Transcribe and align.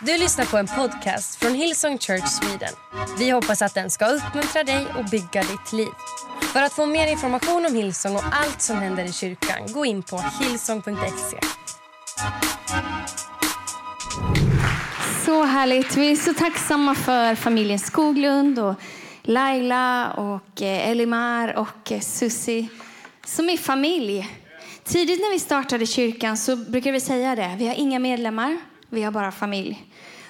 Du 0.00 0.18
lyssnar 0.18 0.44
på 0.44 0.56
en 0.56 0.66
podcast 0.66 1.36
från 1.36 1.54
Hillsong 1.54 1.98
Church 1.98 2.28
Sweden. 2.28 2.74
Vi 3.18 3.30
hoppas 3.30 3.62
att 3.62 3.74
den 3.74 3.90
ska 3.90 4.06
uppmuntra 4.06 4.64
dig 4.64 4.86
och 4.98 5.04
bygga 5.04 5.42
ditt 5.42 5.72
liv. 5.72 5.88
För 6.52 6.62
att 6.62 6.72
få 6.72 6.86
mer 6.86 7.06
information 7.06 7.66
om 7.66 7.74
Hillsong 7.74 8.16
och 8.16 8.22
allt 8.32 8.62
som 8.62 8.76
händer 8.76 9.04
i 9.04 9.12
kyrkan, 9.12 9.72
gå 9.72 9.84
in 9.84 10.02
på 10.02 10.24
hillsong.se. 10.40 11.38
Så 15.24 15.44
härligt. 15.44 15.96
Vi 15.96 16.12
är 16.12 16.16
så 16.16 16.34
tacksamma 16.34 16.94
för 16.94 17.34
familjen 17.34 17.78
Skoglund 17.78 18.58
och 18.58 18.74
Laila 19.22 20.12
och 20.12 20.62
eh, 20.62 20.90
Elimar 20.90 21.54
och 21.58 21.92
eh, 21.92 22.00
Susi 22.00 22.68
som 23.26 23.50
är 23.50 23.56
familj. 23.56 24.28
Tidigt 24.84 25.20
när 25.20 25.32
vi 25.32 25.38
startade 25.38 25.86
kyrkan 25.86 26.36
så 26.36 26.56
brukade 26.56 26.92
vi 26.92 27.00
säga 27.00 27.34
det. 27.36 27.56
Vi 27.58 27.66
har 27.66 27.74
inga 27.74 27.98
medlemmar, 27.98 28.58
vi 28.90 29.02
har 29.02 29.10
bara 29.12 29.32
familj. 29.32 29.84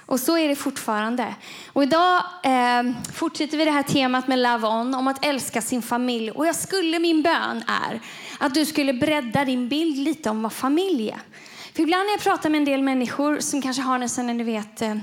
Och 0.07 0.21
så 0.21 0.39
är 0.39 0.49
det 0.49 0.57
fortfarande. 0.57 1.35
Och 1.73 1.83
idag 1.83 2.23
eh, 2.43 2.83
fortsätter 3.13 3.59
vi 3.59 3.65
det 3.65 3.71
här 3.71 3.83
temat 3.83 4.29
med 4.29 4.39
Love 4.39 4.67
On, 4.67 4.95
om 4.95 5.09
att 5.09 5.25
älska 5.25 5.63
sin 5.63 5.83
familj. 5.83 6.31
Och 6.31 6.47
jag 6.47 6.57
skulle, 6.57 6.99
min 6.99 7.23
bön 7.23 7.65
är 7.67 8.01
att 8.39 8.55
du 8.55 8.67
skulle 8.67 8.93
bredda 8.93 9.45
din 9.45 9.69
bild 9.69 9.99
lite 9.99 10.31
om 10.31 10.43
vad 10.43 10.53
familj 10.53 11.11
är. 11.11 11.21
För 11.75 11.83
ibland 11.83 12.07
när 12.07 12.13
jag 12.13 12.21
pratar 12.21 12.51
med 12.51 12.59
en 12.59 12.65
del 12.65 12.83
människor 12.83 13.41
som 13.41 13.63
kanske 13.63 13.83
har 13.83 14.01
en 14.01 14.09
sån, 14.09 14.27
ni 14.27 14.45
vet, 14.45 14.83
eh, 14.83 14.97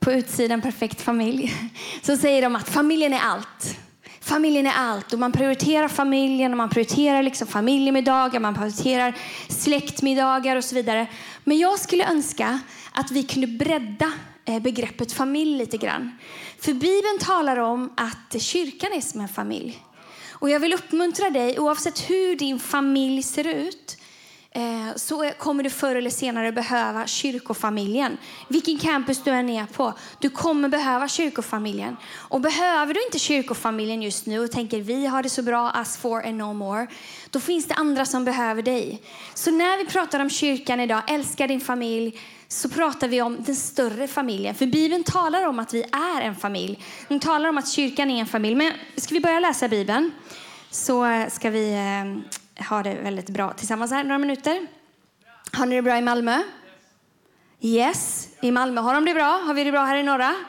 på 0.00 0.12
utsidan 0.12 0.62
perfekt 0.62 1.00
familj. 1.00 1.54
Så 2.02 2.16
säger 2.16 2.42
de 2.42 2.56
att 2.56 2.68
familjen 2.68 3.12
är 3.12 3.20
allt. 3.20 3.78
Familjen 4.26 4.66
är 4.66 4.72
allt 4.72 5.12
och 5.12 5.18
man 5.18 5.32
prioriterar 5.32 5.88
familjen 5.88 6.52
och 6.52 6.56
man 6.56 6.70
prioriterar 6.70 7.22
liksom 7.22 7.46
familjemiddagar, 7.46 8.40
man 8.40 8.54
prioriterar 8.54 9.16
släktmiddagar 9.48 10.56
och 10.56 10.64
så 10.64 10.74
vidare. 10.74 11.06
Men 11.44 11.58
jag 11.58 11.78
skulle 11.78 12.10
önska 12.10 12.60
att 12.92 13.10
vi 13.10 13.22
kunde 13.22 13.46
bredda 13.46 14.12
eh, 14.44 14.62
begreppet 14.62 15.12
familj 15.12 15.58
lite 15.58 15.76
grann. 15.76 16.18
För 16.60 16.72
Bibeln 16.72 17.18
talar 17.20 17.56
om 17.56 17.92
att 17.96 18.42
kyrkan 18.42 18.92
är 18.92 19.00
som 19.00 19.20
en 19.20 19.28
familj. 19.28 19.82
Och 20.30 20.50
jag 20.50 20.60
vill 20.60 20.74
uppmuntra 20.74 21.30
dig, 21.30 21.58
oavsett 21.58 22.10
hur 22.10 22.36
din 22.36 22.58
familj 22.58 23.22
ser 23.22 23.46
ut, 23.46 23.96
Eh, 24.56 24.96
så 24.96 25.30
kommer 25.38 25.62
du 25.62 25.70
förr 25.70 25.96
eller 25.96 26.10
senare 26.10 26.52
behöva 26.52 27.06
kyrkofamiljen. 27.06 28.18
Vilken 28.48 28.78
campus 28.78 29.22
du 29.24 29.30
än 29.30 29.50
är 29.50 29.66
på, 29.66 29.92
du 30.18 30.30
kommer 30.30 30.68
behöva 30.68 31.08
kyrkofamiljen. 31.08 31.96
Och 32.14 32.40
behöver 32.40 32.94
du 32.94 33.04
inte 33.04 33.18
kyrkofamiljen 33.18 34.02
just 34.02 34.26
nu 34.26 34.40
och 34.40 34.50
tänker 34.50 34.80
vi 34.80 35.06
har 35.06 35.22
det 35.22 35.28
så 35.28 35.42
bra, 35.42 35.72
us 35.78 35.96
for 35.96 36.26
and 36.26 36.36
no 36.36 36.52
more, 36.52 36.86
då 37.30 37.40
finns 37.40 37.66
det 37.66 37.74
andra 37.74 38.04
som 38.06 38.24
behöver 38.24 38.62
dig. 38.62 39.02
Så 39.34 39.50
när 39.50 39.78
vi 39.78 39.84
pratar 39.84 40.20
om 40.20 40.30
kyrkan 40.30 40.80
idag, 40.80 41.02
älska 41.06 41.46
din 41.46 41.60
familj, 41.60 42.18
så 42.48 42.68
pratar 42.68 43.08
vi 43.08 43.22
om 43.22 43.36
den 43.42 43.56
större 43.56 44.08
familjen. 44.08 44.54
För 44.54 44.66
Bibeln 44.66 45.04
talar 45.04 45.46
om 45.46 45.58
att 45.58 45.74
vi 45.74 45.82
är 45.82 46.20
en 46.20 46.36
familj. 46.36 46.84
Den 47.08 47.20
talar 47.20 47.48
om 47.48 47.58
att 47.58 47.68
kyrkan 47.68 48.10
är 48.10 48.20
en 48.20 48.26
familj. 48.26 48.54
Men 48.54 48.72
ska 48.96 49.14
vi 49.14 49.20
börja 49.20 49.40
läsa 49.40 49.68
Bibeln 49.68 50.10
så 50.70 51.26
ska 51.30 51.50
vi 51.50 51.72
eh, 51.72 52.36
ha 52.68 52.82
det 52.82 52.94
väldigt 52.94 53.30
bra 53.30 53.52
tillsammans 53.52 53.90
här 53.90 54.04
några 54.04 54.18
minuter. 54.18 54.66
Har 55.52 55.66
ni 55.66 55.76
det 55.76 55.82
bra 55.82 55.98
i 55.98 56.02
Malmö? 56.02 56.42
Yes, 57.60 58.28
i 58.40 58.50
Malmö 58.50 58.80
har 58.80 58.94
de 58.94 59.04
det 59.04 59.14
bra. 59.14 59.42
Har 59.46 59.54
vi 59.54 59.64
det 59.64 59.72
bra 59.72 59.84
här 59.84 59.96
i 59.96 60.02
norra? 60.02 60.34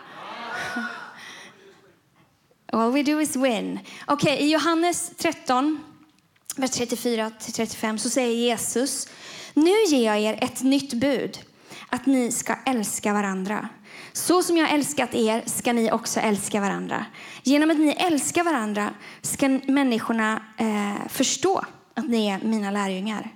All 2.72 2.92
we 2.92 3.04
do 3.04 3.22
is 3.22 3.36
win. 3.36 3.80
Okej, 4.06 4.34
okay, 4.34 4.46
i 4.46 4.52
Johannes 4.52 5.12
13, 5.18 5.84
vers 6.56 6.72
34 6.72 7.32
35 7.40 7.98
så 7.98 8.10
säger 8.10 8.36
Jesus, 8.36 9.08
nu 9.54 9.72
ger 9.88 10.06
jag 10.06 10.20
er 10.20 10.44
ett 10.44 10.64
nytt 10.64 10.94
bud 10.94 11.40
att 11.90 12.06
ni 12.06 12.32
ska 12.32 12.56
älska 12.66 13.14
varandra. 13.14 13.70
Så 14.14 14.44
som 14.44 14.58
jag 14.58 14.72
älskat 14.72 15.16
er 15.16 15.44
ska 15.46 15.74
ni 15.74 15.92
också 15.92 16.20
älska 16.20 16.62
varandra. 16.62 17.06
Genom 17.44 17.72
att 17.72 17.78
ni 17.78 17.92
älskar 17.92 18.44
varandra 18.44 18.94
ska 19.22 19.50
människorna 19.50 20.42
eh, 20.58 21.08
förstå 21.10 21.66
att 21.98 22.10
ni 22.10 22.28
är 22.28 22.40
mina 22.40 22.72
lärjungar. 22.72 23.32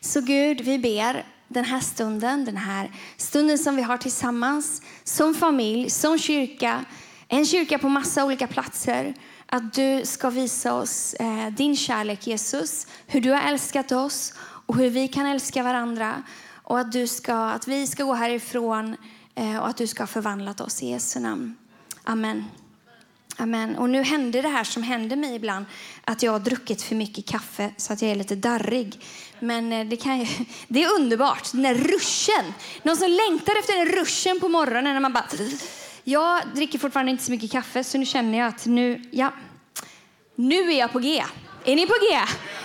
Så 0.00 0.20
Gud, 0.20 0.60
vi 0.60 0.78
ber 0.78 1.24
den 1.48 1.64
här 1.64 1.80
stunden, 1.80 2.44
den 2.44 2.56
här 2.56 2.90
stunden 3.16 3.58
som 3.58 3.76
vi 3.76 3.82
har 3.82 3.96
tillsammans, 3.96 4.82
som 5.04 5.34
familj, 5.34 5.90
som 5.90 6.18
kyrka, 6.18 6.84
en 7.28 7.46
kyrka 7.46 7.78
på 7.78 7.88
massa 7.88 8.24
olika 8.24 8.46
platser, 8.46 9.14
att 9.46 9.74
du 9.74 10.00
ska 10.04 10.30
visa 10.30 10.74
oss 10.74 11.14
eh, 11.14 11.46
din 11.46 11.76
kärlek 11.76 12.26
Jesus, 12.26 12.86
hur 13.06 13.20
du 13.20 13.30
har 13.30 13.40
älskat 13.40 13.92
oss 13.92 14.34
och 14.38 14.76
hur 14.76 14.90
vi 14.90 15.08
kan 15.08 15.26
älska 15.26 15.62
varandra 15.62 16.22
och 16.52 16.78
att, 16.78 16.92
du 16.92 17.06
ska, 17.06 17.34
att 17.34 17.68
vi 17.68 17.86
ska 17.86 18.04
gå 18.04 18.14
härifrån 18.14 18.96
eh, 19.34 19.58
och 19.58 19.68
att 19.68 19.76
du 19.76 19.86
ska 19.86 20.02
ha 20.02 20.06
förvandlat 20.06 20.60
oss 20.60 20.82
i 20.82 20.90
Jesu 20.90 21.20
namn. 21.20 21.54
Amen. 22.04 22.44
Amen. 23.36 23.76
Och 23.76 23.90
nu 23.90 24.02
händer 24.02 24.42
det 24.42 24.48
här 24.48 24.64
som 24.64 24.82
händer 24.82 25.16
mig 25.16 25.34
ibland, 25.34 25.66
att 26.04 26.22
jag 26.22 26.32
har 26.32 26.38
druckit 26.38 26.82
för 26.82 26.94
mycket 26.94 27.26
kaffe 27.26 27.70
så 27.76 27.92
att 27.92 28.02
jag 28.02 28.10
är 28.10 28.14
lite 28.14 28.36
darrig. 28.36 29.00
Men 29.40 29.72
eh, 29.72 29.86
det, 29.86 29.96
kan, 29.96 30.26
det 30.68 30.84
är 30.84 30.94
underbart, 30.94 31.52
den 31.52 31.62
där 31.62 31.74
ruschen. 31.74 32.54
Någon 32.82 32.96
som 32.96 33.10
längtar 33.10 33.58
efter 33.58 33.76
den 33.76 33.94
ruschen 33.94 34.40
på 34.40 34.48
morgonen 34.48 34.94
när 34.94 35.00
man 35.00 35.12
bara... 35.12 35.26
Jag 36.04 36.42
dricker 36.54 36.78
fortfarande 36.78 37.12
inte 37.12 37.24
så 37.24 37.30
mycket 37.30 37.52
kaffe 37.52 37.84
så 37.84 37.98
nu 37.98 38.06
känner 38.06 38.38
jag 38.38 38.48
att 38.48 38.66
nu, 38.66 39.04
ja, 39.10 39.32
nu 40.34 40.72
är 40.72 40.78
jag 40.78 40.92
på 40.92 40.98
G. 40.98 41.24
Är 41.64 41.76
ni 41.76 41.86
på 41.86 41.94
G? 42.10 42.20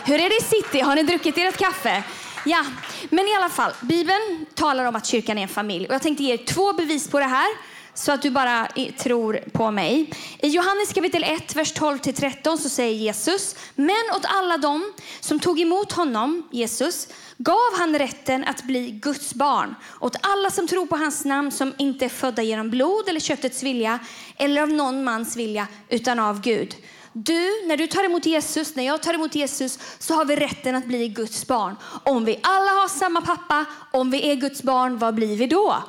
Hur 0.05 0.21
är 0.21 0.29
det 0.29 0.37
i 0.37 0.41
city? 0.41 0.79
Har 0.79 0.95
ni 0.95 1.03
druckit 1.03 1.37
ert 1.37 1.57
kaffe? 1.57 2.03
Ja, 2.45 2.65
men 3.09 3.27
i 3.27 3.35
alla 3.35 3.49
fall, 3.49 3.71
Bibeln 3.81 4.45
talar 4.53 4.85
om 4.85 4.95
att 4.95 5.05
kyrkan 5.05 5.37
är 5.37 5.41
en 5.41 5.47
familj. 5.47 5.87
Och 5.87 5.93
jag 5.93 6.01
tänkte 6.01 6.23
ge 6.23 6.33
er 6.33 6.37
två 6.37 6.73
bevis 6.73 7.07
på 7.09 7.19
det 7.19 7.25
här 7.25 7.47
så 7.95 8.11
att 8.11 8.21
du 8.21 8.29
bara 8.29 8.67
tror 8.97 9.39
på 9.53 9.71
mig. 9.71 10.13
I 10.39 10.47
Johannes 10.47 10.93
kapitel 10.93 11.23
1, 11.23 11.55
vers 11.55 11.73
12-13 11.73 12.57
så 12.57 12.69
säger 12.69 12.95
Jesus, 12.95 13.55
men 13.75 14.03
åt 14.15 14.25
alla 14.25 14.57
dem 14.57 14.93
som 15.19 15.39
tog 15.39 15.59
emot 15.59 15.91
honom, 15.91 16.47
Jesus, 16.51 17.07
gav 17.37 17.77
han 17.77 17.99
rätten 17.99 18.43
att 18.43 18.63
bli 18.63 18.91
Guds 18.91 19.33
barn. 19.33 19.75
Åt 19.99 20.15
alla 20.21 20.49
som 20.49 20.67
tror 20.67 20.85
på 20.85 20.97
hans 20.97 21.25
namn 21.25 21.51
som 21.51 21.73
inte 21.77 22.05
är 22.05 22.09
födda 22.09 22.43
genom 22.43 22.69
blod 22.69 23.09
eller 23.09 23.19
köttets 23.19 23.63
vilja 23.63 23.99
eller 24.37 24.61
av 24.61 24.69
någon 24.69 25.03
mans 25.03 25.35
vilja 25.35 25.67
utan 25.89 26.19
av 26.19 26.41
Gud. 26.41 26.75
Du, 27.13 27.67
när 27.67 27.77
du 27.77 27.87
tar 27.87 28.03
emot 28.03 28.25
Jesus, 28.25 28.75
när 28.75 28.83
jag 28.83 29.03
tar 29.03 29.13
emot 29.13 29.35
Jesus, 29.35 29.79
så 29.99 30.13
har 30.13 30.25
vi 30.25 30.35
rätten 30.35 30.75
att 30.75 30.85
bli 30.85 31.07
Guds 31.07 31.47
barn. 31.47 31.75
Om 32.03 32.25
vi 32.25 32.39
alla 32.43 32.71
har 32.71 32.87
samma 32.87 33.21
pappa, 33.21 33.65
om 33.91 34.11
vi 34.11 34.31
är 34.31 34.35
Guds 34.35 34.63
barn, 34.63 34.97
vad 34.97 35.15
blir 35.15 35.37
vi 35.37 35.47
då? 35.47 35.83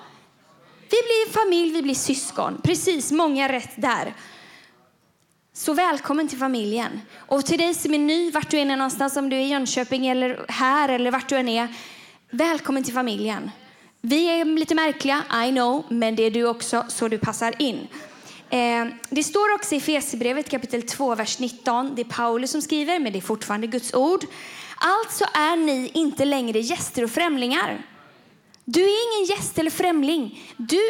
Vi 0.91 0.97
blir 0.97 1.33
familj, 1.33 1.73
vi 1.73 1.83
blir 1.83 1.95
syskon. 1.95 2.61
Precis, 2.65 3.13
många 3.13 3.49
rätt 3.49 3.73
där. 3.77 4.15
Så 5.53 5.75
välkommen 5.75 6.29
till 6.29 6.39
familjen. 6.39 7.01
Och 7.17 7.47
till 7.47 7.59
dig 7.59 7.75
som 7.75 7.95
är 7.95 7.99
ny, 7.99 8.31
vart 8.31 8.51
du 8.51 8.59
än 8.59 8.71
är 8.71 8.77
någonstans, 8.77 9.17
om 9.17 9.29
du 9.29 9.37
är 9.37 9.41
i 9.41 9.49
Jönköping 9.49 10.07
eller 10.07 10.47
här 10.49 10.89
eller 10.89 11.11
vart 11.11 11.29
du 11.29 11.37
än 11.37 11.49
är. 11.49 11.69
Välkommen 12.31 12.85
till 12.85 12.95
familjen. 12.95 13.51
Vi 14.01 14.27
är 14.27 14.45
lite 14.45 14.75
märkliga, 14.75 15.23
I 15.47 15.51
know, 15.51 15.85
men 15.89 16.17
det 16.17 16.23
är 16.23 16.31
du 16.31 16.47
också, 16.47 16.85
så 16.89 17.09
du 17.09 17.19
passar 17.19 17.63
in. 17.63 17.89
Eh, 18.51 18.87
det 19.11 19.23
står 19.23 19.55
också 19.55 19.75
i 19.75 19.81
Fesebrevet 19.81 20.51
kapitel 20.51 20.83
2, 20.83 21.15
vers 21.15 21.39
19. 21.39 21.95
Det 21.95 22.03
är 22.03 22.05
Paulus 22.05 22.51
som 22.51 22.63
skriver, 22.63 22.99
men 22.99 23.13
det 23.13 23.19
är 23.19 23.21
fortfarande 23.21 23.67
Guds 23.67 23.95
ord. 23.95 24.25
Alltså 24.77 25.25
är 25.35 25.57
ni 25.57 25.91
inte 25.95 26.25
längre 26.25 26.59
gäster 26.59 27.05
och 27.05 27.11
främlingar. 27.11 27.83
Du 28.69 28.81
är 28.81 29.17
ingen 29.17 29.27
gäst 29.29 29.59
eller 29.59 29.71
främling. 29.71 30.55
Du 30.57 30.81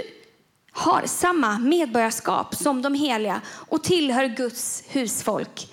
har 0.72 1.02
samma 1.06 1.58
medborgarskap 1.58 2.54
som 2.54 2.82
de 2.82 2.94
heliga 2.94 3.40
och 3.68 3.84
tillhör 3.84 4.24
Guds 4.24 4.82
husfolk. 4.88 5.68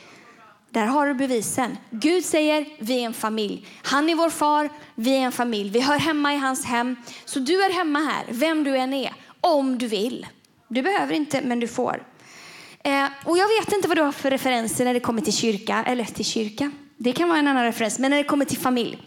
Där 0.69 0.86
har 0.86 1.08
du 1.08 1.13
bevisen. 1.13 1.78
Gud 1.90 2.25
säger 2.25 2.66
vi 2.80 3.02
är 3.02 3.06
en 3.06 3.13
familj. 3.13 3.68
Han 3.84 4.09
är 4.09 4.16
vår 4.16 4.30
far, 4.30 4.69
vi 4.96 5.16
är 5.16 5.19
en 5.19 5.31
familj. 5.31 5.69
Vi 5.69 5.80
hör 5.80 6.00
hemma 6.00 6.34
i 6.34 6.38
hans 6.38 6.66
hem. 6.66 6.96
Så 7.25 7.40
du 7.40 7.63
är 7.63 7.69
hemma 7.74 8.00
här, 8.00 8.25
vem 8.30 8.63
du 8.63 8.78
än 8.78 8.94
är, 8.94 9.13
om 9.42 9.78
du 9.78 9.88
vill. 9.88 10.28
Du 10.68 10.81
behöver 10.81 11.13
inte, 11.13 11.42
men 11.42 11.60
du 11.60 11.68
får. 11.68 12.04
Eh, 12.83 13.06
och 13.25 13.38
jag 13.38 13.48
vet 13.48 13.74
inte 13.74 13.88
vad 13.88 13.98
du 13.98 14.01
har 14.01 14.12
för 14.12 14.31
referenser 14.31 14.86
när 14.86 14.94
det 14.94 15.00
kommer 15.00 15.22
till 15.22 15.33
kyrka, 15.33 15.83
eller 15.88 16.06
till 16.06 16.25
kyrka. 16.25 16.72
Det 16.98 17.13
kan 17.13 17.30
vara 17.30 17.39
en 17.39 17.48
annan 17.48 17.63
referens, 17.63 18.00
men 18.00 18.12
när 18.12 18.18
det 18.18 18.24
kommer 18.24 18.45
till 18.45 18.57
familj. 18.57 18.98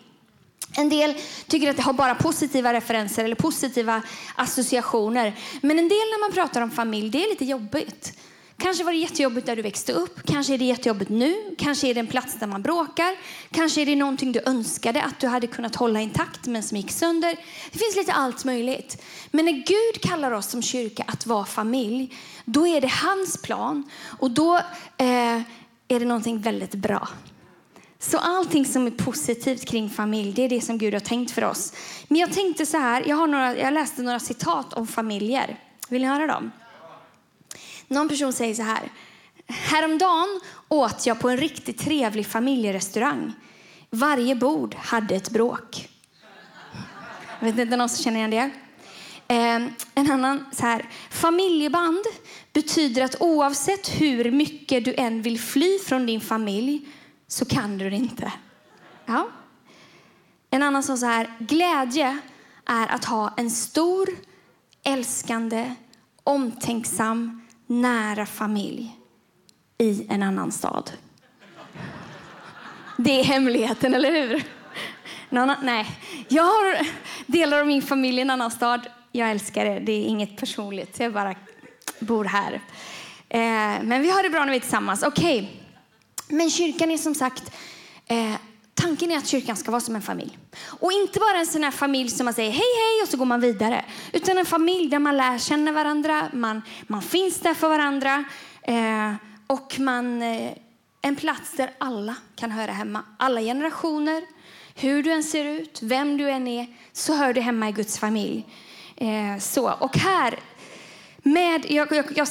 En 0.76 0.88
del 0.88 1.14
tycker 1.46 1.70
att 1.70 1.76
det 1.76 1.82
har 1.82 1.92
bara 1.92 2.14
positiva 2.14 2.72
referenser 2.72 3.24
eller 3.24 3.36
positiva 3.36 4.02
associationer. 4.34 5.34
Men 5.60 5.78
en 5.78 5.88
del 5.88 5.98
när 5.98 6.20
man 6.20 6.32
pratar 6.32 6.60
om 6.60 6.70
familj, 6.70 7.10
det 7.10 7.24
är 7.24 7.30
lite 7.30 7.44
jobbigt. 7.44 8.12
Kanske 8.58 8.84
var 8.84 8.92
det 8.92 8.98
jättejobbigt 8.98 9.46
där 9.46 9.56
du 9.56 9.62
växte 9.62 9.92
upp. 9.92 10.26
Kanske 10.26 10.54
är 10.54 10.58
det 10.58 10.64
jättejobbigt 10.64 11.10
nu. 11.10 11.54
Kanske 11.58 11.88
är 11.88 11.94
det 11.94 12.00
en 12.00 12.06
plats 12.06 12.34
där 12.34 12.46
man 12.46 12.62
bråkar. 12.62 13.16
Kanske 13.50 13.82
är 13.82 13.86
det 13.86 13.96
någonting 13.96 14.32
du 14.32 14.40
önskade 14.46 15.02
att 15.02 15.20
du 15.20 15.26
hade 15.26 15.46
kunnat 15.46 15.76
hålla 15.76 16.00
intakt 16.00 16.46
men 16.46 16.62
som 16.62 16.76
gick 16.76 16.90
sönder. 16.90 17.36
Det 17.72 17.78
finns 17.78 17.96
lite 17.96 18.12
allt 18.12 18.44
möjligt. 18.44 19.02
Men 19.30 19.44
när 19.44 19.52
Gud 19.52 20.02
kallar 20.02 20.30
oss 20.30 20.50
som 20.50 20.62
kyrka 20.62 21.04
att 21.06 21.26
vara 21.26 21.44
familj, 21.44 22.14
då 22.44 22.66
är 22.66 22.80
det 22.80 22.90
hans 22.90 23.42
plan 23.42 23.90
och 24.18 24.30
då 24.30 24.56
eh, 24.96 25.40
är 25.88 26.00
det 26.00 26.04
någonting 26.04 26.40
väldigt 26.40 26.74
bra. 26.74 27.08
Så 28.10 28.18
allting 28.18 28.64
som 28.64 28.86
är 28.86 28.90
positivt 28.90 29.64
kring 29.64 29.90
familj, 29.90 30.32
det 30.32 30.42
är 30.42 30.48
det 30.48 30.60
som 30.60 30.78
Gud 30.78 30.94
har 30.94 31.00
tänkt 31.00 31.30
för 31.30 31.44
oss. 31.44 31.72
Men 32.08 32.18
jag 32.18 32.32
tänkte 32.32 32.66
så 32.66 32.78
här, 32.78 33.04
jag, 33.06 33.16
har 33.16 33.26
några, 33.26 33.56
jag 33.58 33.74
läste 33.74 34.02
några 34.02 34.20
citat 34.20 34.72
om 34.72 34.86
familjer. 34.86 35.60
Vill 35.88 36.02
ni 36.02 36.08
höra 36.08 36.26
dem? 36.26 36.52
Någon 37.88 38.08
person 38.08 38.32
säger 38.32 38.54
så 38.54 38.62
här. 38.62 38.92
Häromdagen 39.46 40.40
åt 40.68 41.06
jag 41.06 41.20
på 41.20 41.28
en 41.28 41.36
riktigt 41.36 41.78
trevlig 41.78 42.26
familjerestaurang. 42.26 43.32
Varje 43.90 44.34
bord 44.34 44.74
hade 44.74 45.14
ett 45.14 45.30
bråk. 45.30 45.88
Jag 47.40 47.46
vet 47.46 47.58
inte 47.58 47.76
någon 47.76 47.88
som 47.88 48.04
känner 48.04 48.18
igen 48.18 48.30
det. 48.30 48.50
Eh, 49.34 49.68
en 49.94 50.10
annan 50.10 50.44
så 50.52 50.62
här. 50.62 50.88
Familjeband 51.10 52.04
betyder 52.52 53.02
att 53.02 53.16
oavsett 53.20 54.00
hur 54.00 54.30
mycket 54.30 54.84
du 54.84 54.94
än 54.94 55.22
vill 55.22 55.40
fly 55.40 55.78
från 55.78 56.06
din 56.06 56.20
familj 56.20 56.86
så 57.28 57.44
kan 57.44 57.78
du 57.78 57.90
det 57.90 57.96
inte. 57.96 58.32
Ja. 59.06 59.28
En 60.50 60.62
annan 60.62 60.82
sa 60.82 60.96
så 60.96 61.06
här. 61.06 61.30
Glädje 61.38 62.18
är 62.66 62.88
att 62.88 63.04
ha 63.04 63.34
en 63.36 63.50
stor, 63.50 64.08
älskande, 64.84 65.74
omtänksam, 66.24 67.46
nära 67.66 68.26
familj 68.26 68.96
i 69.78 70.06
en 70.08 70.22
annan 70.22 70.52
stad. 70.52 70.92
Det 72.96 73.20
är 73.20 73.24
hemligheten, 73.24 73.94
eller 73.94 74.10
hur? 74.10 74.44
Någon, 75.30 75.54
nej, 75.62 75.86
jag 76.28 76.42
har 76.42 76.86
delar 77.26 77.60
av 77.60 77.66
min 77.66 77.82
familj 77.82 78.18
i 78.18 78.22
en 78.22 78.30
annan 78.30 78.50
stad. 78.50 78.86
Jag 79.12 79.30
älskar 79.30 79.64
det. 79.64 79.78
Det 79.80 79.92
är 79.92 80.04
inget 80.04 80.36
personligt. 80.36 81.00
Jag 81.00 81.12
bara 81.12 81.34
bor 82.00 82.24
här. 82.24 82.52
Eh, 83.28 83.82
men 83.82 84.02
vi 84.02 84.10
har 84.10 84.22
det 84.22 84.30
bra 84.30 84.44
när 84.44 84.50
vi 84.50 84.56
är 84.56 84.60
tillsammans. 84.60 85.02
Okej. 85.02 85.38
Okay. 85.38 85.65
Men 86.28 86.50
kyrkan 86.50 86.90
är 86.90 86.98
som 86.98 87.14
sagt 87.14 87.52
eh, 88.06 88.34
Tanken 88.80 89.10
är 89.10 89.16
att 89.16 89.26
kyrkan 89.26 89.56
ska 89.56 89.70
vara 89.70 89.80
som 89.80 89.96
en 89.96 90.02
familj. 90.02 90.38
Och 90.80 90.92
inte 90.92 91.18
bara 91.20 91.38
en 91.38 91.46
sån 91.46 91.64
här 91.64 91.70
familj 91.70 92.10
som 92.10 92.24
man 92.24 92.34
säger 92.34 92.50
hej 92.50 92.58
hej 92.58 93.02
och 93.02 93.08
så 93.08 93.16
går 93.16 93.24
man 93.24 93.40
vidare. 93.40 93.84
Utan 94.12 94.38
en 94.38 94.46
familj 94.46 94.88
där 94.88 94.98
man 94.98 95.16
lär 95.16 95.38
känna 95.38 95.72
varandra, 95.72 96.28
man, 96.32 96.62
man 96.86 97.02
finns 97.02 97.40
där 97.40 97.54
för 97.54 97.68
varandra. 97.68 98.24
Eh, 98.62 99.12
och 99.46 99.80
man, 99.80 100.22
eh, 100.22 100.52
en 101.02 101.16
plats 101.16 101.52
där 101.56 101.70
alla 101.78 102.16
kan 102.36 102.50
höra 102.50 102.72
hemma. 102.72 103.02
Alla 103.18 103.40
generationer, 103.40 104.22
hur 104.74 105.02
du 105.02 105.12
än 105.12 105.22
ser 105.22 105.44
ut, 105.44 105.78
vem 105.82 106.16
du 106.16 106.30
än 106.30 106.48
är, 106.48 106.66
så 106.92 107.14
hör 107.14 107.32
du 107.32 107.40
hemma 107.40 107.68
i 107.68 107.72
Guds 107.72 107.98
familj. 107.98 108.46
Eh, 108.96 109.38
så, 109.40 109.72
och 109.72 109.96
här, 109.96 110.38
med, 111.22 111.66
jag, 111.68 111.92
jag, 111.92 112.04
jag 112.14 112.28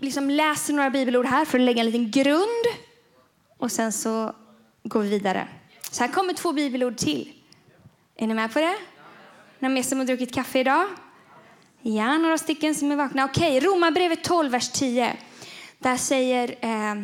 liksom 0.00 0.30
läser 0.30 0.72
några 0.74 0.90
bibelord 0.90 1.26
här 1.26 1.44
för 1.44 1.58
att 1.58 1.64
lägga 1.64 1.80
en 1.80 1.86
liten 1.86 2.10
grund. 2.10 2.87
Och 3.58 3.72
sen 3.72 3.92
så 3.92 4.32
går 4.82 5.00
vi 5.00 5.08
vidare. 5.08 5.48
Så 5.90 6.04
här 6.04 6.12
kommer 6.12 6.32
två 6.32 6.52
bibelord 6.52 6.96
till. 6.96 7.32
Är 8.16 8.26
ni 8.26 8.34
med 8.34 8.52
på 8.52 8.58
det? 8.58 8.76
Några 9.58 9.74
mer 9.74 9.82
som 9.82 9.98
har 9.98 10.06
druckit 10.06 10.34
kaffe 10.34 10.58
idag? 10.58 10.86
Ja, 11.82 12.18
några 12.18 12.38
stycken 12.38 12.74
som 12.74 12.92
är 12.92 12.96
vakna. 12.96 13.24
Okej, 13.24 13.60
Romarbrevet 13.60 14.24
12, 14.24 14.50
vers 14.50 14.68
10. 14.68 15.16
Där 15.78 15.96
säger 15.96 16.54
eh, 16.60 16.94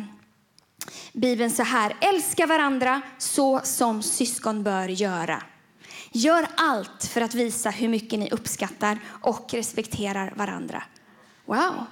Bibeln 1.13 1.51
så 1.51 1.63
här. 1.63 1.95
Älska 2.01 2.45
varandra 2.45 3.01
så 3.17 3.59
som 3.63 4.01
syskon 4.01 4.63
bör 4.63 4.87
göra. 4.87 5.43
Gör 6.11 6.47
allt 6.57 7.05
för 7.05 7.21
att 7.21 7.35
visa 7.35 7.69
hur 7.69 7.89
mycket 7.89 8.19
ni 8.19 8.29
uppskattar 8.29 8.99
och 9.21 9.53
respekterar 9.53 10.33
varandra. 10.35 10.83
Wow. 11.45 11.85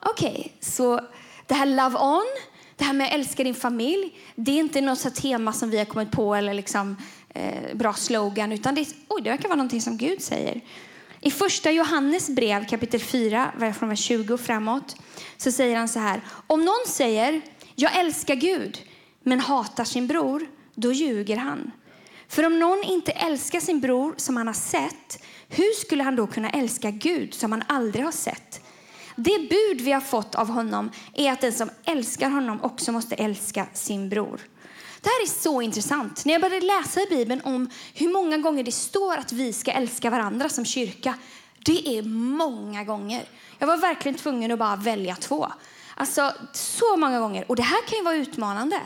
Okej, 0.00 0.30
okay, 0.30 0.50
så 0.60 1.00
det 1.46 1.54
här 1.54 1.66
love 1.66 1.98
on, 1.98 2.26
det 2.82 2.86
här 2.86 2.92
med 2.92 3.06
att 3.06 3.12
älska 3.12 3.44
din 3.44 3.54
familj, 3.54 4.14
det 4.34 4.50
är 4.50 4.58
inte 4.58 4.80
något 4.80 5.14
tema 5.14 5.52
som 5.52 5.70
vi 5.70 5.78
har 5.78 5.84
kommit 5.84 6.10
på 6.10 6.34
eller 6.34 6.54
liksom, 6.54 6.96
eh, 7.28 7.74
bra 7.74 7.92
slogan, 7.92 8.52
utan 8.52 8.74
det, 8.74 8.80
är, 8.80 8.86
oj, 9.08 9.22
det 9.22 9.30
verkar 9.30 9.48
vara 9.48 9.56
någonting 9.56 9.80
som 9.80 9.96
Gud 9.96 10.22
säger. 10.22 10.60
I 11.20 11.30
första 11.30 11.70
Johannes 11.70 12.30
brev 12.30 12.66
kapitel 12.66 13.00
4, 13.00 13.72
från 13.78 13.88
vers 13.88 14.00
20 14.00 14.34
och 14.34 14.40
framåt, 14.40 14.96
så 15.36 15.52
säger 15.52 15.76
han 15.76 15.88
så 15.88 15.98
här. 15.98 16.20
Om 16.46 16.64
någon 16.64 16.86
säger 16.86 17.40
jag 17.74 17.98
älskar 17.98 18.34
Gud 18.34 18.78
men 19.22 19.40
hatar 19.40 19.84
sin 19.84 20.06
bror, 20.06 20.46
då 20.74 20.92
ljuger 20.92 21.36
han. 21.36 21.70
För 22.28 22.46
om 22.46 22.58
någon 22.58 22.82
inte 22.84 23.12
älskar 23.12 23.60
sin 23.60 23.80
bror 23.80 24.14
som 24.16 24.36
han 24.36 24.46
har 24.46 24.54
sett, 24.54 25.22
hur 25.48 25.80
skulle 25.80 26.02
han 26.02 26.16
då 26.16 26.26
kunna 26.26 26.50
älska 26.50 26.90
Gud 26.90 27.34
som 27.34 27.52
han 27.52 27.62
aldrig 27.68 28.04
har 28.04 28.12
sett? 28.12 28.60
Det 29.16 29.38
bud 29.38 29.80
vi 29.80 29.92
har 29.92 30.00
fått 30.00 30.34
av 30.34 30.48
honom 30.48 30.90
är 31.14 31.32
att 31.32 31.40
den 31.40 31.52
som 31.52 31.70
älskar 31.84 32.30
honom 32.30 32.62
också 32.62 32.92
måste 32.92 33.14
älska 33.14 33.66
sin 33.72 34.08
bror. 34.08 34.40
Det 35.00 35.08
här 35.08 35.22
är 35.22 35.42
så 35.42 35.62
intressant. 35.62 36.24
När 36.24 36.32
jag 36.32 36.40
började 36.40 36.66
läsa 36.66 37.00
i 37.00 37.06
Bibeln 37.10 37.40
om 37.44 37.70
hur 37.94 38.12
många 38.12 38.38
gånger 38.38 38.64
det 38.64 38.72
står 38.72 39.16
att 39.16 39.32
vi 39.32 39.52
ska 39.52 39.70
älska 39.70 40.10
varandra 40.10 40.48
som 40.48 40.64
kyrka, 40.64 41.14
det 41.64 41.98
är 41.98 42.02
många 42.02 42.84
gånger. 42.84 43.24
Jag 43.58 43.66
var 43.66 43.76
verkligen 43.76 44.18
tvungen 44.18 44.52
att 44.52 44.58
bara 44.58 44.76
välja 44.76 45.16
två. 45.16 45.52
Alltså 45.96 46.32
så 46.52 46.96
många 46.96 47.20
gånger. 47.20 47.44
Och 47.48 47.56
det 47.56 47.62
här 47.62 47.86
kan 47.88 47.98
ju 47.98 48.04
vara 48.04 48.14
utmanande. 48.14 48.80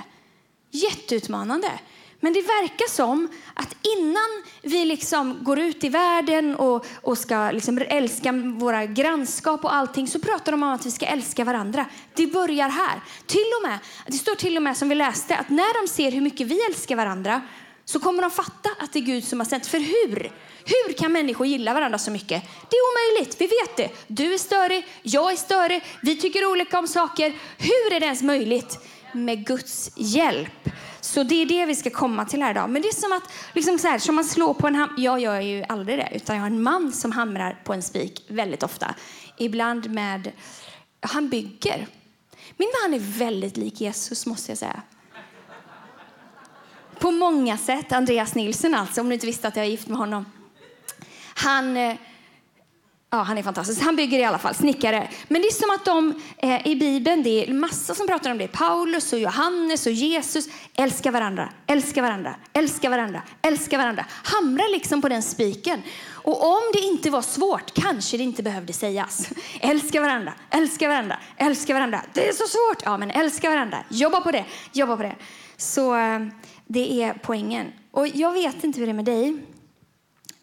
Jätteutmanande. 0.70 1.72
Men 2.20 2.32
det 2.32 2.42
verkar 2.42 2.90
som 2.90 3.28
att 3.54 3.76
innan 3.98 4.42
vi 4.62 4.84
liksom 4.84 5.38
går 5.40 5.58
ut 5.58 5.84
i 5.84 5.88
världen 5.88 6.56
och, 6.56 6.86
och 7.02 7.18
ska 7.18 7.50
liksom 7.50 7.78
älska 7.78 8.32
våra 8.32 8.86
grannskap 8.86 9.64
och 9.64 9.74
allting 9.74 10.08
så 10.08 10.18
pratar 10.18 10.52
de 10.52 10.62
om 10.62 10.68
att 10.68 10.86
vi 10.86 10.90
ska 10.90 11.06
älska 11.06 11.44
varandra. 11.44 11.86
Det 12.14 12.26
börjar 12.26 12.68
här. 12.68 13.00
Till 13.26 13.50
och 13.60 13.68
med, 13.68 13.78
det 14.06 14.18
står 14.18 14.34
till 14.34 14.56
och 14.56 14.62
med 14.62 14.76
som 14.76 14.88
vi 14.88 14.94
läste 14.94 15.36
att 15.36 15.48
när 15.48 15.82
de 15.82 15.88
ser 15.88 16.12
hur 16.12 16.20
mycket 16.20 16.46
vi 16.46 16.60
älskar 16.68 16.96
varandra 16.96 17.42
så 17.84 18.00
kommer 18.00 18.22
de 18.22 18.30
fatta 18.30 18.70
att 18.78 18.92
det 18.92 18.98
är 18.98 19.02
Gud 19.02 19.24
som 19.24 19.40
har 19.40 19.46
sänt. 19.46 19.66
För 19.66 19.78
hur? 19.78 20.30
Hur 20.64 20.92
kan 20.92 21.12
människor 21.12 21.46
gilla 21.46 21.74
varandra 21.74 21.98
så 21.98 22.10
mycket? 22.10 22.42
Det 22.70 22.76
är 22.76 22.82
omöjligt. 22.92 23.40
Vi 23.40 23.46
vet 23.46 23.76
det. 23.76 23.90
Du 24.06 24.34
är 24.34 24.38
störig, 24.38 24.86
jag 25.02 25.32
är 25.32 25.36
störig, 25.36 25.84
vi 26.02 26.16
tycker 26.16 26.50
olika 26.50 26.78
om 26.78 26.88
saker. 26.88 27.32
Hur 27.58 27.92
är 27.92 28.00
det 28.00 28.06
ens 28.06 28.22
möjligt? 28.22 28.78
Med 29.12 29.46
Guds 29.46 29.90
hjälp. 29.96 30.68
Så 31.06 31.22
det 31.22 31.42
är 31.42 31.46
det 31.46 31.66
vi 31.66 31.74
ska 31.74 31.90
komma 31.90 32.24
till 32.24 32.42
här 32.42 32.50
idag. 32.50 32.70
Men 32.70 32.82
det 32.82 32.88
är 32.88 32.92
som 32.92 33.12
att, 33.12 33.32
liksom 33.52 33.78
så 33.78 33.88
här, 33.88 33.98
som 33.98 34.14
man 34.14 34.24
slår 34.24 34.54
på 34.54 34.66
en 34.66 34.74
ham 34.74 34.94
Jag 34.96 35.20
gör 35.20 35.40
ju 35.40 35.64
aldrig 35.68 35.98
det, 35.98 36.08
utan 36.12 36.36
jag 36.36 36.42
har 36.42 36.46
en 36.46 36.62
man 36.62 36.92
som 36.92 37.12
hamrar 37.12 37.60
på 37.64 37.72
en 37.72 37.82
spik 37.82 38.24
väldigt 38.28 38.62
ofta. 38.62 38.94
Ibland 39.36 39.90
med, 39.90 40.32
han 41.00 41.28
bygger. 41.28 41.86
Min 42.56 42.68
man 42.82 42.94
är 42.94 42.98
väldigt 43.18 43.56
lik 43.56 43.80
Jesus 43.80 44.26
måste 44.26 44.50
jag 44.50 44.58
säga. 44.58 44.82
På 46.98 47.10
många 47.10 47.58
sätt. 47.58 47.92
Andreas 47.92 48.34
Nilsson 48.34 48.74
alltså, 48.74 49.00
om 49.00 49.08
du 49.08 49.14
inte 49.14 49.26
visste 49.26 49.48
att 49.48 49.56
jag 49.56 49.66
är 49.66 49.70
gift 49.70 49.88
med 49.88 49.98
honom. 49.98 50.24
Han, 51.34 51.76
eh, 51.76 51.96
ja, 53.10 53.22
han 53.22 53.38
är 53.38 53.42
fantastisk. 53.42 53.82
Han 53.82 53.96
bygger 53.96 54.18
i 54.18 54.24
alla 54.24 54.38
fall, 54.38 54.54
snickare. 54.54 55.10
Men 55.28 55.42
det 55.42 55.48
är 55.48 55.52
som 55.52 55.70
att 55.70 55.84
de 55.84 56.22
eh, 56.38 56.66
i 56.66 56.76
Bibeln, 56.76 57.22
det 57.22 57.48
är 57.48 57.52
massa 57.52 57.94
som 57.94 58.06
pratar 58.06 58.30
om 58.30 58.38
det. 58.38 58.48
Paulus 58.48 59.12
och 59.12 59.18
Johannes 59.18 59.86
och 59.86 59.92
Jesus 59.92 60.48
älskar 60.74 61.10
varandra, 61.10 61.48
älskar 61.66 62.02
varandra, 62.02 62.36
älskar 62.52 62.90
varandra, 62.90 63.22
älskar 63.42 63.78
varandra. 63.78 64.06
Hamrar 64.24 64.70
liksom 64.72 65.02
på 65.02 65.08
den 65.08 65.22
spiken. 65.22 65.82
Och 66.08 66.46
om 66.46 66.62
det 66.72 66.78
inte 66.78 67.10
var 67.10 67.22
svårt 67.22 67.74
kanske 67.74 68.16
det 68.16 68.22
inte 68.22 68.42
behövde 68.42 68.72
sägas. 68.72 69.28
Älska 69.60 70.00
varandra, 70.00 70.32
älska 70.50 70.88
varandra, 70.88 71.18
älska 71.36 71.74
varandra. 71.74 72.02
Det 72.12 72.28
är 72.28 72.32
så 72.32 72.46
svårt! 72.46 72.82
Ja, 72.84 72.98
men 72.98 73.10
älska 73.10 73.50
varandra. 73.50 73.78
Jobba 73.88 74.20
på 74.20 74.30
det, 74.30 74.44
jobba 74.72 74.96
på 74.96 75.02
det. 75.02 75.16
Så 75.56 75.96
eh, 75.96 76.20
det 76.66 77.02
är 77.02 77.14
poängen. 77.22 77.72
Och 77.90 78.08
jag 78.08 78.32
vet 78.32 78.64
inte 78.64 78.80
hur 78.80 78.86
det 78.86 78.92
är 78.92 78.94
med 78.94 79.04
dig. 79.04 79.36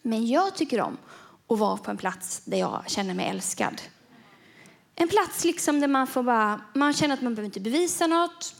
Men 0.01 0.27
jag 0.27 0.55
tycker 0.55 0.81
om 0.81 0.97
och 1.47 1.59
vara 1.59 1.77
på 1.77 1.91
en 1.91 1.97
plats 1.97 2.41
där 2.45 2.57
jag 2.57 2.83
känner 2.87 3.13
mig 3.13 3.29
älskad. 3.29 3.81
En 4.95 5.07
plats 5.07 5.45
liksom 5.45 5.79
där 5.79 5.87
man 5.87 6.07
får 6.07 6.23
bara, 6.23 6.61
man 6.73 6.93
känner 6.93 7.13
att 7.13 7.21
man 7.21 7.35
behöver 7.35 7.45
inte 7.45 7.59
bevisa 7.59 8.07
något. 8.07 8.55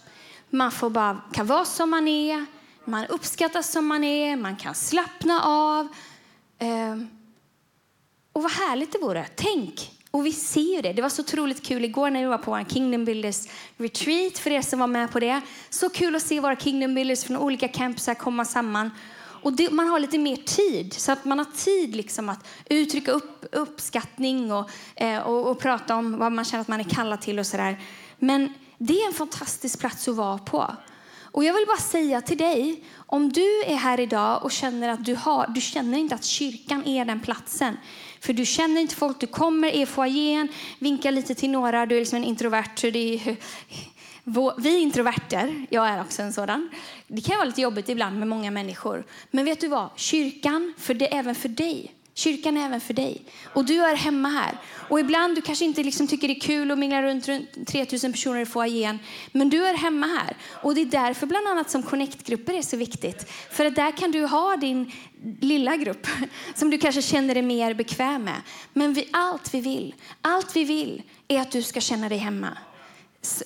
Man 0.49 0.71
får 0.71 0.89
bara 0.89 1.21
kan 1.33 1.47
vara 1.47 1.65
som 1.65 1.89
man 1.89 2.07
är. 2.07 2.45
Man 2.85 3.05
uppskattas 3.05 3.71
som 3.71 3.87
man 3.87 4.03
är. 4.03 4.35
Man 4.35 4.55
kan 4.55 4.75
slappna 4.75 5.41
av. 5.43 5.87
Ehm, 6.59 7.09
och 8.33 8.43
vad 8.43 8.51
härligt 8.51 8.91
det 8.91 8.99
vore. 8.99 9.25
Tänk, 9.35 9.91
och 10.11 10.25
vi 10.25 10.31
ser 10.31 10.75
ju 10.75 10.81
det. 10.81 10.93
Det 10.93 11.01
var 11.01 11.09
så 11.09 11.21
otroligt 11.21 11.65
kul 11.65 11.85
igår 11.85 12.09
när 12.09 12.21
vi 12.21 12.25
var 12.25 12.37
på 12.37 12.51
vår 12.51 12.63
Kingdom 12.69 13.05
Builders 13.05 13.47
retreat 13.77 14.37
för 14.37 14.51
er 14.51 14.61
som 14.61 14.79
var 14.79 14.87
med 14.87 15.11
på 15.11 15.19
det. 15.19 15.41
Så 15.69 15.89
kul 15.89 16.15
att 16.15 16.21
se 16.21 16.39
våra 16.39 16.55
Kingdom 16.55 16.95
Builders 16.95 17.23
från 17.23 17.37
olika 17.37 17.67
campusar 17.67 18.13
komma 18.13 18.45
samman 18.45 18.91
och 19.43 19.53
det, 19.53 19.71
man 19.71 19.87
har 19.87 19.99
lite 19.99 20.17
mer 20.17 20.35
tid, 20.35 20.93
så 20.93 21.11
att 21.11 21.25
man 21.25 21.37
har 21.37 21.47
tid 21.55 21.95
liksom 21.95 22.29
att 22.29 22.47
uttrycka 22.69 23.11
upp, 23.11 23.45
uppskattning 23.51 24.51
och, 24.51 24.69
eh, 24.95 25.19
och, 25.19 25.51
och, 25.51 25.59
prata 25.59 25.95
om 25.95 26.17
vad 26.17 26.31
man 26.31 26.45
känner 26.45 26.61
att 26.61 26.67
man 26.67 26.79
är 26.79 26.89
kallad 26.89 27.21
till 27.21 27.39
och 27.39 27.45
sådär. 27.45 27.81
Men 28.19 28.53
det 28.77 28.93
är 29.01 29.07
en 29.07 29.13
fantastisk 29.13 29.79
plats 29.79 30.07
att 30.07 30.15
vara 30.15 30.37
på. 30.37 30.75
Och 31.33 31.43
jag 31.43 31.53
vill 31.53 31.65
bara 31.67 31.77
säga 31.77 32.21
till 32.21 32.37
dig, 32.37 32.83
om 32.95 33.31
du 33.31 33.63
är 33.65 33.75
här 33.75 33.99
idag 33.99 34.43
och 34.43 34.51
känner 34.51 34.89
att 34.89 35.05
du 35.05 35.15
har, 35.15 35.47
du 35.47 35.61
känner 35.61 35.97
inte 35.97 36.15
att 36.15 36.23
kyrkan 36.25 36.87
är 36.87 37.05
den 37.05 37.19
platsen. 37.19 37.77
För 38.19 38.33
du 38.33 38.45
känner 38.45 38.81
inte 38.81 38.95
folk, 38.95 39.19
du 39.19 39.27
kommer 39.27 39.75
i 39.75 39.85
foajén, 39.85 40.47
vinkar 40.79 41.11
lite 41.11 41.35
till 41.35 41.49
några, 41.49 41.85
du 41.85 41.95
är 41.95 41.99
liksom 41.99 42.17
en 42.17 42.23
introvert. 42.23 42.71
Så 42.75 42.89
det 42.89 43.13
är, 43.15 43.37
vi 44.57 44.79
introverter, 44.79 45.65
jag 45.69 45.87
är 45.87 46.01
också 46.01 46.21
en 46.21 46.33
sådan, 46.33 46.69
det 47.07 47.21
kan 47.21 47.37
vara 47.37 47.45
lite 47.45 47.61
jobbigt 47.61 47.89
ibland 47.89 48.19
med 48.19 48.27
många 48.27 48.51
människor. 48.51 49.03
Men 49.31 49.45
vet 49.45 49.61
du 49.61 49.67
vad? 49.67 49.89
Kyrkan, 49.95 50.73
för 50.77 50.93
det, 50.93 51.15
även 51.15 51.35
för 51.35 51.49
dig, 51.49 51.93
Kyrkan 52.15 52.57
är 52.57 52.65
även 52.65 52.81
för 52.81 52.93
dig. 52.93 53.21
Och 53.53 53.65
du 53.65 53.83
är 53.83 53.95
hemma 53.95 54.29
här. 54.29 54.57
Och 54.89 54.99
ibland 54.99 55.35
du 55.35 55.41
kanske 55.41 55.65
inte 55.65 55.83
liksom 55.83 56.07
tycker 56.07 56.27
det 56.27 56.33
är 56.33 56.39
kul 56.39 56.71
att 56.71 56.79
mingla 56.79 57.03
runt, 57.03 57.27
runt 57.27 57.67
3000 57.67 58.11
personer 58.11 58.39
i 58.39 58.45
foajén. 58.45 58.99
Men 59.31 59.49
du 59.49 59.65
är 59.65 59.73
hemma 59.73 60.07
här. 60.07 60.37
Och 60.49 60.75
det 60.75 60.81
är 60.81 60.85
därför 60.85 61.27
bland 61.27 61.47
annat 61.47 61.69
som 61.69 61.83
connect-grupper 61.83 62.53
är 62.53 62.61
så 62.61 62.77
viktigt. 62.77 63.31
För 63.51 63.65
att 63.65 63.75
där 63.75 63.97
kan 63.97 64.11
du 64.11 64.25
ha 64.25 64.55
din 64.55 64.91
lilla 65.39 65.75
grupp 65.75 66.07
som 66.55 66.69
du 66.69 66.77
kanske 66.77 67.01
känner 67.01 67.33
dig 67.33 67.43
mer 67.43 67.73
bekväm 67.73 68.23
med. 68.23 68.41
Men 68.73 68.93
vi, 68.93 69.09
allt 69.11 69.53
vi 69.53 69.61
vill, 69.61 69.95
allt 70.21 70.55
vi 70.55 70.63
vill 70.63 71.01
är 71.27 71.41
att 71.41 71.51
du 71.51 71.61
ska 71.61 71.81
känna 71.81 72.09
dig 72.09 72.17
hemma. 72.17 72.57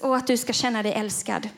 Och 0.01 0.17
att 0.17 0.27
du 0.27 0.38
ska 0.38 0.53
känna 0.53 0.84
dig 0.84 0.93
älskad. 0.93 1.50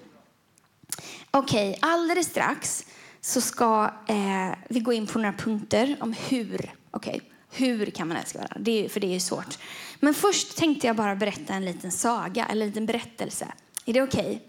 Okej, 1.31 1.69
okay, 1.69 1.79
alldeles 1.89 2.27
strax 2.27 2.85
så 3.21 3.41
ska 3.41 3.93
eh, 4.07 4.57
vi 4.69 4.79
gå 4.79 4.93
in 4.93 5.07
på 5.07 5.19
några 5.19 5.33
punkter 5.33 5.97
om 5.99 6.13
hur 6.29 6.73
okay. 6.91 7.19
hur 7.51 7.85
kan 7.85 8.07
man 8.07 8.17
älska 8.17 8.38
varandra? 8.38 8.57
Det 8.59 8.85
är, 8.85 8.89
för 8.89 8.99
det 8.99 9.07
är 9.07 9.13
ju 9.13 9.19
svårt. 9.19 9.57
Men 9.99 10.13
först 10.13 10.57
tänkte 10.57 10.88
jag 10.88 10.95
bara 10.95 11.15
berätta 11.15 11.53
en 11.53 11.65
liten 11.65 11.91
saga, 11.91 12.45
en 12.45 12.59
liten 12.59 12.85
berättelse. 12.85 13.47
Är 13.85 13.93
det 13.93 14.01
okej? 14.01 14.21
Okay? 14.21 14.39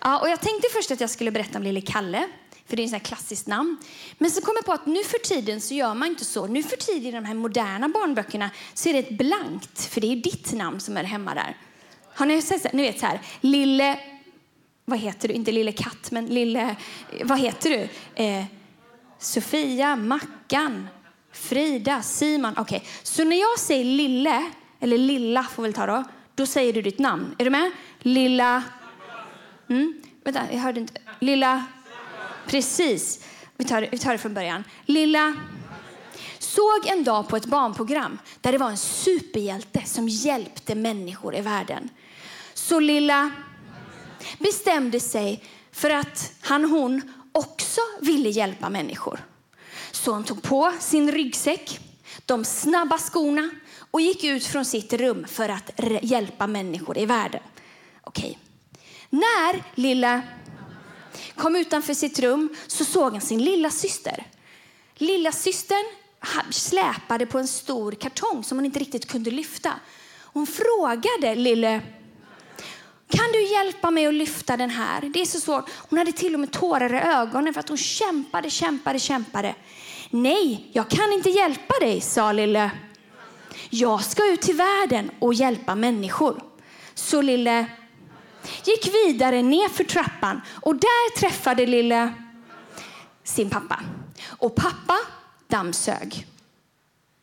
Ja, 0.00 0.20
och 0.20 0.28
jag 0.28 0.40
tänkte 0.40 0.68
först 0.72 0.90
att 0.90 1.00
jag 1.00 1.10
skulle 1.10 1.30
berätta 1.30 1.58
om 1.58 1.64
lille 1.64 1.80
Kalle, 1.80 2.28
för 2.66 2.76
det 2.76 2.84
är 2.84 2.96
ett 2.96 3.02
klassiskt 3.02 3.46
namn. 3.46 3.76
Men 4.18 4.30
så 4.30 4.40
kom 4.40 4.54
jag 4.56 4.64
på 4.64 4.72
att 4.72 4.86
nu 4.86 5.04
för 5.04 5.18
tiden 5.18 5.60
så 5.60 5.74
gör 5.74 5.94
man 5.94 6.08
inte 6.08 6.24
så. 6.24 6.46
Nu 6.46 6.62
för 6.62 6.76
tiden 6.76 7.06
i 7.06 7.12
de 7.12 7.24
här 7.24 7.34
moderna 7.34 7.88
barnböckerna 7.88 8.50
så 8.74 8.88
är 8.88 8.92
det 8.92 8.98
ett 8.98 9.18
blankt, 9.18 9.84
för 9.84 10.00
det 10.00 10.12
är 10.12 10.16
ditt 10.16 10.52
namn 10.52 10.80
som 10.80 10.96
är 10.96 11.04
hemma 11.04 11.34
där. 11.34 11.56
Har 12.18 12.26
ni 12.26 12.42
sett 12.42 12.72
Ni 12.72 12.82
vet 12.82 13.00
så 13.00 13.06
här, 13.06 13.20
lille, 13.40 13.98
vad 14.84 14.98
heter 14.98 15.28
du? 15.28 15.34
Inte 15.34 15.52
lille 15.52 15.72
katt, 15.72 16.10
men 16.10 16.26
lille, 16.26 16.76
vad 17.24 17.38
heter 17.38 17.70
du? 17.70 17.88
Eh, 18.24 18.44
Sofia, 19.18 19.96
Mackan, 19.96 20.88
Frida, 21.32 22.02
Simon. 22.02 22.54
Okej, 22.56 22.76
okay. 22.76 22.88
så 23.02 23.24
när 23.24 23.40
jag 23.40 23.58
säger 23.58 23.84
lille, 23.84 24.50
eller 24.80 24.98
lilla 24.98 25.42
får 25.42 25.62
vi 25.62 25.72
ta 25.72 25.86
då, 25.86 26.04
då 26.34 26.46
säger 26.46 26.72
du 26.72 26.82
ditt 26.82 26.98
namn. 26.98 27.34
Är 27.38 27.44
du 27.44 27.50
med? 27.50 27.70
Lilla... 27.98 28.62
Mm. 29.68 30.02
Vänta, 30.24 30.42
jag 30.52 30.58
hörde 30.58 30.80
inte. 30.80 31.00
Lilla... 31.18 31.64
Precis. 32.46 33.24
Vi 33.56 33.64
tar, 33.64 33.88
vi 33.90 33.98
tar 33.98 34.12
det 34.12 34.18
från 34.18 34.34
början. 34.34 34.64
Lilla... 34.86 35.34
Såg 36.38 36.86
en 36.86 37.04
dag 37.04 37.28
på 37.28 37.36
ett 37.36 37.46
barnprogram 37.46 38.18
där 38.40 38.52
det 38.52 38.58
var 38.58 38.70
en 38.70 38.76
superhjälte 38.76 39.82
som 39.84 40.08
hjälpte 40.08 40.74
människor 40.74 41.36
i 41.36 41.40
världen. 41.40 41.90
Så 42.68 42.80
lilla 42.80 43.30
bestämde 44.38 45.00
sig 45.00 45.44
för 45.72 45.90
att 45.90 46.32
han 46.40 46.64
hon 46.64 47.14
också 47.32 47.80
ville 48.00 48.28
hjälpa 48.28 48.70
människor. 48.70 49.24
Så 49.92 50.12
hon 50.12 50.24
tog 50.24 50.42
på 50.42 50.72
sin 50.80 51.12
ryggsäck, 51.12 51.80
de 52.26 52.44
snabba 52.44 52.98
skorna 52.98 53.50
och 53.90 54.00
gick 54.00 54.24
ut 54.24 54.46
från 54.46 54.64
sitt 54.64 54.92
rum 54.92 55.26
för 55.28 55.48
att 55.48 55.70
hjälpa 56.02 56.46
människor 56.46 56.98
i 56.98 57.06
världen. 57.06 57.40
Okej. 58.02 58.38
När 59.10 59.64
lilla 59.74 60.22
kom 61.36 61.56
utanför 61.56 61.94
sitt 61.94 62.18
rum 62.18 62.56
så 62.66 62.84
såg 62.84 63.12
han 63.12 63.20
sin 63.20 63.44
lilla 63.44 63.70
syster. 63.70 64.26
Lilla 64.94 65.32
systern 65.32 65.84
släpade 66.50 67.26
på 67.26 67.38
en 67.38 67.48
stor 67.48 67.92
kartong 67.92 68.44
som 68.44 68.58
hon 68.58 68.64
inte 68.64 68.78
riktigt 68.78 69.08
kunde 69.08 69.30
lyfta. 69.30 69.72
Hon 70.32 70.46
frågade 70.46 71.34
lille 71.34 71.82
kan 73.08 73.32
du 73.32 73.42
hjälpa 73.52 73.90
mig 73.90 74.06
att 74.06 74.14
lyfta 74.14 74.56
den 74.56 74.70
här? 74.70 75.00
Det 75.00 75.20
är 75.20 75.26
så 75.26 75.40
svårt. 75.40 75.70
Hon 75.70 75.98
hade 75.98 76.12
till 76.12 76.34
och 76.34 76.40
med 76.40 76.50
tårar 76.50 76.94
i 76.94 76.98
ögonen 76.98 77.54
för 77.54 77.60
att 77.60 77.68
hon 77.68 77.78
kämpade, 77.78 78.50
kämpade, 78.50 78.98
kämpade. 78.98 79.54
Nej, 80.10 80.70
jag 80.72 80.88
kan 80.88 81.12
inte 81.12 81.30
hjälpa 81.30 81.74
dig, 81.80 82.00
sa 82.00 82.32
lille. 82.32 82.70
Jag 83.70 84.04
ska 84.04 84.32
ut 84.32 84.40
till 84.40 84.56
världen 84.56 85.10
och 85.18 85.34
hjälpa 85.34 85.74
människor. 85.74 86.42
Så 86.94 87.22
lille 87.22 87.66
gick 88.64 88.94
vidare 88.94 89.42
ner 89.42 89.68
för 89.68 89.84
trappan 89.84 90.40
och 90.62 90.74
där 90.74 91.18
träffade 91.18 91.66
lille 91.66 92.12
sin 93.24 93.50
pappa. 93.50 93.80
Och 94.26 94.54
pappa 94.54 94.98
dammsög. 95.48 96.26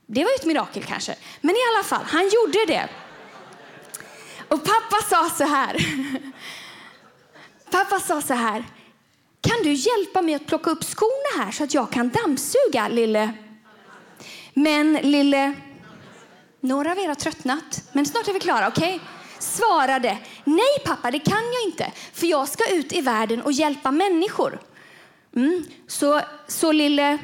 Det 0.06 0.24
var 0.24 0.32
ett 0.39 0.46
mirakel 0.46 0.84
kanske, 0.84 1.15
men 1.42 1.56
i 1.56 1.60
alla 1.74 1.84
fall, 1.84 2.04
han 2.06 2.24
gjorde 2.24 2.65
det. 2.68 2.89
Och 4.48 4.64
pappa 4.64 5.02
sa 5.10 5.30
så 5.30 5.44
här. 5.44 5.78
Pappa 7.72 8.00
sa 8.00 8.22
så 8.22 8.34
här. 8.34 8.64
Kan 9.42 9.64
du 9.64 9.74
hjälpa 9.74 10.22
mig 10.22 10.36
att 10.36 10.48
plocka 10.48 10.70
upp 10.70 10.84
skorna 10.84 11.44
här 11.44 11.52
så 11.52 11.64
att 11.64 11.74
jag 11.74 11.92
kan 11.92 12.10
dammsuga, 12.10 12.88
lille? 12.88 13.34
Men 14.54 14.94
lille... 14.94 15.54
Några 16.60 16.92
av 16.92 17.00
er 17.00 17.08
har 17.08 17.16
tröttnat, 17.16 17.90
men 17.92 18.06
snart 18.06 18.28
är 18.28 18.34
vi 18.34 18.40
klara. 18.40 18.68
Okay? 18.68 19.00
Svarade, 19.40 20.18
nej 20.44 20.80
pappa, 20.86 21.12
det 21.12 21.20
kan 21.20 21.44
jag 21.54 21.72
inte, 21.72 21.92
för 22.14 22.28
jag 22.28 22.48
ska 22.50 22.75
ut 22.75 22.94
i 22.94 23.02
världen 23.02 23.42
och 23.42 23.52
hjälpa 23.52 23.92
människor. 23.92 24.60
Mm. 25.36 25.66
Så, 25.88 26.22
så 26.48 26.72
lille 26.72 27.18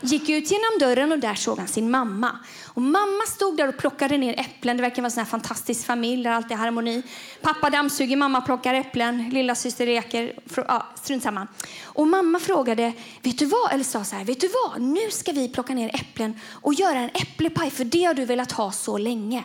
gick 0.00 0.28
ut 0.28 0.50
genom 0.50 0.78
dörren 0.80 1.12
och 1.12 1.18
där 1.18 1.34
såg 1.34 1.58
han 1.58 1.68
sin 1.68 1.90
mamma. 1.90 2.38
Och 2.64 2.82
mamma 2.82 3.22
stod 3.26 3.56
där 3.56 3.68
och 3.68 3.76
plockade 3.76 4.18
ner 4.18 4.40
äpplen. 4.40 4.76
Det 4.76 4.82
verkar 4.82 5.02
vara 5.02 5.06
en 5.06 5.10
sån 5.10 5.26
fantastisk 5.26 5.86
familj 5.86 6.24
där 6.24 6.30
allt 6.30 6.50
är 6.50 6.54
harmoni. 6.54 7.02
Pappa 7.42 7.70
dammsuger, 7.70 8.16
mamma 8.16 8.40
plockar 8.40 8.74
äpplen, 8.74 9.30
lilla 9.30 9.54
syster 9.54 9.86
leker. 9.86 10.38
Ja, 10.56 10.86
strunt 10.94 11.22
samma. 11.22 11.46
Och 11.82 12.06
mamma 12.06 12.38
frågade, 12.40 12.92
vet 13.22 13.38
du 13.38 13.46
vad? 13.46 13.72
Eller 13.72 13.84
sa 13.84 14.04
så 14.04 14.16
här, 14.16 14.24
vet 14.24 14.40
du 14.40 14.48
vad? 14.48 14.80
Nu 14.80 15.10
ska 15.10 15.32
vi 15.32 15.48
plocka 15.48 15.74
ner 15.74 15.90
äpplen 15.94 16.40
och 16.50 16.74
göra 16.74 16.98
en 16.98 17.10
äpplepaj, 17.14 17.70
för 17.70 17.84
det 17.84 18.04
har 18.04 18.14
du 18.14 18.24
velat 18.24 18.52
ha 18.52 18.72
så 18.72 18.98
länge. 18.98 19.44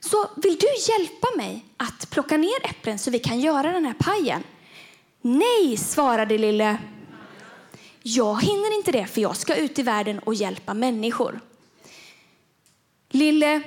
Så 0.00 0.30
vill 0.36 0.56
du 0.56 0.66
hjälpa 0.92 1.28
mig 1.36 1.64
att 1.76 2.10
plocka 2.10 2.36
ner 2.36 2.66
äpplen 2.70 2.98
så 2.98 3.10
vi 3.10 3.18
kan 3.18 3.40
göra 3.40 3.72
den 3.72 3.84
här 3.84 3.94
pajen? 3.98 4.42
Nej, 5.22 5.76
svarade 5.76 6.38
lille. 6.38 6.78
Jag 8.08 8.42
hinner 8.42 8.76
inte 8.76 8.92
det, 8.92 9.06
för 9.06 9.20
jag 9.20 9.36
ska 9.36 9.56
ut 9.56 9.78
i 9.78 9.82
världen 9.82 10.18
och 10.18 10.34
hjälpa 10.34 10.74
människor. 10.74 11.40
Lille 13.10 13.62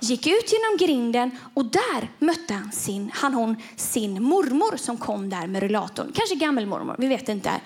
gick 0.00 0.26
ut 0.26 0.52
genom 0.52 0.76
grinden 0.78 1.30
och 1.54 1.64
där 1.64 2.12
mötte 2.18 2.54
han 2.54 2.72
sin, 2.72 3.10
han 3.14 3.34
hon, 3.34 3.56
sin 3.76 4.22
mormor 4.22 4.76
som 4.76 4.96
kom 4.96 5.30
där 5.30 5.46
med 5.46 5.62
rullatorn. 5.62 6.12
Kanske 6.14 6.34
gammelmormor, 6.34 6.96
vi 6.98 7.08
vet 7.08 7.28
inte. 7.28 7.60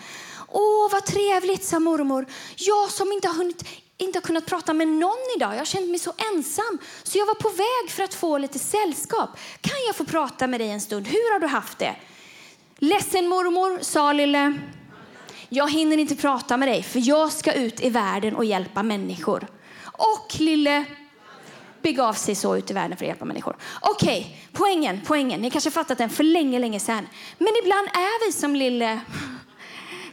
Åh, 0.49 0.93
vad 0.93 1.07
trevligt, 1.07 1.65
sa 1.65 1.81
mormor. 1.81 2.27
Jag 2.57 2.91
som 2.91 3.13
inte 3.13 3.29
har, 3.29 3.35
hunnit, 3.35 3.65
inte 3.99 4.19
har 4.19 4.23
kunnat 4.23 4.47
prata 4.47 4.73
med 4.73 4.89
någon 4.89 5.37
idag. 5.37 5.53
Jag 5.53 5.59
har 5.59 5.65
känt 5.65 5.91
mig 5.91 5.99
så 5.99 6.13
ensam. 6.35 6.79
Så 7.03 7.19
jag 7.19 7.27
var 7.27 7.35
på 7.35 7.49
väg 7.49 7.91
för 7.91 8.03
att 8.03 8.15
få 8.15 8.39
lite 8.39 8.59
sällskap. 8.59 9.31
Kan 9.61 9.77
jag 9.87 9.97
få 9.97 10.05
prata 10.05 10.47
med 10.47 10.61
dig 10.61 10.71
en 10.71 10.81
stund? 10.81 11.07
Hur 11.07 11.33
har 11.33 11.41
du 11.41 11.47
haft 11.47 11.79
det? 11.79 11.97
Ledsen 12.79 13.29
mormor, 13.29 13.79
sa 13.83 14.13
lille. 14.13 14.59
Jag 15.55 15.71
hinner 15.71 15.99
inte 15.99 16.17
prata 16.17 16.57
med 16.57 16.69
dig 16.69 16.83
för 16.83 17.09
jag 17.09 17.33
ska 17.33 17.53
ut 17.53 17.81
i 17.81 17.91
världen 17.91 18.37
och 18.37 18.45
hjälpa 18.45 18.83
människor. 18.83 19.47
Och 19.85 20.41
lille 20.41 20.85
begav 21.83 22.13
sig 22.13 22.35
så 22.35 22.57
ut 22.57 22.71
i 22.71 22.75
världen 22.75 22.97
för 22.97 23.05
att 23.05 23.09
hjälpa 23.09 23.25
människor. 23.25 23.57
Okej, 23.81 24.21
okay, 24.21 24.37
poängen, 24.53 25.01
poängen. 25.07 25.41
Ni 25.41 25.51
kanske 25.51 25.71
fattat 25.71 25.99
den 25.99 26.11
för 26.11 26.25
länge, 26.25 26.59
länge 26.59 26.81
sedan. 26.81 27.09
Men 27.39 27.53
ibland 27.63 27.89
är 27.89 28.27
vi 28.27 28.33
som 28.33 28.57
lille 28.57 29.01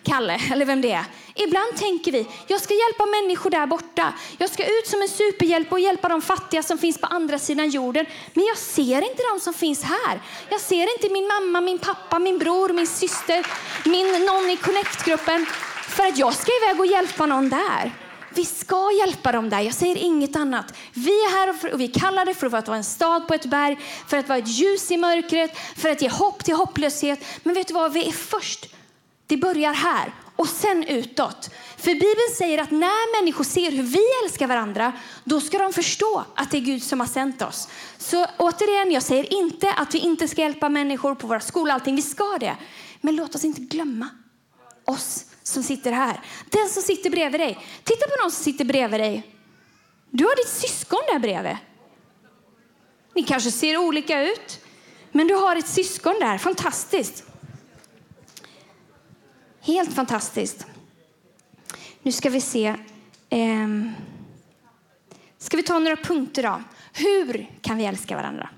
Kalle, 0.10 0.40
eller 0.52 0.66
vem 0.66 0.82
det 0.82 0.92
är. 0.92 1.06
Ibland 1.36 1.78
tänker 1.78 2.12
vi, 2.12 2.28
jag 2.48 2.62
ska 2.62 2.74
hjälpa 2.74 3.06
människor 3.06 3.50
där 3.50 3.66
borta. 3.66 4.14
Jag 4.38 4.50
ska 4.50 4.64
ut 4.64 4.88
som 4.88 5.02
en 5.02 5.08
superhjälp 5.08 5.72
och 5.72 5.80
hjälpa 5.80 6.10
de 6.10 6.22
fattiga 6.22 6.64
som 6.64 6.78
finns 6.78 6.98
på 6.98 7.08
andra 7.08 7.40
sidan 7.40 7.70
jorden. 7.70 8.06
Men 8.34 8.46
jag 8.46 8.58
ser 8.58 9.02
inte 9.02 9.24
de 9.34 9.40
som 9.40 9.54
finns 9.54 9.84
här. 9.84 10.22
Jag 10.50 10.62
ser 10.62 10.94
inte 10.96 11.14
min 11.14 11.28
mamma, 11.28 11.62
min 11.62 11.80
pappa, 11.80 12.20
min 12.20 12.40
bror, 12.40 12.70
min 12.70 12.88
syster, 12.88 13.46
min, 13.86 14.26
någon 14.26 14.50
i 14.50 14.58
Connect-gruppen. 14.58 15.46
För 15.88 16.04
att 16.04 16.18
jag 16.18 16.34
ska 16.34 16.52
iväg 16.64 16.80
och 16.80 16.86
hjälpa 16.86 17.26
någon 17.26 17.50
där. 17.50 17.92
Vi 18.36 18.46
ska 18.46 18.92
hjälpa 19.00 19.32
dem 19.32 19.50
där. 19.50 19.60
Jag 19.60 19.74
säger 19.74 19.96
inget 19.96 20.36
annat. 20.36 20.74
Vi 20.94 21.12
är 21.12 21.32
här 21.32 21.74
och 21.74 21.80
vi 21.80 21.88
kallar 21.88 22.26
det 22.26 22.34
för 22.34 22.48
att 22.48 22.68
vara 22.68 22.78
en 22.78 22.84
stad 22.84 23.28
på 23.28 23.34
ett 23.34 23.46
berg, 23.46 23.78
för 24.08 24.18
att 24.18 24.30
vara 24.30 24.40
ett 24.40 24.48
ljus 24.48 24.92
i 24.92 24.98
mörkret, 24.98 25.58
för 25.78 25.90
att 25.90 26.02
ge 26.02 26.10
hopp 26.10 26.44
till 26.44 26.56
hopplöshet. 26.56 27.20
Men 27.44 27.56
vet 27.56 27.68
du 27.68 27.74
vad? 27.74 27.94
Vi 27.94 28.08
är 28.08 28.12
först. 28.12 28.79
Det 29.30 29.38
börjar 29.38 29.74
här 29.74 30.14
och 30.36 30.48
sen 30.48 30.84
utåt. 30.84 31.50
För 31.78 31.94
Bibeln 31.94 32.36
säger 32.38 32.58
att 32.58 32.72
när 32.72 33.22
människor 33.22 33.44
ser 33.44 33.72
hur 33.72 33.84
vi 33.84 34.04
älskar 34.24 34.48
varandra, 34.48 34.94
då 35.24 35.42
ska 35.42 35.58
de 35.58 35.74
förstå 35.74 36.24
att 36.36 36.52
det 36.52 36.58
är 36.58 36.62
Gud 36.62 36.84
som 36.84 37.00
har 37.00 37.08
sänt 37.08 37.42
oss. 37.42 37.68
Så 37.98 38.26
återigen, 38.38 38.92
jag 38.92 39.04
säger 39.04 39.34
inte 39.34 39.74
att 39.74 39.94
vi 39.94 40.00
inte 40.00 40.28
ska 40.28 40.42
hjälpa 40.42 40.70
människor 40.70 41.16
på 41.16 41.28
våra 41.28 41.40
skolor, 41.40 41.74
allting. 41.74 41.96
Vi 41.96 42.02
ska 42.02 42.38
det. 42.40 42.58
Men 43.02 43.16
låt 43.16 43.36
oss 43.36 43.46
inte 43.46 43.62
glömma 43.62 44.10
oss 44.86 45.26
som 45.44 45.64
sitter 45.64 45.92
här. 45.92 46.22
Den 46.50 46.70
som 46.70 46.84
sitter 46.84 47.10
bredvid 47.10 47.42
dig. 47.42 47.60
Titta 47.84 48.06
på 48.08 48.24
någon 48.24 48.32
som 48.32 48.44
sitter 48.44 48.66
bredvid 48.66 49.00
dig. 49.00 49.36
Du 50.10 50.24
har 50.24 50.36
ditt 50.36 50.54
syskon 50.54 51.02
där 51.12 51.20
bredvid. 51.20 51.58
Ni 53.16 53.24
kanske 53.24 53.52
ser 53.52 53.78
olika 53.78 54.24
ut. 54.24 54.60
Men 55.12 55.28
du 55.28 55.36
har 55.36 55.56
ett 55.56 55.68
syskon 55.68 56.16
där. 56.20 56.38
Fantastiskt. 56.38 57.24
Helt 59.70 59.94
fantastiskt. 59.94 60.68
Nu 62.04 62.12
ska 62.12 62.30
vi 62.30 62.42
se. 62.42 62.76
Ehm. 63.30 63.92
Ska 65.38 65.58
vi 65.58 65.64
ta 65.64 65.80
några 65.80 65.96
punkter 65.96 66.44
då? 66.44 66.64
Hur 66.94 67.50
kan 67.62 67.78
vi 67.78 67.86
älska 67.86 68.16
varandra? 68.16 68.50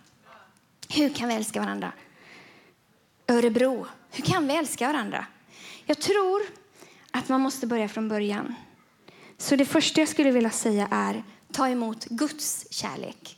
Hur 0.89 1.09
kan 1.09 1.27
vi 1.27 1.35
älska 1.35 1.59
varandra? 1.59 1.91
Örebro, 3.27 3.87
hur 4.11 4.23
kan 4.23 4.47
vi 4.47 4.55
älska 4.55 4.87
varandra? 4.87 5.25
Jag 5.85 5.99
tror 5.99 6.41
att 7.11 7.29
man 7.29 7.41
måste 7.41 7.67
börja 7.67 7.89
från 7.89 8.09
början. 8.09 8.55
Så 9.37 9.55
det 9.55 9.65
första 9.65 10.01
jag 10.01 10.09
skulle 10.09 10.31
vilja 10.31 10.51
säga 10.51 10.87
är 10.91 11.23
ta 11.51 11.69
emot 11.69 12.05
Guds 12.05 12.67
kärlek. 12.73 13.37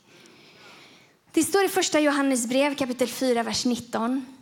Det 1.31 1.43
står 1.43 1.63
i 1.65 1.69
första 1.69 1.99
Johannes 1.99 2.47
brev 2.47 2.75
kapitel 2.75 3.07
4, 3.07 3.43
vers 3.43 3.65
19. 3.65 4.32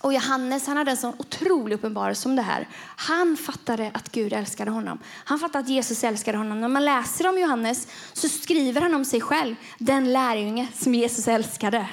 Och 0.00 0.12
Johannes 0.12 0.66
han 0.66 0.76
hade 0.76 0.90
en 0.90 0.96
sån 0.96 1.14
otrolig 1.18 1.74
uppenbarelse 1.74 2.28
om 2.28 2.36
det 2.36 2.42
här. 2.42 2.68
Han 2.96 3.36
fattade 3.36 3.90
att 3.94 4.12
Gud 4.12 4.32
älskade 4.32 4.70
honom. 4.70 4.98
Han 5.24 5.38
fattade 5.38 5.58
att 5.58 5.68
Jesus 5.68 6.04
älskade 6.04 6.38
honom. 6.38 6.60
När 6.60 6.68
man 6.68 6.84
läser 6.84 7.28
om 7.28 7.38
Johannes 7.38 7.88
så 8.12 8.28
skriver 8.28 8.80
han 8.80 8.94
om 8.94 9.04
sig 9.04 9.20
själv, 9.20 9.54
den 9.78 10.12
lärjunge 10.12 10.68
som 10.74 10.94
Jesus 10.94 11.28
älskade. 11.28 11.88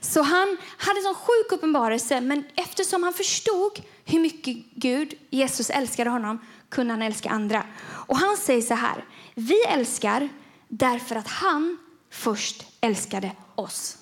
Så 0.00 0.22
han 0.22 0.56
hade 0.76 0.98
en 0.98 1.02
sån 1.02 1.14
sjuk 1.14 1.52
uppenbarelse, 1.52 2.20
men 2.20 2.44
eftersom 2.54 3.02
han 3.02 3.12
förstod 3.12 3.82
hur 4.04 4.20
mycket 4.20 4.56
Gud, 4.74 5.14
Jesus 5.30 5.70
älskade 5.70 6.10
honom, 6.10 6.38
kunde 6.68 6.92
han 6.92 7.02
älska 7.02 7.30
andra. 7.30 7.64
Och 7.84 8.18
han 8.18 8.36
säger 8.36 8.62
så 8.62 8.74
här, 8.74 9.04
vi 9.34 9.62
älskar 9.62 10.28
därför 10.68 11.16
att 11.16 11.28
han 11.28 11.78
först 12.10 12.64
älskade 12.80 13.32
oss. 13.54 13.96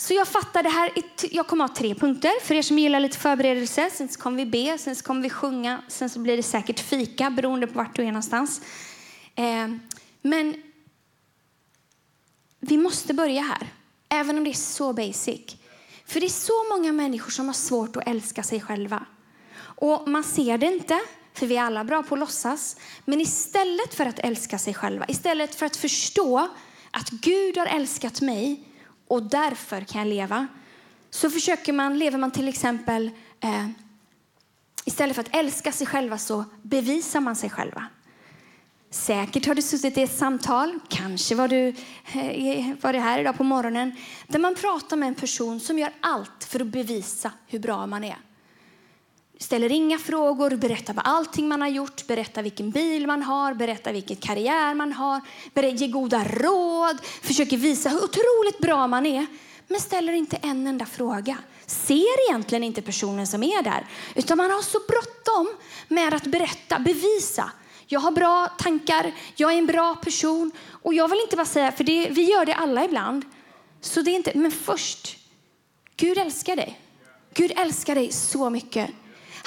Så 0.00 0.14
jag 0.14 0.28
fattar 0.28 0.62
det 0.62 0.68
här. 0.68 0.92
Jag 1.30 1.46
kommer 1.46 1.68
ha 1.68 1.74
tre 1.74 1.94
punkter 1.94 2.44
för 2.44 2.54
er 2.54 2.62
som 2.62 2.78
gillar 2.78 3.00
lite 3.00 3.18
förberedelse. 3.18 3.90
Sen 3.92 4.08
kommer 4.08 4.36
vi 4.36 4.46
be, 4.46 4.78
sen 4.78 4.94
kommer 4.94 5.22
vi 5.22 5.30
sjunga, 5.30 5.82
sen 5.88 6.10
så 6.10 6.18
blir 6.18 6.36
det 6.36 6.42
säkert 6.42 6.80
fika 6.80 7.30
beroende 7.30 7.66
på 7.66 7.72
vart 7.72 7.96
du 7.96 8.02
är 8.02 8.06
någonstans. 8.06 8.60
Eh, 9.34 9.68
men 10.22 10.62
vi 12.60 12.76
måste 12.76 13.14
börja 13.14 13.42
här, 13.42 13.68
även 14.08 14.38
om 14.38 14.44
det 14.44 14.50
är 14.50 14.54
så 14.54 14.92
basic. 14.92 15.56
För 16.06 16.20
det 16.20 16.26
är 16.26 16.30
så 16.30 16.76
många 16.76 16.92
människor 16.92 17.30
som 17.30 17.46
har 17.46 17.54
svårt 17.54 17.96
att 17.96 18.08
älska 18.08 18.42
sig 18.42 18.60
själva. 18.60 19.06
Och 19.60 20.08
man 20.08 20.24
ser 20.24 20.58
det 20.58 20.66
inte, 20.66 21.00
för 21.34 21.46
vi 21.46 21.56
är 21.56 21.62
alla 21.62 21.84
bra 21.84 22.02
på 22.02 22.14
att 22.14 22.18
låtsas. 22.18 22.76
Men 23.04 23.20
istället 23.20 23.94
för 23.94 24.06
att 24.06 24.18
älska 24.18 24.58
sig 24.58 24.74
själva, 24.74 25.04
istället 25.08 25.54
för 25.54 25.66
att 25.66 25.76
förstå 25.76 26.48
att 26.90 27.10
Gud 27.10 27.58
har 27.58 27.66
älskat 27.66 28.20
mig 28.20 28.67
och 29.08 29.22
därför 29.22 29.80
kan 29.80 30.00
jag 30.00 30.08
leva. 30.08 30.46
Så 31.10 31.30
försöker 31.30 31.72
man, 31.72 31.98
lever 31.98 32.18
man 32.18 32.30
till 32.30 32.48
exempel, 32.48 33.10
eh, 33.40 33.68
istället 34.84 35.16
för 35.16 35.22
att 35.22 35.36
älska 35.36 35.72
sig 35.72 35.86
själva 35.86 36.18
så 36.18 36.44
bevisar 36.62 37.20
man 37.20 37.36
sig 37.36 37.50
själva. 37.50 37.86
Säkert 38.90 39.46
har 39.46 39.54
du 39.54 39.62
suttit 39.62 39.98
i 39.98 40.02
ett 40.02 40.18
samtal, 40.18 40.78
kanske 40.88 41.34
var 41.34 41.48
du 41.48 41.68
eh, 42.12 42.74
var 42.80 42.92
det 42.92 43.00
här 43.00 43.20
idag 43.20 43.36
på 43.36 43.44
morgonen, 43.44 43.96
där 44.26 44.38
man 44.38 44.54
pratar 44.54 44.96
med 44.96 45.08
en 45.08 45.14
person 45.14 45.60
som 45.60 45.78
gör 45.78 45.90
allt 46.00 46.44
för 46.44 46.60
att 46.60 46.66
bevisa 46.66 47.32
hur 47.46 47.58
bra 47.58 47.86
man 47.86 48.04
är. 48.04 48.16
Ställer 49.40 49.72
inga 49.72 49.98
frågor, 49.98 50.50
berättar 50.50 50.94
vad 50.94 51.06
allting 51.06 51.48
man 51.48 51.60
har 51.60 51.68
gjort, 51.68 52.06
berättar 52.06 52.42
vilken 52.42 52.70
bil 52.70 53.06
man 53.06 53.22
har, 53.22 53.54
berättar 53.54 53.92
vilken 53.92 54.16
karriär 54.16 54.74
man 54.74 54.92
har, 54.92 55.20
ger 55.54 55.88
goda 55.88 56.24
råd, 56.24 56.98
försöker 57.22 57.56
visa 57.56 57.88
hur 57.88 58.04
otroligt 58.04 58.58
bra 58.58 58.86
man 58.86 59.06
är, 59.06 59.26
men 59.68 59.80
ställer 59.80 60.12
inte 60.12 60.36
en 60.36 60.66
enda 60.66 60.86
fråga. 60.86 61.38
Ser 61.66 62.28
egentligen 62.30 62.64
inte 62.64 62.82
personen 62.82 63.26
som 63.26 63.42
är 63.42 63.62
där, 63.62 63.86
utan 64.14 64.36
man 64.36 64.50
har 64.50 64.62
så 64.62 64.78
bråttom 64.88 65.48
med 65.88 66.14
att 66.14 66.24
berätta, 66.26 66.78
bevisa. 66.78 67.50
Jag 67.86 68.00
har 68.00 68.10
bra 68.10 68.46
tankar, 68.58 69.12
jag 69.36 69.52
är 69.52 69.58
en 69.58 69.66
bra 69.66 69.94
person 69.94 70.50
och 70.70 70.94
jag 70.94 71.08
vill 71.08 71.20
inte 71.20 71.36
bara 71.36 71.46
säga, 71.46 71.72
för 71.72 71.84
det, 71.84 72.08
vi 72.10 72.22
gör 72.22 72.44
det 72.44 72.54
alla 72.54 72.84
ibland, 72.84 73.24
så 73.80 74.02
det 74.02 74.10
är 74.10 74.16
inte, 74.16 74.32
men 74.34 74.50
först, 74.50 75.18
Gud 75.96 76.18
älskar 76.18 76.56
dig. 76.56 76.80
Gud 77.34 77.52
älskar 77.56 77.94
dig 77.94 78.12
så 78.12 78.50
mycket. 78.50 78.90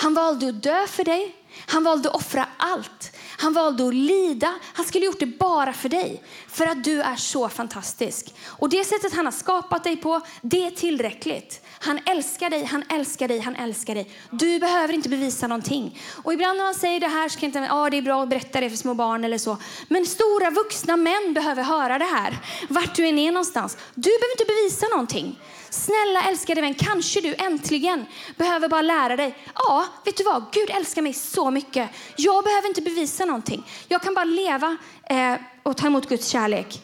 Han 0.02 0.14
valde 0.14 0.50
att 0.50 0.64
dö 0.64 0.88
för 0.88 1.04
dig. 1.04 1.36
Han 1.68 1.84
valde 1.84 2.10
att 2.10 2.16
offra 2.16 2.46
allt. 2.58 3.12
Han 3.38 3.54
valde 3.54 3.88
att 3.88 3.94
lida. 3.94 4.54
Han 4.74 4.86
skulle 4.86 5.06
gjort 5.06 5.20
det 5.20 5.26
bara 5.26 5.74
för 5.74 5.90
dig. 5.90 6.24
För 6.48 6.66
att 6.66 6.84
du 6.84 7.02
är 7.02 7.16
så 7.16 7.50
fantastisk. 7.50 8.36
Och 8.46 8.70
det 8.70 8.84
sättet 8.84 9.14
han 9.14 9.26
har 9.26 9.32
skapat 9.32 9.84
dig 9.84 9.98
på, 9.98 10.22
det 10.42 10.66
är 10.66 10.72
tillräckligt. 10.72 11.62
Han 11.80 12.00
älskar 12.06 12.50
dig, 12.50 12.64
han 12.64 12.84
älskar 12.90 13.28
dig, 13.28 13.40
han 13.40 13.56
älskar 13.56 13.96
dig. 13.96 14.12
Du 14.32 14.60
behöver 14.60 14.94
inte 14.94 15.10
bevisa 15.10 15.48
någonting. 15.48 16.00
Och 16.24 16.34
ibland 16.34 16.58
när 16.58 16.66
man 16.66 16.76
säger 16.76 17.00
det 17.00 17.08
här 17.08 17.30
så 17.30 17.40
kan 17.40 17.48
inte, 17.48 17.68
ah, 17.72 17.90
det 17.90 17.98
är 17.98 18.02
bra 18.02 18.24
att 18.24 18.30
berätta 18.30 18.62
det 18.62 18.70
för 18.70 18.78
små 18.78 18.94
barn 18.94 19.24
eller 19.24 19.38
så. 19.38 19.58
Men 19.88 20.06
stora 20.06 20.50
vuxna 20.50 20.96
män 20.98 21.34
behöver 21.34 21.64
höra 21.64 22.00
det 22.00 22.06
här. 22.06 22.38
Vart 22.70 22.96
du 22.96 23.08
än 23.08 23.20
är 23.20 23.32
någonstans. 23.32 23.78
Du 23.96 24.10
behöver 24.10 24.32
inte 24.32 24.46
bevisa 24.46 24.88
någonting. 24.88 25.40
Snälla 25.72 26.30
älskade 26.30 26.62
vän, 26.62 26.74
kanske 26.74 27.22
du 27.22 27.36
äntligen 27.36 28.06
behöver 28.38 28.70
bara 28.70 28.82
lära 28.82 29.16
dig. 29.16 29.38
Ja, 29.56 29.86
vet 30.06 30.18
du 30.18 30.24
vad? 30.24 30.46
Gud 30.52 30.70
älskar 30.70 31.02
mig 31.02 31.14
så 31.14 31.52
mycket. 31.52 31.90
Jag 32.16 32.44
behöver 32.44 32.68
inte 32.68 32.82
bevisa 32.82 33.26
någonting. 33.26 33.68
Jag 33.88 34.02
kan 34.02 34.14
bara 34.14 34.26
leva 34.26 34.78
eh, 35.04 35.36
och 35.64 35.78
ta 35.78 35.88
emot 35.88 36.10
Guds 36.10 36.28
kärlek. 36.28 36.82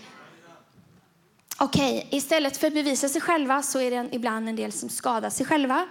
Okej, 1.58 1.98
okay, 1.98 2.18
istället 2.18 2.58
för 2.58 2.68
att 2.68 2.74
bevisa 2.74 3.10
sig 3.10 3.22
själva 3.22 3.62
så 3.62 3.80
är 3.80 3.92
det 3.92 4.10
ibland 4.12 4.50
en 4.50 4.56
del 4.56 4.72
som 4.72 4.90
skadar 4.90 5.30
sig 5.30 5.46
själva. 5.46 5.88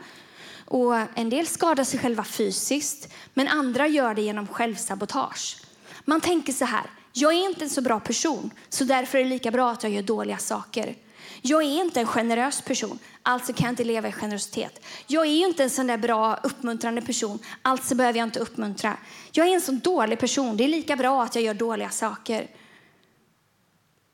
Och 0.65 0.95
en 1.15 1.31
del 1.31 1.47
skadar 1.47 1.85
sig 1.85 2.01
själva 2.01 2.25
fysiskt, 2.25 3.13
men 3.35 3.49
andra 3.49 3.87
gör 3.87 4.15
det 4.15 4.23
genom 4.23 4.47
självsabotage. 4.47 5.57
Man 6.05 6.21
tänker 6.21 6.53
så 6.53 6.65
här, 6.65 6.91
jag 7.13 7.33
är 7.33 7.49
inte 7.49 7.65
en 7.65 7.71
så 7.71 7.81
bra 7.81 8.01
person, 8.01 8.51
så 8.69 8.85
därför 8.85 9.19
är 9.19 9.25
det 9.25 9.31
lika 9.31 9.51
bra 9.51 9.71
att 9.71 9.83
jag 9.83 9.93
gör 9.93 10.03
dåliga 10.03 10.39
saker. 10.39 11.06
Jag 11.43 11.63
är 11.63 11.85
inte 11.85 12.01
en 12.01 12.07
generös 12.07 12.63
person, 12.63 12.99
alltså 13.23 13.53
kan 13.53 13.65
jag 13.65 13.73
inte 13.73 13.85
leva 13.85 14.09
i 14.09 14.13
generositet. 14.13 14.85
Jag 15.07 15.27
är 15.27 15.47
inte 15.47 15.63
en 15.63 15.71
sån 15.71 15.87
där 15.87 15.99
bra 15.99 16.37
uppmuntrande 16.43 17.03
person, 17.03 17.39
alltså 17.63 17.95
behöver 17.95 18.19
jag 18.19 18.27
inte 18.27 18.41
uppmuntra. 18.41 18.97
Jag 19.33 19.49
är 19.49 19.55
en 19.55 19.61
så 19.61 19.73
dålig 19.73 20.19
person, 20.19 20.57
det 20.57 20.65
är 20.65 20.69
lika 20.69 20.97
bra 20.97 21.23
att 21.23 21.35
jag 21.35 21.45
gör 21.45 21.55
dåliga 21.55 21.91
saker. 21.91 22.51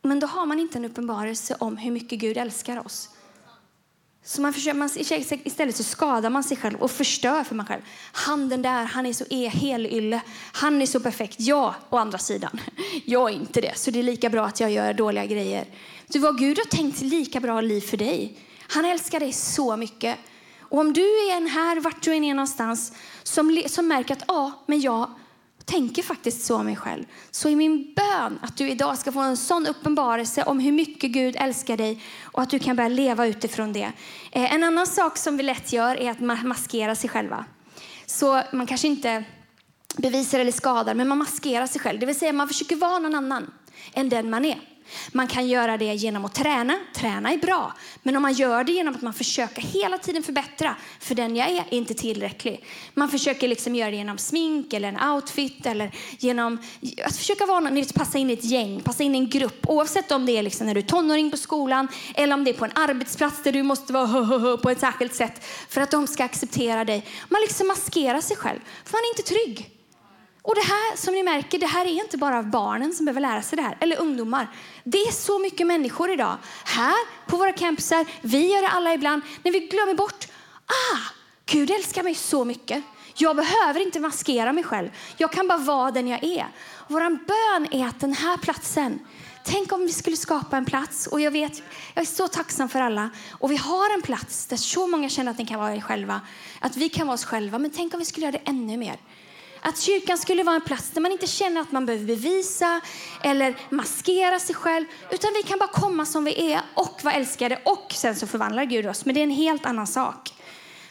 Men 0.03 0.21
då 0.21 0.27
har 0.27 0.47
man 0.47 0.61
inte 0.61 0.79
en 0.79 0.85
uppenbarelse 0.85 1.57
om 1.59 1.77
hur 1.77 1.91
mycket 1.91 2.19
Gud 2.19 2.37
älskar 2.37 2.87
oss. 2.87 3.09
Så 4.25 4.43
man 4.43 4.53
försöker, 4.53 4.75
man, 4.75 4.91
istället 5.45 5.77
så 5.77 5.83
skadar 5.83 6.31
man 6.31 6.45
sig 6.45 6.57
själv 6.57 6.83
och 6.83 6.91
förstör 6.91 7.45
för 7.45 7.55
man 7.55 7.67
själv. 7.67 7.83
Han 8.13 8.49
den 8.49 8.63
där, 8.63 8.85
han 8.85 9.07
är 9.07 9.13
så 9.13 9.25
e, 9.31 9.49
helylle. 9.49 10.21
Han 10.53 10.83
är 10.83 10.87
så 10.87 11.01
perfekt. 11.01 11.41
Jag, 11.41 11.75
å 11.91 11.97
andra 11.97 12.19
sidan, 12.19 12.61
jag 13.05 13.31
är 13.31 13.35
inte 13.35 13.61
det. 13.61 13.79
Så 13.79 13.91
det 13.91 13.99
är 13.99 14.03
lika 14.03 14.31
bra 14.31 14.47
att 14.47 14.61
jag 14.61 14.71
gör 14.71 14.95
dåliga 14.95 15.27
grejer. 15.27 15.67
Du, 16.07 16.19
vad 16.19 16.39
Gud 16.39 16.59
har 16.59 16.65
tänkt 16.65 17.01
lika 17.01 17.41
bra 17.41 17.61
liv 17.61 17.81
för 17.81 17.97
dig. 17.97 18.39
Han 18.69 18.85
älskar 18.85 19.21
dig 19.21 19.33
så 19.33 19.77
mycket. 19.77 20.19
Och 20.61 20.79
om 20.79 20.93
du 20.93 21.03
är 21.03 21.37
en 21.37 21.47
här, 21.47 21.81
vart 21.81 22.03
du 22.03 22.15
än 22.15 22.25
är 22.25 22.35
någonstans, 22.35 22.93
som, 23.23 23.63
som 23.67 23.89
märker 23.89 24.15
att 24.15 24.25
ja, 24.29 24.53
men 24.67 24.81
jag 25.63 25.67
tänker 25.67 26.03
faktiskt 26.03 26.45
så 26.45 26.57
om 26.57 26.65
mig 26.67 26.77
själv, 26.77 27.05
så 27.31 27.49
i 27.49 27.57
min 27.57 27.95
bön 27.97 28.39
att 28.43 28.57
du 28.57 28.69
idag 28.69 28.99
ska 28.99 29.13
få 29.13 29.21
en 29.21 29.37
sån 29.37 29.67
uppenbarelse 29.67 30.43
om 30.43 30.61
hur 30.61 30.73
mycket 30.73 31.11
Gud 31.11 31.37
älskar 31.39 31.77
dig 31.77 32.03
och 32.23 32.43
att 32.43 32.51
du 32.51 32.59
kan 32.59 32.77
börja 32.77 32.89
leva 32.89 33.27
utifrån 33.27 33.73
det. 33.73 33.93
Eh, 34.33 34.55
en 34.55 34.65
annan 34.65 34.87
sak 34.87 35.17
som 35.17 35.37
vi 35.37 35.43
lätt 35.43 35.73
gör 35.73 35.97
är 35.97 36.11
att 36.11 36.45
maskera 36.45 36.95
sig 36.95 37.11
själva. 37.11 37.45
Så 38.07 38.43
man 38.53 38.67
kanske 38.67 38.89
inte 38.89 39.25
bevisar 39.97 40.39
eller 40.39 40.53
skadar, 40.53 40.95
men 40.95 41.09
man 41.09 41.19
maskerar 41.19 41.67
sig 41.67 41.81
själv. 41.81 42.01
Det 42.01 42.07
vill 42.07 42.19
säga 42.19 42.33
man 42.33 42.49
försöker 42.49 42.77
vara 42.77 42.99
någon 42.99 43.15
annan 43.15 43.51
än 43.93 44.09
den 44.09 44.31
man 44.31 44.45
är. 44.45 44.72
Man 45.13 45.27
kan 45.27 45.49
göra 45.49 45.77
det 45.77 45.95
genom 45.95 46.25
att 46.25 46.35
träna. 46.35 46.79
Träna 46.95 47.33
är 47.33 47.39
bra. 47.39 47.75
Men 48.03 48.17
om 48.17 48.23
man 48.23 48.33
gör 48.33 48.65
det 48.65 48.73
genom 48.73 48.95
att 48.95 49.03
man 49.03 49.15
försöker 49.15 49.63
hela 49.63 49.99
tiden 49.99 50.23
förbättra, 50.23 50.77
för 51.01 51.15
den 51.15 51.37
jag 51.37 51.49
är 51.49 51.63
är 51.71 51.75
inte 51.75 51.95
tillräcklig. 51.95 52.65
Man 52.95 53.09
försöker 53.09 53.49
liksom 53.49 53.75
göra 53.75 53.91
det 53.91 53.97
genom 53.97 54.19
smink 54.19 54.73
eller 54.73 54.89
en 54.89 55.11
outfit 55.11 55.67
eller 55.67 55.95
genom 56.19 56.59
att 57.05 57.17
försöka 57.17 57.47
vara, 57.47 57.85
passa 57.95 58.19
in 58.19 58.31
i 58.31 58.33
ett 58.33 58.45
gäng, 58.45 58.81
passa 58.81 59.03
in 59.03 59.15
i 59.15 59.19
en 59.19 59.29
grupp. 59.29 59.69
Oavsett 59.69 60.13
om 60.13 60.27
det 60.27 60.39
är 60.39 60.43
liksom 60.43 60.67
när 60.67 60.75
du 60.75 60.81
är 60.81 60.85
tonåring 60.87 61.31
på 61.31 61.37
skolan 61.37 61.89
eller 62.15 62.35
om 62.35 62.45
det 62.45 62.51
är 62.51 62.55
på 62.55 62.65
en 62.65 62.73
arbetsplats 62.75 63.43
där 63.43 63.53
du 63.53 63.63
måste 63.63 63.93
vara 63.93 64.57
på 64.57 64.71
ett 64.71 64.81
särskilt 64.81 65.15
sätt 65.15 65.45
för 65.69 65.81
att 65.81 65.91
de 65.91 66.07
ska 66.07 66.25
acceptera 66.25 66.85
dig. 66.85 67.07
Man 67.29 67.41
liksom 67.41 67.67
maskerar 67.67 68.21
sig 68.21 68.37
själv, 68.37 68.61
för 68.85 68.93
man 68.93 69.03
är 69.03 69.09
inte 69.09 69.23
trygg. 69.23 69.82
Och 70.43 70.55
det 70.55 70.61
här 70.61 70.97
som 70.97 71.15
ni 71.15 71.23
märker, 71.23 71.59
det 71.59 71.67
här 71.67 71.85
är 71.85 71.91
inte 71.91 72.19
bara 72.19 72.43
barnen 72.43 72.93
som 72.93 73.05
behöver 73.07 73.21
lära 73.21 73.43
sig 73.43 73.57
det 73.57 73.63
här, 73.63 73.77
eller 73.81 74.01
ungdomar. 74.01 74.49
Det 74.85 74.99
är 74.99 75.13
så 75.13 75.39
mycket 75.39 75.67
människor 75.67 76.11
idag. 76.11 76.37
Här 76.65 77.27
på 77.27 77.37
våra 77.37 77.53
campusar, 77.53 78.07
vi 78.21 78.53
gör 78.53 78.63
det 78.63 78.69
alla 78.69 78.95
ibland, 78.95 79.23
när 79.43 79.53
vi 79.53 79.61
glömmer 79.61 79.95
bort, 79.95 80.27
ah, 80.67 80.99
Gud 81.47 81.71
älskar 81.71 82.03
mig 82.03 82.15
så 82.15 82.45
mycket. 82.45 82.85
Jag 83.15 83.37
behöver 83.37 83.81
inte 83.81 84.01
maskera 84.01 84.53
mig 84.53 84.65
själv. 84.65 84.89
Jag 85.17 85.33
kan 85.33 85.49
bara 85.49 85.59
vara 85.59 85.91
den 85.91 86.09
jag 86.09 86.25
är. 86.25 86.47
Vår 86.89 87.01
bön 87.01 87.69
är 87.71 87.87
att 87.87 88.01
den 88.01 88.13
här 88.13 88.37
platsen, 88.37 89.01
Tänk 89.45 89.73
om 89.73 89.81
vi 89.81 89.93
skulle 89.93 90.17
skapa 90.17 90.57
en 90.57 90.65
plats. 90.65 91.07
Och 91.07 91.21
jag 91.21 91.31
vet, 91.31 91.63
jag 91.95 92.03
är 92.03 92.07
så 92.07 92.29
tacksam 92.29 92.69
för 92.69 92.81
alla. 92.81 93.11
Och 93.31 93.51
vi 93.51 93.57
har 93.57 93.95
en 93.95 94.03
plats 94.03 94.47
där 94.47 94.57
så 94.57 94.87
många 94.87 95.09
känner 95.09 95.31
att 95.31 95.39
ni 95.39 95.47
kan 95.47 95.61
vara 95.61 95.81
själva. 95.81 96.21
Att 96.61 96.77
vi 96.77 96.89
kan 96.89 97.07
vara 97.07 97.15
oss 97.15 97.25
själva. 97.25 97.59
Men 97.59 97.71
tänk 97.71 97.95
om 97.95 97.99
vi 97.99 98.07
skulle 98.07 98.27
göra 98.27 98.39
det 98.45 98.51
ännu 98.51 98.77
mer. 98.77 98.97
Att 99.65 99.81
kyrkan 99.81 100.19
skulle 100.19 100.43
vara 100.43 100.57
en 100.57 100.61
plats 100.61 100.91
där 100.91 101.01
man 101.01 101.13
inte 101.13 101.27
känner 101.27 101.61
att 101.61 101.73
man 101.73 101.87
behöver 101.87 102.07
bevisa 102.07 102.81
eller 103.23 103.57
maskera 103.71 104.39
sig 104.39 104.55
själv. 104.55 104.87
Utan 105.11 105.31
vi 105.35 105.43
kan 105.43 105.59
bara 105.59 105.69
komma 105.69 106.07
som 106.07 106.25
vi 106.25 106.53
är 106.53 106.61
och 106.75 107.01
vara 107.03 107.15
älskade. 107.15 107.61
Och 107.65 107.93
sen 107.93 108.17
så 108.17 108.27
förvandlar 108.27 108.65
Gud 108.65 108.87
oss. 108.87 109.05
Men 109.05 109.15
det 109.15 109.21
är 109.21 109.23
en 109.23 109.31
helt 109.31 109.67
annan 109.67 109.87
sak. 109.87 110.35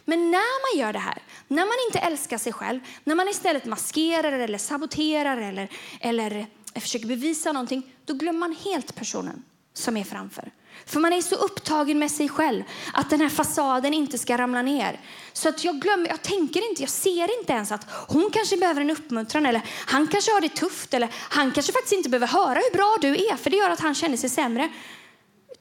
Men 0.06 0.32
när 0.32 0.76
man 0.76 0.86
gör 0.86 0.94
det 0.94 1.00
här, 1.00 1.22
när 1.48 1.66
man 1.66 1.76
inte 1.88 2.00
älskar 2.00 2.38
sig 2.38 2.54
själv, 2.54 2.80
när 3.04 3.16
man 3.16 3.28
istället 3.28 3.66
maskerar 3.66 4.32
eller 4.32 4.58
saboterar 4.58 5.38
eller, 5.38 5.70
eller 6.00 6.48
försöker 6.80 7.08
bevisa 7.08 7.52
någonting, 7.52 7.96
då 8.06 8.14
glömmer 8.14 8.40
man 8.40 8.56
helt 8.64 8.96
personen 8.96 9.44
som 9.74 9.98
är 9.98 10.04
framför. 10.04 10.52
För 10.86 11.00
man 11.00 11.14
är 11.14 11.22
så 11.22 11.36
upptagen 11.36 12.00
med 12.00 12.12
sig 12.12 12.30
själv 12.30 12.64
att 12.94 13.10
den 13.10 13.22
här 13.22 13.30
fasaden 13.30 13.94
inte 13.94 14.18
ska 14.18 14.38
ramla 14.38 14.62
ner. 14.62 15.00
Så 15.34 15.50
att 15.50 15.64
jag 15.64 15.82
glömmer, 15.82 16.08
jag 16.08 16.22
tänker 16.22 16.70
inte, 16.70 16.84
jag 16.84 16.90
ser 16.90 17.40
inte 17.40 17.54
ens 17.54 17.72
att 17.72 17.86
hon 18.08 18.30
kanske 18.34 18.58
behöver 18.58 18.82
en 18.82 18.92
uppmuntran 18.92 19.46
eller 19.46 19.62
han 19.88 20.08
kanske 20.08 20.32
har 20.32 20.42
det 20.42 20.50
tufft 20.50 20.94
eller 20.94 21.10
han 21.14 21.52
kanske 21.52 21.74
faktiskt 21.74 21.94
inte 21.94 22.10
behöver 22.10 22.28
höra 22.28 22.60
hur 22.60 22.78
bra 22.78 22.98
du 23.02 23.08
är 23.08 23.36
för 23.36 23.50
det 23.50 23.58
gör 23.58 23.70
att 23.70 23.80
han 23.80 23.96
känner 23.96 24.18
sig 24.18 24.30
sämre. 24.30 24.70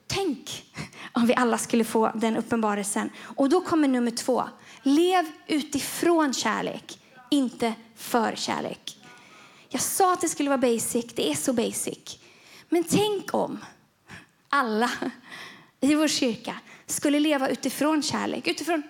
Tänk 0.07 0.65
om 1.13 1.27
vi 1.27 1.35
alla 1.35 1.59
skulle 1.59 1.85
få 1.85 2.11
den 2.15 2.37
uppenbarelsen. 2.37 3.11
Och 3.37 3.49
då 3.49 3.61
kommer 3.61 3.89
nummer 3.89 4.11
två. 4.11 4.45
Lev 4.83 5.27
utifrån 5.47 6.35
kärlek, 6.35 6.99
inte 7.31 7.75
för 7.97 8.33
kärlek. 8.37 8.97
Jag 9.69 9.83
sa 9.83 10.13
att 10.13 10.21
det 10.21 10.29
skulle 10.29 10.51
vara 10.51 10.59
basic, 10.59 11.07
det 11.15 11.31
är 11.31 11.35
så 11.35 11.53
basic. 11.53 12.19
Men 12.69 12.85
tänk 12.85 13.35
om 13.35 13.59
alla 14.51 14.91
i 15.81 15.95
vår 15.95 16.09
kyrka 16.09 16.57
skulle 16.87 17.21
leva 17.21 17.49
utifrån 17.49 18.03
kärlek. 18.03 18.49
Utifrån, 18.49 18.83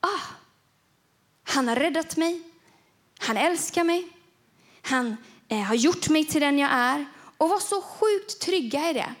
ah, 0.00 0.34
han 1.44 1.68
har 1.68 1.76
räddat 1.76 2.16
mig, 2.16 2.42
han 3.18 3.36
älskar 3.36 3.84
mig, 3.84 4.08
han 4.82 5.16
eh, 5.48 5.60
har 5.60 5.74
gjort 5.74 6.08
mig 6.08 6.24
till 6.24 6.40
den 6.40 6.58
jag 6.58 6.70
är. 6.72 7.06
Och 7.36 7.48
var 7.48 7.60
så 7.60 7.82
sjukt 7.82 8.40
trygga 8.40 8.90
i 8.90 8.92
det, 8.92 9.14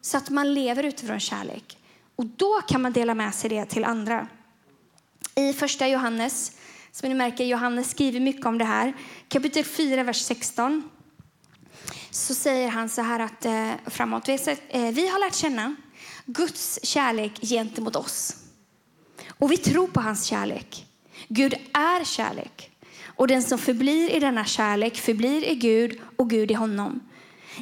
så 0.00 0.16
att 0.16 0.30
man 0.30 0.54
lever 0.54 0.82
utifrån 0.82 1.20
kärlek. 1.20 1.78
Och 2.16 2.26
då 2.26 2.60
kan 2.68 2.82
man 2.82 2.92
dela 2.92 3.14
med 3.14 3.34
sig 3.34 3.50
det 3.50 3.64
till 3.64 3.84
andra. 3.84 4.28
I 5.34 5.52
första 5.52 5.88
Johannes, 5.88 6.52
som 6.92 7.08
ni 7.08 7.14
märker, 7.14 7.44
Johannes 7.44 7.90
skriver 7.90 8.20
mycket 8.20 8.46
om 8.46 8.58
det 8.58 8.64
här. 8.64 8.96
Kapitel 9.28 9.64
4, 9.64 10.02
vers 10.02 10.22
16 10.22 10.90
så 12.10 12.34
säger 12.34 12.68
han 12.68 12.88
så 12.88 13.02
här 13.02 13.20
att 13.20 13.44
eh, 13.44 13.72
framåt. 13.86 14.28
Vi, 14.28 14.56
eh, 14.68 14.92
vi 14.92 15.08
har 15.08 15.20
lärt 15.20 15.34
känna 15.34 15.76
Guds 16.26 16.78
kärlek 16.82 17.40
gentemot 17.42 17.96
oss. 17.96 18.36
Och 19.28 19.52
vi 19.52 19.56
tror 19.56 19.86
på 19.86 20.00
hans 20.00 20.24
kärlek. 20.24 20.86
Gud 21.28 21.54
är 21.72 22.04
kärlek. 22.04 22.70
Och 23.04 23.28
den 23.28 23.42
som 23.42 23.58
förblir 23.58 24.10
i 24.10 24.20
denna 24.20 24.44
kärlek 24.44 24.96
förblir 24.96 25.48
i 25.48 25.54
Gud 25.54 26.00
och 26.16 26.30
Gud 26.30 26.50
i 26.50 26.54
honom. 26.54 27.00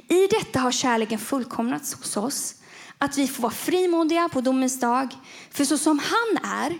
I 0.08 0.26
detta 0.26 0.60
har 0.60 0.72
kärleken 0.72 1.18
fullkomnats 1.18 1.94
hos 1.94 2.16
oss. 2.16 2.54
Att 2.98 3.18
vi 3.18 3.28
får 3.28 3.42
vara 3.42 3.52
frimodiga 3.52 4.28
på 4.28 4.40
domens 4.40 4.80
dag. 4.80 5.14
För 5.50 5.64
så 5.64 5.78
som 5.78 5.98
han 5.98 6.50
är, 6.52 6.78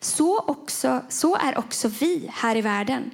så, 0.00 0.38
också, 0.38 1.02
så 1.08 1.36
är 1.36 1.58
också 1.58 1.88
vi 1.88 2.30
här 2.32 2.56
i 2.56 2.60
världen. 2.60 3.10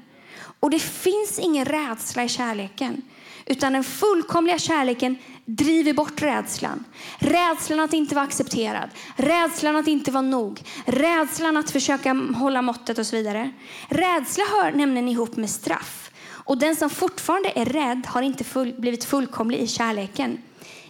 Och 0.61 0.70
det 0.70 0.78
finns 0.78 1.38
ingen 1.38 1.64
rädsla 1.64 2.24
i 2.24 2.28
kärleken. 2.28 3.02
Utan 3.46 3.72
den 3.72 3.85
fullkomliga 3.85 4.59
kärleken 4.59 5.16
driver 5.44 5.92
bort 5.92 6.22
rädslan. 6.22 6.85
Rädslan 7.18 7.81
att 7.81 7.92
inte 7.92 8.14
vara 8.14 8.24
accepterad, 8.24 8.90
rädslan 9.16 9.76
att 9.76 9.88
inte 9.88 10.11
vara 10.11 10.22
nog, 10.22 10.62
rädslan 10.85 11.57
att 11.57 11.70
försöka 11.70 12.12
hålla 12.12 12.62
måttet 12.62 12.98
och 12.98 13.07
så 13.07 13.16
vidare. 13.16 13.50
Rädsla 13.88 14.44
hör 14.44 14.72
nämligen 14.72 15.09
ihop 15.09 15.37
med 15.37 15.50
straff. 15.50 16.11
Och 16.44 16.59
den 16.59 16.76
som 16.76 16.90
fortfarande 16.90 17.52
är 17.55 17.64
rädd 17.64 18.07
har 18.07 18.22
inte 18.22 18.44
full, 18.44 18.74
blivit 18.78 19.05
fullkomlig 19.05 19.59
i 19.59 19.66
kärleken. 19.66 20.38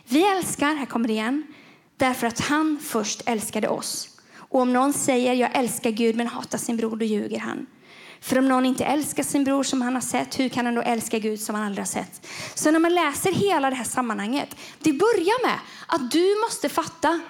Vi 0.08 0.30
älskar, 0.36 0.74
här 0.74 0.86
kommer 0.86 1.08
det 1.08 1.14
igen, 1.14 1.42
därför 1.96 2.26
att 2.26 2.40
han 2.40 2.78
först 2.82 3.22
älskade 3.26 3.68
oss. 3.68 4.08
Och 4.36 4.60
om 4.60 4.72
någon 4.72 4.92
säger 4.92 5.34
jag 5.34 5.50
älskar 5.56 5.90
Gud 5.90 6.16
men 6.16 6.26
hatar 6.26 6.58
sin 6.58 6.76
bror, 6.76 6.96
då 6.96 7.04
ljuger 7.04 7.38
han. 7.38 7.66
För 8.22 8.38
om 8.38 8.48
någon 8.48 8.66
inte 8.66 8.84
älskar 8.84 9.22
sin 9.22 9.44
bror 9.44 9.62
som 9.62 9.82
han 9.82 9.94
har 9.94 10.00
sett, 10.00 10.38
hur 10.38 10.48
kan 10.48 10.66
han 10.66 10.74
då 10.74 10.82
älska 10.82 11.18
Gud 11.18 11.40
som 11.40 11.54
han 11.54 11.64
aldrig 11.64 11.80
har 11.80 11.86
sett? 11.86 12.26
Så 12.54 12.70
när 12.70 12.78
man 12.78 12.94
läser 12.94 13.32
hela 13.32 13.70
det 13.70 13.76
här 13.76 13.84
sammanhanget, 13.84 14.56
det 14.78 14.92
börjar 14.92 15.46
med 15.46 15.58
att 15.86 16.10
du 16.10 16.40
måste 16.40 16.68
fatta, 16.68 17.20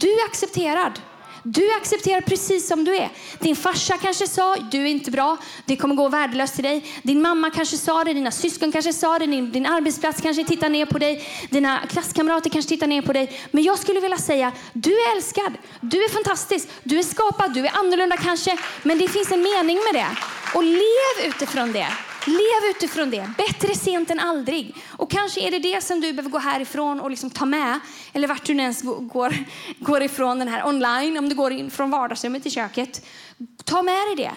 du 0.00 0.08
är 0.08 0.24
accepterad. 0.24 1.00
Du 1.42 1.74
accepterar 1.76 2.20
precis 2.20 2.68
som 2.68 2.84
du 2.84 2.96
är. 2.96 3.10
Din 3.38 3.56
farsa 3.56 3.96
kanske 3.98 4.26
sa, 4.26 4.56
du 4.70 4.82
är 4.82 4.86
inte 4.86 5.10
bra, 5.10 5.36
det 5.64 5.76
kommer 5.76 5.94
gå 5.94 6.08
värdelöst 6.08 6.54
till 6.54 6.64
dig. 6.64 6.84
Din 7.02 7.22
mamma 7.22 7.50
kanske 7.50 7.76
sa 7.76 8.04
det, 8.04 8.12
dina 8.12 8.30
syskon 8.30 8.72
kanske 8.72 8.92
sa 8.92 9.18
det, 9.18 9.26
din, 9.26 9.52
din 9.52 9.66
arbetsplats 9.66 10.20
kanske 10.20 10.44
tittar 10.44 10.68
ner 10.68 10.86
på 10.86 10.98
dig, 10.98 11.28
dina 11.50 11.78
klasskamrater 11.86 12.50
kanske 12.50 12.68
tittar 12.68 12.86
ner 12.86 13.02
på 13.02 13.12
dig. 13.12 13.40
Men 13.50 13.64
jag 13.64 13.78
skulle 13.78 14.00
vilja 14.00 14.18
säga, 14.18 14.52
du 14.72 14.90
är 14.90 15.16
älskad, 15.16 15.52
du 15.80 16.04
är 16.04 16.08
fantastisk, 16.08 16.68
du 16.82 16.98
är 16.98 17.02
skapad, 17.02 17.54
du 17.54 17.66
är 17.66 17.76
annorlunda 17.76 18.16
kanske, 18.16 18.56
men 18.82 18.98
det 18.98 19.08
finns 19.08 19.32
en 19.32 19.42
mening 19.42 19.78
med 19.92 20.02
det. 20.02 20.08
Och 20.54 20.62
lev 20.62 21.26
utifrån 21.28 21.72
det. 21.72 21.88
Lev 22.26 22.70
utifrån 22.70 23.10
det. 23.10 23.30
Bättre 23.36 23.74
sent 23.74 24.10
än 24.10 24.20
aldrig. 24.20 24.74
Och 24.88 25.10
kanske 25.10 25.40
är 25.40 25.50
det 25.50 25.58
det 25.58 25.84
som 25.84 26.00
du 26.00 26.12
behöver 26.12 26.30
gå 26.30 26.38
härifrån 26.38 27.00
och 27.00 27.10
liksom 27.10 27.30
ta 27.30 27.44
med. 27.44 27.80
Eller 28.12 28.28
vart 28.28 28.44
du 28.44 28.52
ens 28.52 28.82
går, 28.82 29.34
går 29.78 30.02
ifrån 30.02 30.38
den 30.38 30.48
här 30.48 30.66
online. 30.66 31.18
Om 31.18 31.28
du 31.28 31.34
går 31.34 31.52
in 31.52 31.70
från 31.70 31.90
vardagsrummet 31.90 32.42
till 32.42 32.52
köket. 32.52 33.06
Ta 33.64 33.82
med 33.82 34.08
dig 34.08 34.16
det. 34.16 34.32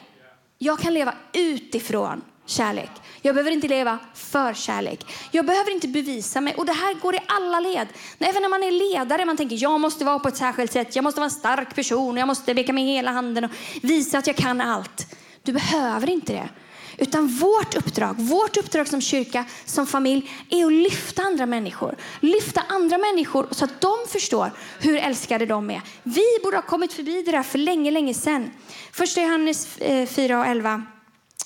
Jag 0.58 0.80
kan 0.80 0.94
leva 0.94 1.14
utifrån 1.34 2.22
kärlek. 2.46 2.92
Jag 3.22 3.36
behöver 3.36 3.52
inte 3.52 3.68
leva 3.68 4.00
för 4.14 4.54
kärlek. 4.54 5.06
Jag 5.32 5.46
behöver 5.46 5.72
inte 5.72 5.88
bevisa 5.88 6.42
mig. 6.42 6.56
Och 6.56 6.66
det 6.66 6.74
här 6.74 6.94
går 6.94 7.16
i 7.16 7.20
alla 7.28 7.60
led. 7.60 7.88
Även 8.20 8.42
när 8.42 8.50
man 8.50 8.64
är 8.64 8.72
ledare, 8.72 9.26
man 9.26 9.38
tänker 9.38 9.64
jag 9.64 9.80
måste 9.80 10.06
vara 10.06 10.20
på 10.20 10.28
ett 10.28 10.38
särskilt 10.38 10.72
sätt. 10.72 10.96
Jag 10.96 11.04
måste 11.04 11.20
vara 11.20 11.26
en 11.26 11.32
stark 11.32 11.76
person. 11.76 12.18
Jag 12.18 12.28
måste 12.28 12.54
beka 12.54 12.74
med 12.74 12.84
hela 12.84 13.12
handen 13.12 13.44
och 13.44 13.52
visa 13.82 14.18
att 14.18 14.28
jag 14.28 14.36
kan 14.36 14.62
allt. 14.62 15.16
Du 15.44 15.54
behöver 15.54 16.10
inte 16.10 16.34
det. 16.34 16.50
Utan 16.98 17.28
vårt 17.28 17.76
uppdrag, 17.76 18.16
vårt 18.20 18.58
uppdrag 18.58 18.88
som 18.88 19.02
kyrka, 19.02 19.46
som 19.66 19.88
familj, 19.88 20.32
är 20.50 20.66
att 20.66 20.74
lyfta 20.74 21.22
andra 21.22 21.46
människor. 21.46 21.96
Lyfta 22.20 22.62
andra 22.70 22.98
människor 22.98 23.48
så 23.52 23.66
att 23.66 23.82
de 23.82 23.96
förstår 24.08 24.52
hur 24.80 24.98
älskade 24.98 25.46
de 25.46 25.72
är. 25.72 25.82
Vi 26.04 26.26
borde 26.44 26.58
ha 26.58 26.62
kommit 26.62 26.94
förbi 26.94 27.22
det 27.22 27.32
där 27.32 27.44
för 27.44 27.58
länge, 27.58 27.92
länge 27.92 28.14
sedan. 28.14 28.52
Första 28.92 29.22
Johannes 29.22 29.78
eh, 29.78 30.08
4 30.08 30.40
och 30.40 30.46
11. 30.46 30.84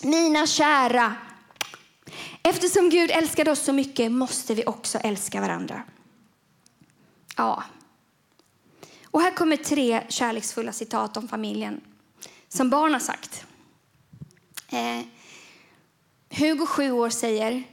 Mina 0.04 0.48
kära, 0.48 1.14
eftersom 2.44 2.90
Gud 2.90 3.12
älskade 3.12 3.52
oss 3.52 3.60
så 3.60 3.74
mycket 3.74 4.12
måste 4.12 4.54
vi 4.54 4.64
också 4.66 4.98
älska 4.98 5.42
varandra. 5.42 5.84
Ja. 7.38 7.64
Och 9.12 9.22
här 9.22 9.32
kommer 9.32 9.58
tre 9.58 10.04
kärleksfulla 10.10 10.72
citat 10.72 11.18
om 11.18 11.28
familjen 11.28 11.82
som 12.50 12.70
barn 12.70 12.94
har 12.94 13.00
sagt. 13.00 13.46
Eh, 14.70 15.00
Hugo, 16.30 16.66
sju 16.66 16.92
år, 16.92 17.10
säger 17.10 17.64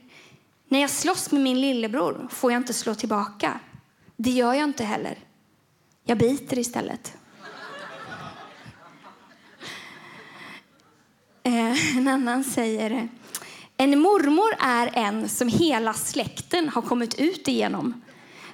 när 0.68 0.80
jag 0.80 0.90
slåss 0.90 1.32
med 1.32 1.42
min 1.42 1.60
lillebror 1.60 2.28
får 2.30 2.52
jag 2.52 2.60
inte 2.60 2.74
slå 2.74 2.94
tillbaka. 2.94 3.60
Det 4.16 4.30
gör 4.30 4.54
jag 4.54 4.64
inte 4.64 4.84
heller. 4.84 5.18
Jag 6.04 6.18
biter 6.18 6.58
istället. 6.58 7.16
Eh, 11.42 11.96
en 11.96 12.08
annan 12.08 12.44
säger 12.44 13.08
en 13.76 13.98
mormor 13.98 14.54
är 14.58 14.90
en 14.94 15.28
som 15.28 15.48
hela 15.48 15.94
släkten 15.94 16.68
har 16.68 16.82
kommit 16.82 17.14
ut 17.14 17.48
igenom. 17.48 18.02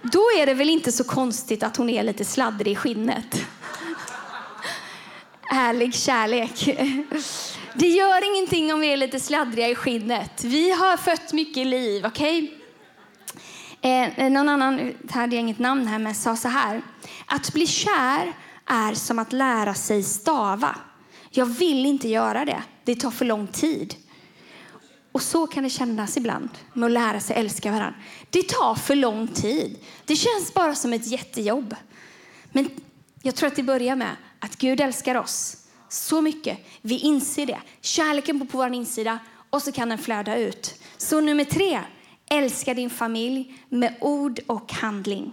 Då 0.02 0.20
är 0.38 0.46
det 0.46 0.54
väl 0.54 0.70
inte 0.70 0.92
så 0.92 1.04
konstigt 1.04 1.62
att 1.62 1.76
hon 1.76 1.90
är 1.90 2.02
lite 2.02 2.24
sladdrig 2.24 2.72
i 2.72 2.76
skinnet. 2.76 3.46
Härlig 5.40 5.94
kärlek. 5.94 6.78
Det 7.74 7.88
gör 7.88 8.34
ingenting 8.34 8.74
om 8.74 8.80
vi 8.80 8.92
är 8.92 8.96
lite 8.96 9.20
sladdriga 9.20 9.68
i 9.68 9.74
skinnet. 9.74 10.44
Vi 10.44 10.70
har 10.70 10.96
fött 10.96 11.32
mycket 11.32 11.66
liv, 11.66 12.06
okej? 12.06 12.58
Okay? 13.80 14.20
Eh, 14.24 14.30
någon 14.30 14.48
annan, 14.48 14.94
hade 15.10 15.36
jag 15.36 15.40
inget 15.40 15.58
namn 15.58 15.86
här, 15.86 15.98
men 15.98 16.14
sa 16.14 16.36
så 16.36 16.48
här. 16.48 16.82
Att 17.26 17.52
bli 17.52 17.66
kär 17.66 18.32
är 18.66 18.94
som 18.94 19.18
att 19.18 19.32
lära 19.32 19.74
sig 19.74 20.02
stava. 20.02 20.76
Jag 21.30 21.46
vill 21.46 21.86
inte 21.86 22.08
göra 22.08 22.44
det. 22.44 22.62
Det 22.84 22.94
tar 22.94 23.10
för 23.10 23.24
lång 23.24 23.46
tid. 23.46 23.94
Och 25.12 25.22
så 25.22 25.46
kan 25.46 25.64
det 25.64 25.70
kännas 25.70 26.16
ibland 26.16 26.48
med 26.72 26.86
att 26.86 26.92
lära 26.92 27.20
sig 27.20 27.36
älska 27.36 27.72
varandra. 27.72 27.94
Det 28.30 28.48
tar 28.48 28.74
för 28.74 28.94
lång 28.94 29.28
tid. 29.28 29.78
Det 30.04 30.16
känns 30.16 30.54
bara 30.54 30.74
som 30.74 30.92
ett 30.92 31.06
jättejobb. 31.06 31.74
Men 32.52 32.70
jag 33.22 33.34
tror 33.34 33.46
att 33.46 33.56
det 33.56 33.62
börjar 33.62 33.96
med 33.96 34.16
att 34.38 34.56
Gud 34.56 34.80
älskar 34.80 35.14
oss 35.14 35.61
så 35.92 36.20
mycket. 36.20 36.58
Vi 36.82 36.98
inser 36.98 37.46
det. 37.46 37.60
Kärleken 37.80 38.38
bor 38.38 38.46
på 38.46 38.58
vår 38.58 38.72
insida 38.74 39.18
och 39.50 39.62
så 39.62 39.72
kan 39.72 39.88
den 39.88 39.98
flöda 39.98 40.36
ut. 40.36 40.74
Så 40.96 41.20
nummer 41.20 41.44
tre, 41.44 41.80
älska 42.30 42.74
din 42.74 42.90
familj 42.90 43.54
med 43.68 43.94
ord 44.00 44.40
och 44.46 44.72
handling. 44.72 45.32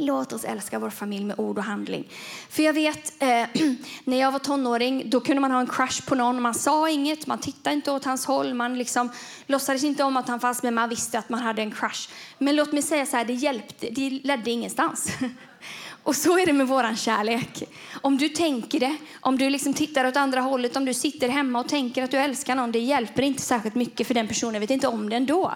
Låt 0.00 0.32
oss 0.32 0.44
älska 0.44 0.78
vår 0.78 0.90
familj 0.90 1.24
med 1.24 1.40
ord 1.40 1.58
och 1.58 1.64
handling. 1.64 2.08
För 2.50 2.62
jag 2.62 2.72
vet, 2.72 3.22
eh, 3.22 3.28
när 4.04 4.20
jag 4.20 4.32
var 4.32 4.38
tonåring, 4.38 5.10
då 5.10 5.20
kunde 5.20 5.40
man 5.40 5.50
ha 5.50 5.60
en 5.60 5.66
crush 5.66 6.06
på 6.06 6.14
någon. 6.14 6.42
Man 6.42 6.54
sa 6.54 6.88
inget, 6.88 7.26
man 7.26 7.38
tittade 7.38 7.76
inte 7.76 7.90
åt 7.90 8.04
hans 8.04 8.26
håll, 8.26 8.54
man 8.54 8.78
liksom 8.78 9.10
låtsades 9.46 9.84
inte 9.84 10.04
om 10.04 10.16
att 10.16 10.28
han 10.28 10.40
fanns, 10.40 10.62
men 10.62 10.74
man 10.74 10.88
visste 10.88 11.18
att 11.18 11.28
man 11.28 11.40
hade 11.40 11.62
en 11.62 11.70
crush. 11.70 12.08
Men 12.38 12.56
låt 12.56 12.72
mig 12.72 12.82
säga 12.82 13.06
så 13.06 13.16
här, 13.16 13.24
det 13.24 13.32
hjälpte, 13.32 13.90
det 13.90 14.10
ledde 14.10 14.50
ingenstans. 14.50 15.08
Och 16.02 16.16
så 16.16 16.38
är 16.38 16.46
det 16.46 16.52
med 16.52 16.68
våran 16.68 16.96
kärlek. 16.96 17.62
Om 18.00 18.18
du 18.18 18.28
tänker 18.28 18.80
det, 18.80 18.96
om 19.20 19.38
du 19.38 19.50
liksom 19.50 19.74
tittar 19.74 20.04
åt 20.04 20.16
andra 20.16 20.40
hållet, 20.40 20.76
om 20.76 20.84
du 20.84 20.94
sitter 20.94 21.28
hemma 21.28 21.60
och 21.60 21.68
tänker 21.68 22.02
att 22.02 22.10
du 22.10 22.16
älskar 22.16 22.54
någon, 22.54 22.72
det 22.72 22.78
hjälper 22.78 23.22
inte 23.22 23.42
särskilt 23.42 23.74
mycket 23.74 24.06
för 24.06 24.14
den 24.14 24.28
personen 24.28 24.60
vet 24.60 24.70
inte 24.70 24.88
om 24.88 25.10
det 25.10 25.16
ändå. 25.16 25.52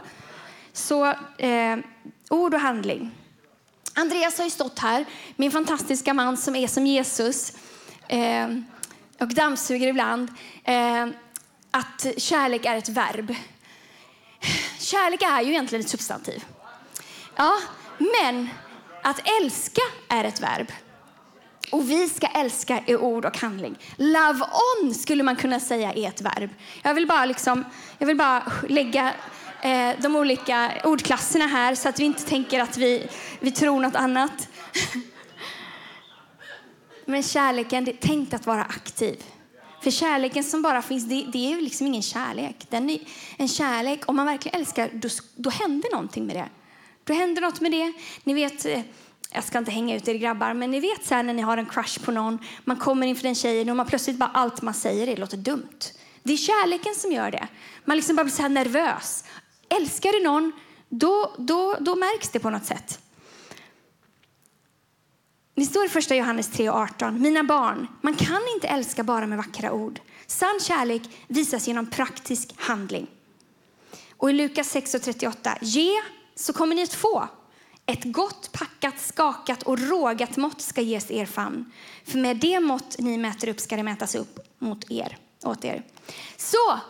Så 0.73 1.07
eh, 1.39 1.79
ord 2.31 2.55
och 2.55 2.61
handling. 2.61 3.11
Andreas 3.95 4.39
har 4.39 4.45
ju 4.45 4.51
stått 4.51 4.79
här, 4.79 5.05
min 5.37 5.51
fantastiska 5.51 6.15
man 6.15 6.37
som 6.37 6.57
är 6.57 6.67
som 6.67 6.87
Jesus 6.87 7.53
eh, 8.09 8.49
och 9.19 9.35
dammsuger 9.35 9.89
ibland. 9.89 10.29
Eh, 10.65 11.07
att 11.71 12.07
kärlek 12.17 12.65
är 12.65 12.77
ett 12.77 12.89
verb. 12.89 13.35
Kärlek 14.79 15.23
är 15.23 15.43
ju 15.43 15.51
egentligen 15.51 15.85
ett 15.85 15.91
substantiv. 15.91 16.45
Ja, 17.37 17.59
men 17.99 18.49
att 19.03 19.21
älska 19.43 19.83
är 20.09 20.25
ett 20.25 20.41
verb. 20.41 20.73
Och 21.73 21.91
vi 21.91 22.09
ska 22.09 22.27
älska 22.27 22.83
i 22.87 22.97
ord 22.97 23.25
och 23.25 23.39
handling. 23.39 23.79
Love 23.97 24.45
on 24.83 24.95
skulle 24.95 25.23
man 25.23 25.37
kunna 25.37 25.61
säga 25.61 25.93
är 25.93 26.09
ett 26.09 26.21
verb. 26.21 26.51
Jag 26.83 26.95
vill 26.95 27.07
bara, 27.07 27.25
liksom, 27.25 27.65
jag 27.99 28.07
vill 28.07 28.17
bara 28.17 28.53
lägga 28.69 29.13
eh, 29.63 29.91
de 29.99 30.17
olika 30.17 30.73
ordklasserna 30.85 31.47
här 31.47 31.75
så 31.75 31.89
att 31.89 32.01
vi 32.01 32.05
inte 32.05 32.25
tänker 32.25 32.61
att 32.61 32.77
vi, 32.77 33.09
vi 33.41 33.51
tror 33.51 33.81
något 33.81 33.97
annat. 33.97 34.49
Men 37.05 37.23
kärleken, 37.23 37.85
det 37.85 37.91
är 37.91 37.97
tänkt 37.97 38.35
att 38.35 38.47
vara 38.47 38.65
aktiv. 38.65 39.25
För 39.83 39.91
kärleken 39.91 40.45
som 40.45 40.63
bara 40.63 40.83
finns, 40.83 41.05
det, 41.05 41.25
det 41.33 41.53
är 41.53 41.61
liksom 41.61 41.87
ingen 41.87 42.03
kärlek. 42.03 42.67
Den 42.71 42.91
är, 42.91 43.01
en 43.37 43.49
kärlek, 43.49 44.09
om 44.09 44.17
man 44.17 44.27
verkligen 44.27 44.61
älskar, 44.61 44.91
då, 44.93 45.09
då 45.35 45.51
händer 45.51 45.93
någonting 45.93 46.27
med 46.27 46.37
det. 46.37 46.49
Då 47.05 47.15
händer 47.15 47.43
något 47.43 47.61
med 47.61 47.73
det. 47.73 47.93
Ni 48.25 48.35
vet, 48.35 48.67
eh, 48.67 48.81
jag 49.33 49.45
ska 49.45 49.59
inte 49.59 49.71
hänga 49.71 49.97
ut 49.97 50.09
er 50.09 50.15
grabbar, 50.15 50.55
men 50.55 50.71
ni 50.71 50.81
vet 50.81 51.07
så 51.07 51.15
här 51.15 51.23
när 51.23 51.35
ni 51.35 51.43
har 51.43 51.57
en 51.57 51.67
crush 51.67 52.01
på 52.05 52.13
någon, 52.13 52.39
man 52.65 52.77
kommer 52.77 53.07
inför 53.07 53.23
den 53.23 53.35
tjejen 53.35 53.71
och 53.71 53.77
man 53.77 53.87
plötsligt 53.87 54.17
bara 54.17 54.31
allt 54.35 54.63
man 54.63 54.75
säger 54.75 55.07
det 55.07 55.17
låter 55.17 55.37
dumt. 55.37 55.79
Det 56.23 56.33
är 56.33 56.37
kärleken 56.37 56.95
som 56.95 57.13
gör 57.13 57.31
det. 57.31 57.49
Man 57.85 57.97
liksom 57.97 58.17
bara 58.17 58.25
blir 58.25 58.35
så 58.35 58.49
nervös. 58.49 59.25
Älskar 59.77 60.13
du 60.13 60.25
någon, 60.25 60.53
då, 60.89 61.35
då, 61.39 61.77
då 61.81 61.97
märks 61.97 62.29
det 62.29 62.39
på 62.39 62.51
något 62.51 62.65
sätt. 62.65 62.99
Det 65.55 65.65
står 65.65 65.87
i 65.87 65.89
första 65.89 66.17
Johannes 66.17 66.51
3.18. 66.51 67.19
Mina 67.19 67.45
barn, 67.45 67.87
man 68.01 68.15
kan 68.15 68.43
inte 68.55 68.69
älska 68.69 69.03
bara 69.03 69.27
med 69.27 69.39
vackra 69.39 69.73
ord. 69.73 70.01
Sann 70.27 70.61
kärlek 70.63 71.03
visas 71.29 71.69
genom 71.69 71.87
praktisk 71.87 72.55
handling. 72.57 73.07
Och 74.17 74.31
i 74.31 74.33
Lukas 74.33 74.75
6.38. 74.75 75.59
Ge 75.61 75.91
så 76.35 76.53
kommer 76.53 76.75
ni 76.75 76.83
att 76.83 76.95
få. 76.95 77.29
Ett 77.87 78.05
gott 78.05 78.53
packat, 78.53 79.01
skakat 79.01 79.63
och 79.63 79.79
rågat 79.79 80.37
mått 80.37 80.61
ska 80.61 80.81
ges 80.81 81.11
er 81.11 81.27
famn. 81.27 81.73
För 82.05 82.19
med 82.19 82.37
det 82.37 82.61
mått 82.61 82.97
ni 82.99 83.19
mäter 83.19 83.49
upp 83.49 83.61
ska 83.61 83.77
det 83.77 83.83
mätas 83.83 84.15
upp 84.15 84.39
mot 84.59 84.91
er, 84.91 85.19
åt 85.45 85.65
er. 85.65 85.83
Så 86.37 86.81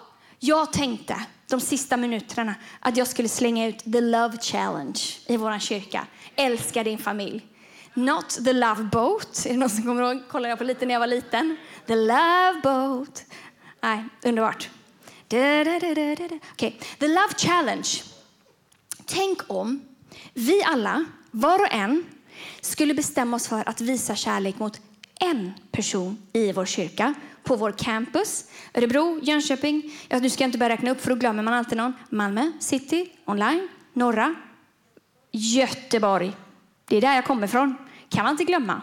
jag 0.44 0.72
tänkte 0.72 1.26
de 1.48 1.60
sista 1.60 1.96
minuterna 1.96 2.54
att 2.80 2.96
jag 2.96 3.06
skulle 3.06 3.28
slänga 3.28 3.66
ut 3.66 3.78
the 3.78 4.00
love 4.00 4.38
challenge 4.38 5.00
i 5.26 5.36
vår 5.36 5.58
kyrka. 5.58 6.06
Älska 6.36 6.84
din 6.84 6.98
familj. 6.98 7.46
Not 7.94 8.30
the 8.44 8.52
love 8.52 8.82
boat. 8.82 9.46
Är 9.46 9.50
det 9.50 9.56
någon 9.56 9.70
som 9.70 9.82
kommer 9.82 10.02
ihåg? 10.02 10.28
Kollade 10.28 10.48
jag 10.48 10.58
på 10.58 10.64
lite 10.64 10.86
när 10.86 10.94
jag 10.94 11.00
var 11.00 11.06
liten. 11.06 11.56
The 11.86 11.96
love 11.96 12.60
boat. 12.62 13.24
Nej, 13.80 14.04
underbart. 14.24 14.70
Okay. 16.52 16.72
The 16.98 17.08
love 17.08 17.34
challenge. 17.36 17.88
Tänk 19.04 19.38
om 19.46 19.80
vi 20.34 20.62
alla, 20.62 21.04
var 21.30 21.58
och 21.58 21.72
en, 21.72 22.04
skulle 22.60 22.94
bestämma 22.94 23.36
oss 23.36 23.48
för 23.48 23.68
att 23.68 23.80
visa 23.80 24.16
kärlek 24.16 24.58
mot 24.58 24.80
en 25.20 25.52
person 25.70 26.22
i 26.32 26.52
vår 26.52 26.66
kyrka, 26.66 27.14
på 27.42 27.56
vår 27.56 27.72
campus. 27.72 28.44
Örebro, 28.74 29.20
Jönköping. 29.22 29.92
Ja, 30.08 30.20
du 30.20 30.30
ska 30.30 30.44
inte 30.44 30.58
börja 30.58 30.72
räkna 30.72 30.90
upp 30.90 31.00
för 31.00 31.10
då 31.10 31.16
glömmer 31.16 31.42
man 31.42 31.54
alltid 31.54 31.78
någon. 31.78 31.92
Malmö, 32.10 32.52
city, 32.60 33.12
online, 33.24 33.68
norra, 33.92 34.34
Göteborg. 35.30 36.32
Det 36.84 36.96
är 36.96 37.00
där 37.00 37.14
jag 37.14 37.24
kommer 37.24 37.44
ifrån. 37.46 37.74
kan 38.08 38.24
man 38.24 38.30
inte 38.30 38.44
glömma. 38.44 38.82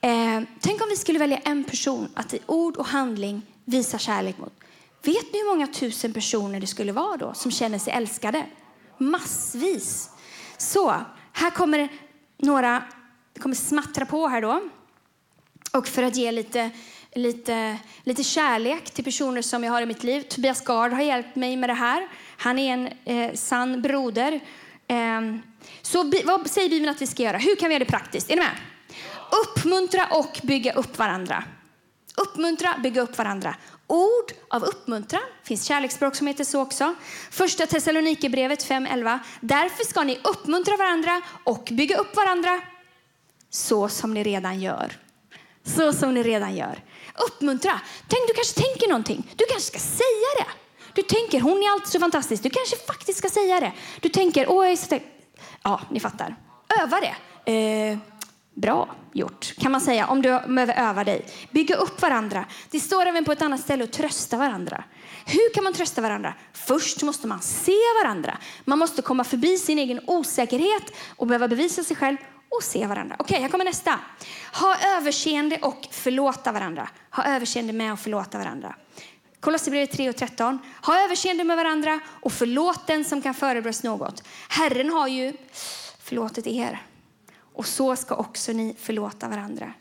Eh, 0.00 0.40
tänk 0.60 0.82
om 0.82 0.88
vi 0.90 0.96
skulle 0.96 1.18
välja 1.18 1.38
en 1.38 1.64
person 1.64 2.08
att 2.14 2.34
i 2.34 2.40
ord 2.46 2.76
och 2.76 2.86
handling 2.86 3.42
visa 3.64 3.98
kärlek 3.98 4.38
mot. 4.38 4.52
Vet 5.02 5.32
ni 5.32 5.38
hur 5.38 5.54
många 5.54 5.66
tusen 5.66 6.12
personer 6.12 6.60
det 6.60 6.66
skulle 6.66 6.92
vara 6.92 7.16
då 7.16 7.34
som 7.34 7.50
känner 7.50 7.78
sig 7.78 7.92
älskade? 7.92 8.46
Massvis. 8.98 10.10
Så, 10.56 10.94
här 11.32 11.50
kommer 11.50 11.88
några, 12.36 12.82
det 13.32 13.40
kommer 13.40 13.54
smattra 13.54 14.06
på 14.06 14.28
här 14.28 14.42
då. 14.42 14.62
Och 15.72 15.88
för 15.88 16.02
att 16.02 16.16
ge 16.16 16.32
lite, 16.32 16.70
lite, 17.14 17.78
lite 18.02 18.24
kärlek 18.24 18.90
till 18.90 19.04
personer 19.04 19.42
som 19.42 19.64
jag 19.64 19.72
har 19.72 19.82
i 19.82 19.86
mitt 19.86 20.04
liv. 20.04 20.22
Tobias 20.22 20.64
Gard 20.64 20.92
har 20.92 21.02
hjälpt 21.02 21.36
mig 21.36 21.56
med 21.56 21.70
det 21.70 21.74
här. 21.74 22.08
Han 22.36 22.58
är 22.58 22.72
en 22.72 22.88
eh, 23.04 23.34
sann 23.34 23.82
broder. 23.82 24.40
Eh, 24.88 25.20
så 25.82 26.12
vad 26.24 26.50
säger 26.50 26.68
Bibeln 26.68 26.90
att 26.90 27.02
vi 27.02 27.06
ska 27.06 27.22
göra? 27.22 27.38
Hur 27.38 27.56
kan 27.56 27.68
vi 27.68 27.74
göra 27.74 27.84
det 27.84 27.90
praktiskt? 27.90 28.30
Är 28.30 28.36
ni 28.36 28.42
med? 28.42 28.56
Uppmuntra 29.44 30.06
och 30.10 30.40
bygga 30.42 30.72
upp 30.72 30.98
varandra. 30.98 31.44
Uppmuntra, 32.16 32.78
bygga 32.82 33.02
upp 33.02 33.18
varandra. 33.18 33.56
Ord 33.86 34.32
av 34.48 34.64
uppmuntran. 34.64 35.22
finns 35.42 35.64
kärleksspråk 35.64 36.14
som 36.14 36.26
heter 36.26 36.44
så 36.44 36.60
också. 36.60 36.94
Första 37.30 37.66
Thessalonikerbrevet 37.66 38.68
5.11. 38.68 39.18
Därför 39.40 39.84
ska 39.84 40.02
ni 40.02 40.18
uppmuntra 40.24 40.76
varandra 40.76 41.22
och 41.44 41.68
bygga 41.72 41.96
upp 41.96 42.16
varandra 42.16 42.60
så 43.50 43.88
som 43.88 44.14
ni 44.14 44.22
redan 44.22 44.60
gör. 44.60 44.92
Så 45.64 45.92
som 45.92 46.14
ni 46.14 46.22
redan 46.22 46.56
gör. 46.56 46.82
Uppmuntra. 47.26 47.80
Tänk, 48.08 48.28
du 48.28 48.34
kanske 48.34 48.60
tänker 48.60 48.88
någonting. 48.88 49.34
Du 49.36 49.44
kanske 49.44 49.68
ska 49.68 49.78
säga 49.78 50.30
det. 50.38 50.46
Du 50.94 51.02
tänker, 51.02 51.40
hon 51.40 51.62
är 51.62 51.72
alltid 51.72 51.88
så 51.88 52.00
fantastisk. 52.00 52.42
Du 52.42 52.50
kanske 52.50 52.76
faktiskt 52.76 53.18
ska 53.18 53.28
säga 53.28 53.60
det. 53.60 53.72
Du 54.00 54.08
tänker, 54.08 54.50
åh, 54.50 54.64
jag 54.64 54.72
är 54.72 54.76
så... 54.76 54.98
Ja, 55.62 55.80
ni 55.90 56.00
fattar. 56.00 56.36
Öva 56.82 57.00
det. 57.00 57.52
Eh, 57.52 57.98
Bra 58.54 58.94
gjort, 59.12 59.54
kan 59.58 59.72
man 59.72 59.80
säga, 59.80 60.06
om 60.06 60.22
du 60.22 60.28
behöver 60.28 60.74
öva 60.74 61.04
dig. 61.04 61.26
Bygga 61.50 61.76
upp 61.76 62.02
varandra. 62.02 62.44
Det 62.70 62.80
står 62.80 63.06
även 63.06 63.24
på 63.24 63.32
ett 63.32 63.42
annat 63.42 63.60
ställe 63.60 63.84
att 63.84 63.92
trösta 63.92 64.36
varandra. 64.36 64.84
Hur 65.26 65.54
kan 65.54 65.64
man 65.64 65.72
trösta 65.72 66.00
varandra? 66.00 66.34
Först 66.52 67.02
måste 67.02 67.26
man 67.26 67.40
se 67.42 67.76
varandra. 68.02 68.38
Man 68.64 68.78
måste 68.78 69.02
komma 69.02 69.24
förbi 69.24 69.58
sin 69.58 69.78
egen 69.78 70.00
osäkerhet 70.06 70.82
och 71.16 71.26
behöva 71.26 71.48
bevisa 71.48 71.84
sig 71.84 71.96
själv 71.96 72.16
och 72.50 72.62
se 72.62 72.86
varandra. 72.86 73.16
Okej, 73.18 73.34
okay, 73.34 73.42
här 73.42 73.48
kommer 73.48 73.64
nästa. 73.64 74.00
Ha 74.52 74.76
överseende 74.96 75.58
och 75.62 75.88
förlåta 75.90 76.52
varandra. 76.52 76.88
Ha 77.10 77.24
överseende 77.24 77.72
med 77.72 77.92
och 77.92 78.00
förlåta 78.00 78.38
varandra. 78.38 78.74
Kolosserbrevet 79.40 79.90
3 79.90 80.08
och 80.08 80.16
13. 80.16 80.58
Ha 80.82 81.04
överseende 81.04 81.44
med 81.44 81.56
varandra 81.56 82.00
och 82.06 82.32
förlåt 82.32 82.86
den 82.86 83.04
som 83.04 83.22
kan 83.22 83.34
förebrås 83.34 83.82
något. 83.82 84.22
Herren 84.48 84.90
har 84.90 85.08
ju 85.08 85.32
förlåtit 85.98 86.46
er 86.46 86.82
och 87.54 87.66
så 87.66 87.96
ska 87.96 88.14
också 88.14 88.52
ni 88.52 88.76
förlåta 88.78 89.28
varandra. 89.28 89.72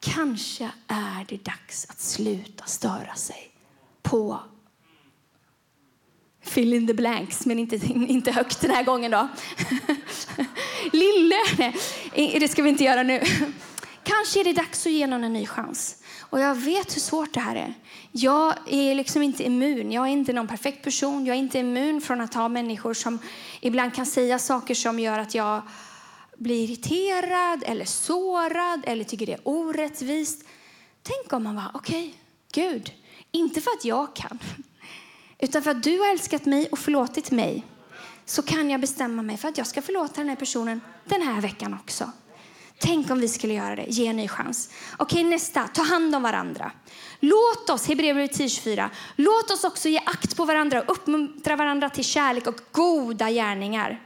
Kanske 0.00 0.70
är 0.86 1.26
det 1.28 1.44
dags 1.44 1.86
att 1.90 2.00
sluta 2.00 2.64
störa 2.64 3.14
sig 3.14 3.50
på 4.02 4.40
fill 6.48 6.72
in 6.72 6.86
the 6.86 6.94
blanks, 6.94 7.46
men 7.46 7.58
inte, 7.58 7.76
inte 7.86 8.32
högt 8.32 8.60
den 8.60 8.70
här 8.70 8.84
gången 8.84 9.10
då. 9.10 9.28
Lille, 10.92 11.36
nej, 12.14 12.36
det 12.40 12.48
ska 12.48 12.62
vi 12.62 12.68
inte 12.68 12.84
göra 12.84 13.02
nu. 13.02 13.20
Kanske 14.02 14.40
är 14.40 14.44
det 14.44 14.52
dags 14.52 14.86
att 14.86 14.92
ge 14.92 15.06
någon 15.06 15.24
en 15.24 15.32
ny 15.32 15.46
chans. 15.46 15.96
Och 16.20 16.40
jag 16.40 16.54
vet 16.54 16.96
hur 16.96 17.00
svårt 17.00 17.34
det 17.34 17.40
här 17.40 17.56
är. 17.56 17.74
Jag 18.12 18.54
är 18.66 18.94
liksom 18.94 19.22
inte 19.22 19.44
immun. 19.44 19.92
Jag 19.92 20.04
är 20.04 20.10
inte 20.10 20.32
någon 20.32 20.48
perfekt 20.48 20.84
person. 20.84 21.26
Jag 21.26 21.36
är 21.36 21.40
inte 21.40 21.58
immun 21.58 22.00
från 22.00 22.20
att 22.20 22.34
ha 22.34 22.48
människor 22.48 22.94
som 22.94 23.18
ibland 23.60 23.94
kan 23.94 24.06
säga 24.06 24.38
saker 24.38 24.74
som 24.74 25.00
gör 25.00 25.18
att 25.18 25.34
jag 25.34 25.62
blir 26.38 26.64
irriterad 26.64 27.64
eller 27.66 27.84
sårad 27.84 28.82
eller 28.86 29.04
tycker 29.04 29.26
det 29.26 29.32
är 29.32 29.40
orättvist. 29.44 30.44
Tänk 31.02 31.32
om 31.32 31.42
man 31.44 31.56
var 31.56 31.70
okej, 31.74 32.16
okay, 32.52 32.70
Gud, 32.70 32.92
inte 33.32 33.60
för 33.60 33.70
att 33.70 33.84
jag 33.84 34.16
kan, 34.16 34.38
utan 35.38 35.62
för 35.62 35.70
att 35.70 35.82
du 35.82 35.98
har 35.98 36.12
älskat 36.12 36.46
mig 36.46 36.68
och 36.72 36.78
förlåtit 36.78 37.30
mig 37.30 37.64
så 38.30 38.42
kan 38.42 38.70
jag 38.70 38.80
bestämma 38.80 39.22
mig 39.22 39.36
för 39.36 39.48
att 39.48 39.58
jag 39.58 39.66
ska 39.66 39.82
förlåta 39.82 40.14
den 40.14 40.28
här 40.28 40.36
personen 40.36 40.80
den 41.04 41.22
här 41.22 41.40
veckan 41.40 41.74
också. 41.74 42.12
Tänk 42.78 43.10
om 43.10 43.20
vi 43.20 43.28
skulle 43.28 43.54
göra 43.54 43.76
det. 43.76 43.84
Ge 43.88 44.06
en 44.06 44.16
ny 44.16 44.28
chans. 44.28 44.70
Okej, 44.96 45.24
nästa. 45.24 45.68
Ta 45.68 45.82
hand 45.82 46.14
om 46.14 46.22
varandra. 46.22 46.72
Låt 47.20 47.70
oss, 47.70 47.88
Hebreerbrevet 47.88 48.38
10.24, 48.38 48.88
låt 49.16 49.50
oss 49.50 49.64
också 49.64 49.88
ge 49.88 49.98
akt 49.98 50.36
på 50.36 50.44
varandra 50.44 50.82
och 50.82 50.90
uppmuntra 50.90 51.56
varandra 51.56 51.90
till 51.90 52.04
kärlek 52.04 52.46
och 52.46 52.60
goda 52.72 53.30
gärningar. 53.30 54.02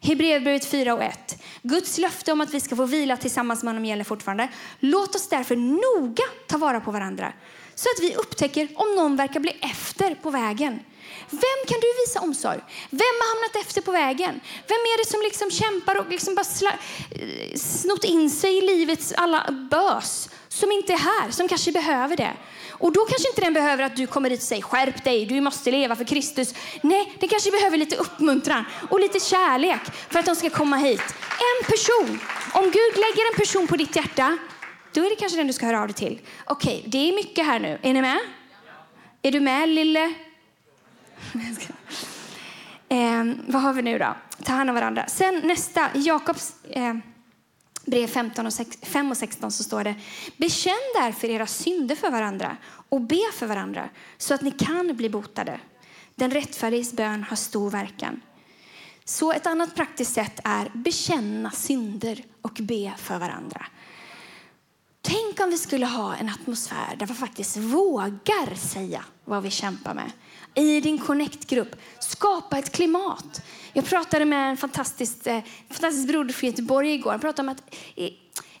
Hebreerbrevet 0.00 0.64
4 0.64 0.94
och 0.94 1.02
1. 1.02 1.42
Guds 1.62 1.98
löfte 1.98 2.32
om 2.32 2.40
att 2.40 2.54
vi 2.54 2.60
ska 2.60 2.76
få 2.76 2.84
vila 2.84 3.16
tillsammans 3.16 3.62
med 3.62 3.72
honom 3.72 3.84
gäller 3.84 4.04
fortfarande. 4.04 4.48
Låt 4.78 5.14
oss 5.14 5.28
därför 5.28 5.56
noga 5.56 6.24
ta 6.46 6.58
vara 6.58 6.80
på 6.80 6.90
varandra 6.90 7.32
så 7.74 7.88
att 7.96 8.04
vi 8.04 8.14
upptäcker 8.14 8.68
om 8.74 8.94
någon 8.96 9.16
verkar 9.16 9.40
bli 9.40 9.50
efter 9.60 10.14
på 10.14 10.30
vägen. 10.30 10.80
Vem 11.30 11.60
kan 11.68 11.80
du 11.80 11.86
visa 12.06 12.20
omsorg? 12.20 12.60
Vem 12.90 13.14
har 13.20 13.28
hamnat 13.34 13.66
efter 13.66 13.80
på 13.80 13.92
vägen? 13.92 14.40
Vem 14.66 14.78
är 14.92 15.04
det 15.04 15.10
som 15.10 15.20
liksom 15.22 15.50
kämpar 15.50 15.96
och 16.00 16.08
liksom 16.08 16.34
bara 16.34 16.42
sla- 16.42 16.78
eh, 17.10 17.56
snott 17.56 18.04
in 18.04 18.30
sig 18.30 18.58
i 18.58 18.60
livets 18.60 19.12
alla 19.16 19.46
bös 19.70 20.28
som 20.48 20.72
inte 20.72 20.92
är 20.92 20.96
här, 20.96 21.30
som 21.30 21.48
kanske 21.48 21.72
behöver 21.72 22.16
det? 22.16 22.32
Och 22.70 22.92
då 22.92 23.04
kanske 23.04 23.28
inte 23.28 23.40
den 23.40 23.54
behöver 23.54 23.84
att 23.84 23.96
du 23.96 24.06
kommer 24.06 24.30
dit 24.30 24.40
och 24.40 24.46
säger 24.46 24.62
skärp 24.62 25.04
dig, 25.04 25.26
du 25.26 25.40
måste 25.40 25.70
leva 25.70 25.96
för 25.96 26.04
Kristus. 26.04 26.54
Nej, 26.82 27.16
den 27.20 27.28
kanske 27.28 27.50
behöver 27.50 27.76
lite 27.76 27.96
uppmuntran 27.96 28.64
och 28.90 29.00
lite 29.00 29.20
kärlek 29.20 29.80
för 30.10 30.18
att 30.18 30.26
de 30.26 30.36
ska 30.36 30.50
komma 30.50 30.76
hit. 30.76 31.02
En 31.30 31.66
person. 31.66 32.20
Om 32.52 32.64
Gud 32.64 32.94
lägger 32.96 33.32
en 33.32 33.38
person 33.38 33.66
på 33.66 33.76
ditt 33.76 33.96
hjärta, 33.96 34.38
då 34.92 35.04
är 35.04 35.10
det 35.10 35.16
kanske 35.16 35.38
den 35.38 35.46
du 35.46 35.52
ska 35.52 35.66
höra 35.66 35.80
av 35.80 35.86
dig 35.86 35.94
till. 35.94 36.20
Okej, 36.44 36.78
okay, 36.78 36.90
det 36.90 37.08
är 37.08 37.12
mycket 37.12 37.46
här 37.46 37.58
nu. 37.58 37.78
Är 37.82 37.92
ni 37.92 38.00
med? 38.00 38.18
Är 39.22 39.32
du 39.32 39.40
med, 39.40 39.68
lille? 39.68 40.14
Eh, 42.88 43.24
vad 43.46 43.62
har 43.62 43.72
vi 43.72 43.82
nu 43.82 43.98
då? 43.98 44.14
Ta 44.44 44.52
hand 44.52 44.70
om 44.70 44.74
varandra. 44.74 45.04
Sen 45.08 45.40
nästa, 45.44 45.88
Jakobs 45.94 46.54
eh, 46.64 46.94
brev 47.86 48.06
15 48.06 48.46
och 48.46 48.52
6, 48.52 48.78
5 48.82 49.10
och 49.10 49.16
16 49.16 49.52
så 49.52 49.64
står 49.64 49.84
det 49.84 49.94
Bekänn 50.36 50.92
därför 50.94 51.28
era 51.28 51.46
synder 51.46 51.96
för 51.96 52.10
varandra 52.10 52.56
och 52.88 53.00
be 53.00 53.22
för 53.32 53.46
varandra 53.46 53.88
så 54.18 54.34
att 54.34 54.42
ni 54.42 54.50
kan 54.50 54.96
bli 54.96 55.10
botade. 55.10 55.60
Den 56.14 56.30
rättfärdiges 56.30 56.92
bön 56.92 57.24
har 57.24 57.36
stor 57.36 57.70
verkan. 57.70 58.20
Så 59.04 59.32
ett 59.32 59.46
annat 59.46 59.74
praktiskt 59.74 60.14
sätt 60.14 60.40
är 60.44 60.70
bekänna 60.74 61.50
synder 61.50 62.24
och 62.42 62.58
be 62.60 62.92
för 62.98 63.18
varandra. 63.18 63.66
Tänk 65.02 65.40
om 65.40 65.50
vi 65.50 65.58
skulle 65.58 65.86
ha 65.86 66.14
en 66.14 66.28
atmosfär 66.28 66.96
där 66.96 67.06
vi 67.06 67.14
faktiskt 67.14 67.56
vågar 67.56 68.54
säga 68.54 69.04
vad 69.24 69.42
vi 69.42 69.50
kämpar 69.50 69.94
med. 69.94 70.12
I 70.54 70.80
din 70.80 70.98
Connect-grupp, 70.98 71.76
skapa 72.00 72.58
ett 72.58 72.72
klimat. 72.72 73.42
Jag 73.72 73.84
pratade 73.84 74.24
med 74.24 74.50
en 74.50 74.56
fantastisk, 74.56 75.26
eh, 75.26 75.42
fantastisk 75.70 76.08
broder 76.08 76.34
från 76.34 76.50
Göteborg 76.50 76.94
igår. 76.94 77.10
Han 77.10 77.20
pratade 77.20 77.48
om 77.48 77.54
att 77.54 77.74
i, 77.94 78.04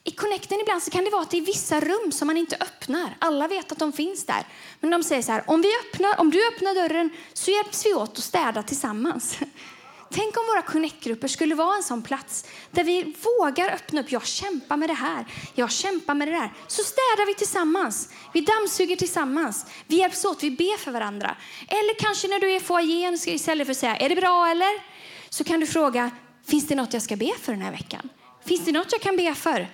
i 0.04 0.10
Connecten 0.10 0.60
ibland 0.60 0.82
så 0.82 0.90
kan 0.90 1.04
det 1.04 1.10
vara 1.10 1.22
att 1.22 1.30
det 1.30 1.36
är 1.36 1.46
vissa 1.46 1.80
rum 1.80 2.12
som 2.12 2.26
man 2.26 2.36
inte 2.36 2.56
öppnar. 2.60 3.16
Alla 3.18 3.48
vet 3.48 3.72
att 3.72 3.78
de 3.78 3.92
finns 3.92 4.26
där. 4.26 4.46
Men 4.80 4.90
de 4.90 5.02
säger 5.02 5.22
så 5.22 5.32
här, 5.32 5.44
om, 5.46 5.62
vi 5.62 5.68
öppnar, 5.84 6.20
om 6.20 6.30
du 6.30 6.48
öppnar 6.48 6.74
dörren 6.74 7.10
så 7.32 7.50
hjälps 7.50 7.86
vi 7.86 7.94
åt 7.94 8.18
att 8.18 8.24
städa 8.24 8.62
tillsammans. 8.62 9.38
Tänk 10.12 10.36
om 10.36 10.46
våra 10.46 10.62
connect-grupper 10.62 11.28
skulle 11.28 11.54
vara 11.54 11.76
en 11.76 11.82
sån 11.82 12.02
plats 12.02 12.44
där 12.70 12.84
vi 12.84 13.14
vågar 13.38 13.70
öppna 13.70 14.00
upp. 14.00 14.12
Jag 14.12 14.26
kämpar 14.26 14.76
med 14.76 14.88
det 14.88 14.94
här. 14.94 15.26
Jag 15.54 15.70
kämpar 15.70 16.14
med 16.14 16.28
det 16.28 16.32
där. 16.32 16.52
Så 16.66 16.82
städar 16.82 17.26
vi 17.26 17.34
tillsammans. 17.34 18.08
Vi 18.32 18.40
dammsuger 18.40 18.96
tillsammans. 18.96 19.66
Vi 19.86 19.96
hjälps 19.96 20.24
åt. 20.24 20.42
Vi 20.42 20.50
ber 20.50 20.78
för 20.78 20.90
varandra. 20.90 21.36
Eller 21.68 21.94
kanske 21.98 22.28
när 22.28 22.40
du 22.40 22.52
är 22.52 22.56
i 22.56 22.60
foajén 22.60 23.18
istället 23.26 23.66
för 23.66 23.72
att 23.72 23.78
säga 23.78 23.96
är 23.96 24.08
det 24.08 24.16
bra 24.16 24.48
eller? 24.48 24.82
Så 25.28 25.44
kan 25.44 25.60
du 25.60 25.66
fråga 25.66 26.10
finns 26.46 26.66
det 26.66 26.74
något 26.74 26.92
jag 26.92 27.02
ska 27.02 27.16
be 27.16 27.32
för 27.42 27.52
den 27.52 27.62
här 27.62 27.72
veckan? 27.72 28.08
Finns 28.44 28.64
det 28.64 28.72
något 28.72 28.92
jag 28.92 29.00
kan 29.00 29.16
be 29.16 29.34
för? 29.34 29.68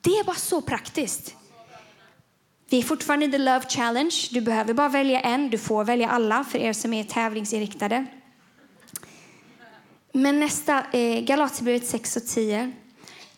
Det 0.00 0.10
är 0.10 0.24
bara 0.24 0.36
så 0.36 0.60
praktiskt. 0.60 1.34
Vi 2.70 2.78
är 2.78 2.82
fortfarande 2.82 3.26
i 3.26 3.30
the 3.30 3.38
love 3.38 3.64
challenge. 3.68 4.14
Du 4.30 4.40
behöver 4.40 4.74
bara 4.74 4.88
välja 4.88 5.20
en. 5.20 5.50
Du 5.50 5.58
får 5.58 5.84
välja 5.84 6.08
alla 6.08 6.44
för 6.44 6.58
er 6.58 6.72
som 6.72 6.92
är 6.92 7.04
tävlingsinriktade. 7.04 8.06
Men 10.18 10.40
nästa, 10.40 10.86
eh, 10.92 11.20
Galaterbrevet 11.20 11.86
6 11.86 12.16
och 12.16 12.26
10. 12.26 12.72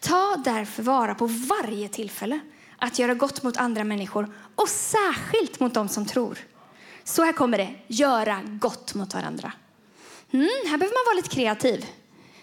Ta 0.01 0.37
därför 0.45 0.83
vara 0.83 1.15
på 1.15 1.27
varje 1.27 1.89
tillfälle 1.89 2.41
att 2.79 2.99
göra 2.99 3.15
gott 3.15 3.43
mot 3.43 3.57
andra 3.57 3.85
människor 3.85 4.35
och 4.55 4.69
särskilt 4.69 5.61
mot 5.61 5.75
dem 5.75 5.89
som 5.89 6.07
tror. 6.07 6.39
Så 7.05 7.23
här 7.23 7.33
kommer 7.33 7.59
det, 7.59 7.75
göra 7.87 8.43
gott 8.45 8.95
mot 8.95 9.15
varandra. 9.15 9.53
Mm, 10.31 10.49
här 10.49 10.79
behöver 10.79 10.97
man 10.97 11.05
vara 11.07 11.17
lite 11.17 11.29
kreativ. 11.29 11.87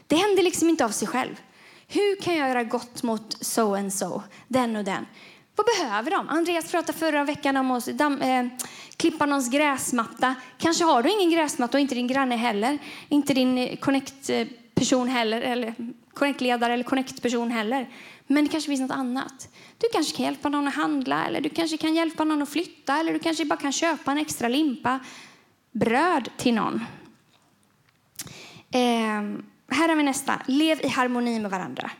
Det 0.08 0.16
händer 0.16 0.44
liksom 0.44 0.70
inte 0.70 0.86
av 0.86 0.90
sig 0.90 1.08
själv. 1.08 1.42
Hur 1.88 2.22
kan 2.22 2.36
jag 2.36 2.50
göra 2.50 2.64
gott 2.64 3.04
mot 3.04 3.38
so 3.46 3.76
and 3.76 3.94
so, 3.94 4.22
den 4.48 4.76
och 4.76 4.84
den? 4.84 5.06
Vad 5.56 5.66
behöver 5.66 6.12
de? 6.12 6.30
Andreas 6.30 6.72
pratade 6.72 6.98
förra 6.98 7.24
veckan 7.24 7.58
om 7.58 7.72
att 7.72 7.86
damm, 7.86 8.22
eh, 8.22 8.46
klippa 8.98 9.26
någons 9.26 9.50
gräsmatta. 9.50 10.36
Kanske 10.58 10.84
har 10.84 11.04
du 11.04 11.12
ingen 11.12 11.32
gräsmatta 11.32 11.78
och 11.78 11.82
inte 11.82 11.96
din 11.96 12.08
granne 12.08 12.36
heller. 12.36 12.78
Inte 13.10 13.34
din 13.34 13.58
eh, 13.58 13.76
connect-person 13.76 15.08
heller, 15.08 15.42
eller 15.42 15.76
connect-ledare 16.14 16.74
eller 16.74 16.84
connect-person 16.84 17.52
heller. 17.52 17.90
Men 18.28 18.46
det 18.46 18.52
kanske 18.52 18.68
finns 18.68 18.82
något 18.82 18.98
annat. 18.98 19.50
Du 19.78 19.88
kanske 19.94 20.18
kan 20.18 20.26
hjälpa 20.26 20.50
någon 20.50 20.68
att 20.68 20.76
handla, 20.76 21.26
eller 21.28 21.42
du 21.42 21.50
kanske 21.50 21.78
kan 21.78 21.96
hjälpa 21.96 22.24
någon 22.24 22.42
att 22.42 22.50
flytta, 22.50 23.00
eller 23.00 23.14
du 23.14 23.20
kanske 23.20 23.46
bara 23.46 23.60
kan 23.60 23.72
köpa 23.72 24.12
en 24.12 24.18
extra 24.18 24.48
limpa 24.48 25.00
bröd 25.72 26.30
till 26.38 26.54
någon. 26.54 26.86
Eh, 28.72 29.22
här 29.70 29.90
har 29.90 29.96
vi 29.96 30.04
nästa. 30.04 30.42
Lev 30.46 30.82
i 30.82 30.88
harmoni 30.88 31.40
med 31.40 31.52
varandra. 31.52 31.92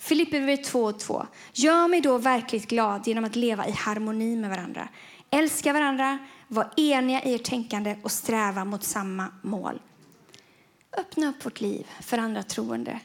Filipperbrevet 0.00 0.72
2.2. 0.72 1.26
Gör 1.52 1.88
mig 1.88 2.00
då 2.00 2.18
verkligt 2.18 2.66
glad 2.66 3.06
genom 3.06 3.24
att 3.24 3.36
leva 3.36 3.66
i 3.66 3.70
harmoni 3.70 4.36
med 4.36 4.50
varandra. 4.50 4.88
Älska 5.30 5.72
varandra, 5.72 6.18
var 6.48 6.70
eniga 6.76 7.22
i 7.22 7.34
ert 7.34 7.44
tänkande 7.44 7.96
och 8.02 8.12
sträva 8.12 8.64
mot 8.64 8.84
samma 8.84 9.28
mål. 9.42 9.80
Öppna 10.98 11.28
upp 11.28 11.46
vårt 11.46 11.60
liv 11.60 11.86
för 12.00 12.18
andra 12.18 12.42
troende. 12.42 13.00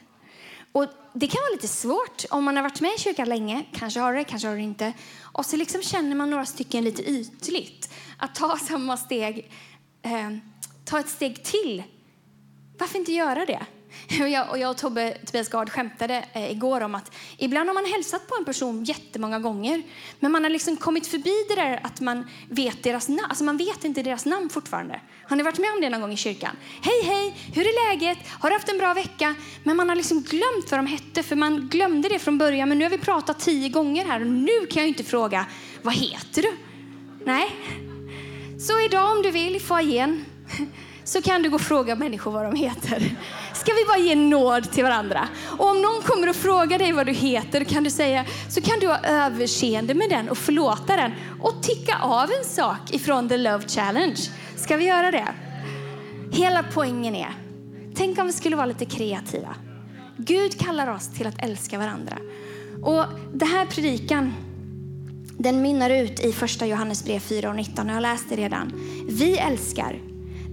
Och 0.72 0.86
det 1.12 1.26
kan 1.26 1.40
vara 1.40 1.52
lite 1.54 1.68
svårt 1.68 2.24
om 2.30 2.44
man 2.44 2.56
har 2.56 2.62
varit 2.62 2.80
med 2.80 2.90
i 2.96 3.00
kyrkan 3.00 3.28
länge. 3.28 3.64
Kanske 3.72 4.00
har 4.00 4.14
det, 4.14 4.24
kanske 4.24 4.48
har 4.48 4.56
det 4.56 4.62
inte. 4.62 4.92
Och 5.20 5.46
så 5.46 5.56
liksom 5.56 5.82
känner 5.82 6.16
man 6.16 6.30
några 6.30 6.46
stycken 6.46 6.84
lite 6.84 7.10
ytligt. 7.10 7.92
Att 8.18 8.34
ta 8.34 8.56
samma 8.56 8.96
steg, 8.96 9.50
eh, 10.02 10.30
ta 10.84 11.00
ett 11.00 11.08
steg 11.08 11.44
till. 11.44 11.82
Varför 12.78 12.98
inte 12.98 13.12
göra 13.12 13.46
det? 13.46 13.66
Och 14.20 14.28
jag, 14.28 14.50
och 14.50 14.58
jag 14.58 14.70
och 14.70 14.76
Tobbe 14.76 15.16
Tobias 15.26 15.48
Gard 15.48 15.70
skämtade 15.70 16.24
eh, 16.32 16.50
igår 16.50 16.80
om 16.80 16.94
att 16.94 17.14
ibland 17.38 17.68
har 17.68 17.74
man 17.74 17.84
hälsat 17.84 18.28
på 18.28 18.36
en 18.38 18.44
person 18.44 18.84
jättemånga 18.84 19.38
gånger 19.38 19.82
men 20.20 20.32
man 20.32 20.42
har 20.42 20.50
liksom 20.50 20.76
kommit 20.76 21.06
förbi 21.06 21.44
det 21.48 21.54
där 21.54 21.80
att 21.82 22.00
man 22.00 22.30
vet 22.48 22.82
deras 22.82 23.08
namn. 23.08 23.26
Alltså 23.28 23.44
man 23.44 23.56
vet 23.56 23.84
inte 23.84 24.02
deras 24.02 24.24
namn 24.26 24.48
fortfarande. 24.48 25.00
Har 25.28 25.36
ni 25.36 25.42
varit 25.42 25.58
med 25.58 25.70
om 25.74 25.80
det 25.80 25.90
någon 25.90 26.00
gång 26.00 26.12
i 26.12 26.16
kyrkan? 26.16 26.56
Hej, 26.82 27.02
hej, 27.04 27.34
hur 27.54 27.62
är 27.62 27.90
läget? 27.90 28.18
Har 28.40 28.50
du 28.50 28.54
haft 28.54 28.68
en 28.68 28.78
bra 28.78 28.94
vecka? 28.94 29.34
Men 29.62 29.76
man 29.76 29.88
har 29.88 29.96
liksom 29.96 30.22
glömt 30.22 30.70
vad 30.70 30.78
de 30.78 30.86
hette 30.86 31.22
för 31.22 31.36
man 31.36 31.68
glömde 31.68 32.08
det 32.08 32.18
från 32.18 32.38
början. 32.38 32.68
Men 32.68 32.78
nu 32.78 32.84
har 32.84 32.90
vi 32.90 32.98
pratat 32.98 33.40
tio 33.40 33.68
gånger 33.68 34.04
här 34.04 34.20
och 34.20 34.26
nu 34.26 34.66
kan 34.70 34.82
jag 34.82 34.88
inte 34.88 35.04
fråga 35.04 35.46
vad 35.82 35.94
heter 35.94 36.42
du? 36.42 36.52
Nej. 37.24 37.50
Så 38.58 38.80
idag 38.80 39.16
om 39.16 39.22
du 39.22 39.30
vill 39.30 39.56
i 39.56 39.60
foajén 39.60 40.24
så 41.04 41.22
kan 41.22 41.42
du 41.42 41.50
gå 41.50 41.54
och 41.54 41.60
fråga 41.60 41.96
människor 41.96 42.32
vad 42.32 42.44
de 42.44 42.54
heter. 42.54 43.16
Ska 43.66 43.74
vi 43.74 43.84
bara 43.84 43.98
ge 43.98 44.14
nåd 44.14 44.72
till 44.72 44.84
varandra? 44.84 45.28
Och 45.58 45.70
om 45.70 45.82
någon 45.82 46.02
kommer 46.02 46.28
och 46.28 46.36
frågar 46.36 46.78
dig 46.78 46.92
vad 46.92 47.06
du 47.06 47.12
heter 47.12 47.64
kan 47.64 47.84
du 47.84 47.90
säga, 47.90 48.24
så 48.48 48.60
kan 48.60 48.78
du 48.80 48.88
ha 48.88 48.98
överseende 48.98 49.94
med 49.94 50.10
den 50.10 50.28
och 50.28 50.38
förlåta 50.38 50.96
den 50.96 51.12
och 51.40 51.62
ticka 51.62 51.98
av 51.98 52.30
en 52.30 52.44
sak 52.44 52.78
ifrån 52.90 53.28
The 53.28 53.36
Love 53.36 53.68
Challenge. 53.68 54.16
Ska 54.56 54.76
vi 54.76 54.84
göra 54.84 55.10
det? 55.10 55.28
Hela 56.32 56.64
poängen 56.74 57.14
är, 57.14 57.34
tänk 57.94 58.18
om 58.18 58.26
vi 58.26 58.32
skulle 58.32 58.56
vara 58.56 58.66
lite 58.66 58.84
kreativa. 58.84 59.54
Gud 60.16 60.60
kallar 60.60 60.94
oss 60.94 61.08
till 61.08 61.26
att 61.26 61.42
älska 61.42 61.78
varandra. 61.78 62.18
Och 62.82 63.04
det 63.34 63.46
här 63.46 63.66
predikan, 63.66 64.34
den 65.38 65.62
mynnar 65.62 65.90
ut 65.90 66.20
i 66.20 66.32
första 66.32 66.66
Johannesbrev 66.66 67.20
4 67.20 67.48
och 67.48 67.56
19. 67.56 67.88
Jag 67.88 68.02
läste 68.02 68.36
redan. 68.36 68.72
Vi 69.08 69.38
älskar 69.38 70.00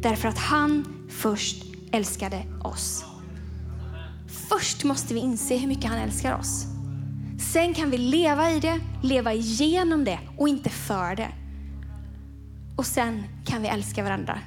därför 0.01 0.27
att 0.27 0.37
han 0.37 0.85
först 1.09 1.72
älskade 1.93 2.43
oss. 2.63 3.05
Först 4.49 4.83
måste 4.83 5.13
vi 5.13 5.19
inse 5.19 5.57
hur 5.57 5.67
mycket 5.67 5.89
han 5.89 5.99
älskar 5.99 6.39
oss. 6.39 6.65
Sen 7.53 7.73
kan 7.73 7.89
vi 7.89 7.97
leva 7.97 8.51
i 8.51 8.59
det, 8.59 8.79
leva 9.03 9.33
igenom 9.33 10.03
det 10.05 10.19
och 10.37 10.47
inte 10.47 10.69
för 10.69 11.15
det. 11.15 11.29
Och 12.75 12.85
sen 12.85 13.23
kan 13.45 13.61
vi 13.61 13.67
älska 13.67 14.03
varandra. 14.03 14.39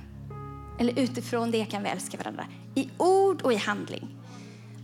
Eller 0.80 0.99
utifrån 0.99 1.51
det 1.51 1.64
kan 1.64 1.82
vi 1.82 1.88
älska 1.88 2.16
varandra. 2.16 2.47
I 2.74 2.88
ord 2.97 3.42
och 3.42 3.53
i 3.53 3.57
handling. 3.57 4.09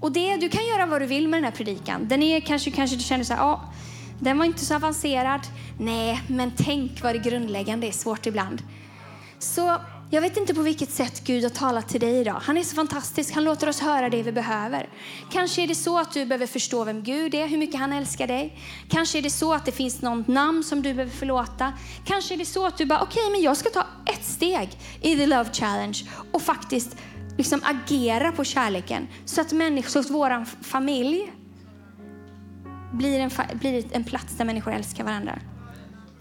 Och 0.01 0.13
det, 0.13 0.37
du 0.37 0.49
kan 0.49 0.67
göra 0.67 0.87
vad 0.87 1.01
du 1.01 1.07
vill 1.07 1.29
med 1.29 1.39
den 1.39 1.45
här 1.45 1.53
predikan. 1.53 2.09
Den 2.09 2.23
är 2.23 2.41
kanske, 2.41 2.71
kanske 2.71 2.97
du 2.97 3.03
känner 3.03 3.25
så 3.25 3.35
här, 3.35 3.41
ja, 3.41 3.73
den 4.21 4.39
var 4.39 4.45
inte 4.45 4.65
så 4.65 4.75
avancerad. 4.75 5.41
Nej, 5.79 6.23
men 6.29 6.53
tänk 6.57 7.03
vad 7.03 7.15
det 7.15 7.19
grundläggande 7.19 7.87
är 7.87 7.93
svårt 7.93 8.27
ibland. 8.27 8.63
Så 9.39 9.79
jag 10.15 10.21
vet 10.23 10.37
inte 10.37 10.55
på 10.55 10.63
vilket 10.63 10.91
sätt 10.91 11.25
Gud 11.25 11.43
har 11.43 11.51
talat 11.51 11.89
till 11.89 12.01
dig 12.01 12.21
idag. 12.21 12.41
Han 12.43 12.57
är 12.57 12.63
så 12.63 12.75
fantastisk. 12.75 13.35
Han 13.35 13.45
låter 13.45 13.69
oss 13.69 13.81
höra 13.81 14.09
det 14.09 14.23
vi 14.23 14.33
behöver. 14.33 14.89
Kanske 15.31 15.63
är 15.63 15.67
det 15.67 15.75
så 15.75 15.99
att 15.99 16.13
du 16.13 16.27
behöver 16.27 16.47
förstå 16.47 16.85
vem 16.85 17.03
Gud 17.03 17.35
är, 17.35 17.47
hur 17.49 17.59
mycket 17.59 17.81
han 17.81 17.93
älskar 17.93 18.27
dig. 18.27 18.59
Kanske 18.89 19.19
är 19.19 19.23
det 19.23 19.31
så 19.31 19.55
att 19.55 19.67
det 19.67 19.73
finns 19.73 20.03
något 20.03 20.29
namn 20.29 20.65
som 20.65 20.83
du 20.83 20.95
behöver 20.95 21.13
förlåta. 21.13 21.73
Kanske 22.05 22.35
är 22.35 22.39
det 22.39 22.45
så 22.45 22.67
att 22.67 22.79
du 22.79 22.87
bara, 22.87 23.01
okej, 23.01 23.21
okay, 23.21 23.33
men 23.33 23.43
jag 23.43 23.57
ska 23.57 23.71
ta 23.71 23.87
ett 24.07 24.25
steg 24.25 24.79
i 25.01 25.17
the 25.17 25.27
love 25.27 25.51
challenge 25.53 25.99
och 26.33 26.43
faktiskt 26.43 26.97
liksom 27.39 27.61
agera 27.65 28.33
på 28.33 28.45
kärleken 28.45 29.09
så 29.25 29.41
att 29.41 29.53
människor, 29.53 29.91
så 29.91 29.99
att 29.99 30.11
vår 30.11 30.45
familj 30.65 31.33
blir 32.93 33.21
en, 33.21 33.31
blir 33.53 33.85
en 33.93 34.05
plats 34.05 34.37
där 34.37 34.45
människor 34.45 34.73
älskar 34.73 35.05
varandra. 35.05 35.39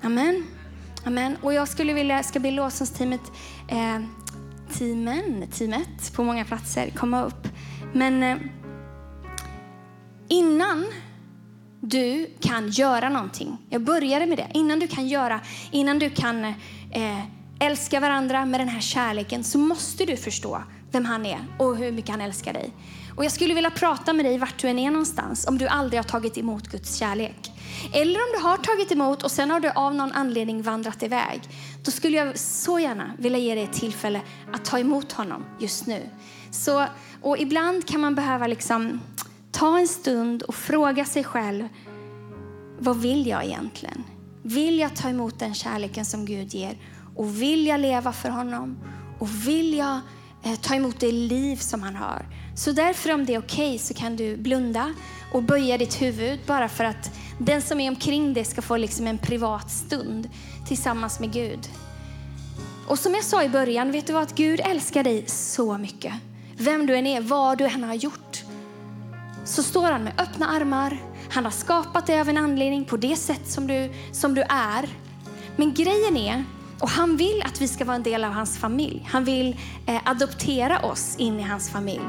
Amen. 0.02 0.61
Amen. 1.06 1.38
Och 1.42 1.54
jag 1.54 1.68
skulle 1.68 1.94
vilja, 1.94 2.24
ska 2.24 2.40
be 2.40 2.52
lovsångsteamet, 2.52 3.22
eh, 3.68 4.00
teamen, 4.78 5.48
teamet 5.52 6.14
på 6.14 6.24
många 6.24 6.46
platser 6.46 6.90
komma 6.90 7.24
upp. 7.24 7.48
Men 7.94 8.24
eh, 8.24 8.38
innan 10.28 10.86
du 11.80 12.30
kan 12.40 12.70
göra 12.70 13.10
någonting, 13.10 13.58
jag 13.70 13.82
började 13.82 14.26
med 14.26 14.38
det, 14.38 14.48
innan 14.54 14.80
du 14.80 14.88
kan 14.88 15.08
göra, 15.08 15.40
innan 15.72 16.00
du 16.00 16.10
kan 16.10 16.46
eh, 16.92 17.26
älska 17.60 18.00
varandra 18.00 18.46
med 18.46 18.60
den 18.60 18.70
här 18.70 18.82
kärleken 18.82 19.44
så 19.44 19.58
måste 19.58 20.06
du 20.06 20.18
förstå 20.18 20.64
vem 20.92 21.06
han 21.06 21.26
är 21.26 21.40
och 21.60 21.78
hur 21.78 21.92
mycket 21.92 22.12
han 22.12 22.22
älskar 22.22 22.54
dig. 22.54 22.74
Och 23.16 23.26
jag 23.26 23.32
skulle 23.32 23.54
vilja 23.54 23.72
prata 23.72 24.14
med 24.14 24.26
dig 24.26 24.38
vart 24.38 24.60
du 24.62 24.68
än 24.68 24.80
är 24.80 24.92
någonstans 24.92 25.48
om 25.48 25.58
du 25.58 25.68
aldrig 25.68 26.00
har 26.00 26.04
tagit 26.04 26.38
emot 26.38 26.68
Guds 26.68 26.98
kärlek. 26.98 27.52
Eller 27.94 28.20
om 28.20 28.28
du 28.34 28.44
har 28.48 28.58
tagit 28.58 28.92
emot 28.92 29.24
och 29.24 29.32
sen 29.32 29.52
har 29.52 29.60
du 29.60 29.70
av 29.70 29.96
någon 29.96 30.12
anledning 30.12 30.62
vandrat 30.62 31.04
iväg. 31.04 31.42
Då 31.84 31.92
skulle 31.92 32.18
jag 32.18 32.40
så 32.40 32.80
gärna 32.80 33.12
vilja 33.18 33.40
ge 33.40 33.56
dig 33.56 33.64
ett 33.64 33.74
tillfälle 33.74 34.22
att 34.54 34.66
ta 34.66 34.80
emot 34.80 35.12
honom 35.12 35.46
just 35.60 35.88
nu. 35.88 36.10
Så, 36.52 36.86
och 37.22 37.38
ibland 37.38 37.88
kan 37.88 38.02
man 38.02 38.16
behöva 38.16 38.48
liksom 38.48 39.02
ta 39.52 39.80
en 39.80 39.88
stund 39.88 40.44
och 40.44 40.56
fråga 40.56 41.06
sig 41.06 41.24
själv, 41.24 41.68
vad 42.80 42.98
vill 42.98 43.28
jag 43.28 43.46
egentligen? 43.46 44.04
Vill 44.44 44.80
jag 44.80 44.96
ta 44.96 45.10
emot 45.10 45.40
den 45.40 45.54
kärleken 45.54 46.06
som 46.06 46.26
Gud 46.26 46.54
ger? 46.54 46.78
Och 47.16 47.42
vill 47.42 47.68
jag 47.68 47.80
leva 47.80 48.14
för 48.14 48.30
honom? 48.30 48.78
Och 49.20 49.48
vill 49.48 49.74
jag 49.74 50.00
eh, 50.44 50.56
ta 50.62 50.76
emot 50.76 51.00
det 51.00 51.12
liv 51.12 51.56
som 51.56 51.84
han 51.84 51.96
har? 51.96 52.26
Så 52.64 52.72
därför 52.72 53.14
om 53.14 53.26
det 53.26 53.34
är 53.34 53.40
okej 53.40 53.68
okay, 53.68 53.78
så 53.78 53.94
kan 53.94 54.16
du 54.16 54.38
blunda 54.38 54.94
och 55.32 55.44
böja 55.44 55.78
ditt 55.78 56.02
huvud 56.02 56.40
bara 56.48 56.70
för 56.70 56.84
att 56.84 57.12
den 57.38 57.62
som 57.62 57.80
är 57.80 57.90
omkring 57.90 58.34
dig 58.34 58.46
ska 58.46 58.62
få 58.62 58.78
liksom 58.78 59.08
en 59.08 59.18
privat 59.18 59.72
stund 59.72 60.30
tillsammans 60.68 61.20
med 61.20 61.34
Gud. 61.34 61.60
Och 62.88 63.00
som 63.00 63.14
jag 63.14 63.24
sa 63.24 63.44
i 63.44 63.50
början, 63.50 63.92
vet 63.92 64.08
du 64.08 64.14
vad? 64.14 64.24
Att 64.24 64.36
Gud 64.36 64.60
älskar 64.60 65.04
dig 65.04 65.24
så 65.28 65.78
mycket. 65.78 66.14
Vem 66.58 66.86
du 66.86 66.96
än 66.96 67.08
är, 67.08 67.22
vad 67.22 67.58
du 67.58 67.66
än 67.66 67.84
har 67.84 67.94
gjort. 67.94 68.44
Så 69.46 69.64
står 69.64 69.92
han 69.92 70.04
med 70.04 70.14
öppna 70.18 70.48
armar. 70.48 70.98
Han 71.30 71.46
har 71.46 71.52
skapat 71.52 72.08
dig 72.08 72.22
av 72.22 72.30
en 72.30 72.38
anledning 72.38 72.86
på 72.86 72.98
det 72.98 73.16
sätt 73.16 73.52
som 73.52 73.68
du, 73.68 73.94
som 74.12 74.36
du 74.36 74.42
är. 74.42 74.90
Men 75.56 75.74
grejen 75.74 76.18
är, 76.18 76.44
och 76.80 76.90
han 76.90 77.18
vill 77.18 77.44
att 77.46 77.62
vi 77.62 77.68
ska 77.68 77.86
vara 77.86 77.96
en 77.96 78.04
del 78.04 78.24
av 78.24 78.32
hans 78.32 78.58
familj. 78.58 79.08
Han 79.12 79.24
vill 79.24 79.58
eh, 79.86 80.00
adoptera 80.06 80.80
oss 80.80 81.16
in 81.18 81.40
i 81.40 81.44
hans 81.44 81.70
familj. 81.70 82.04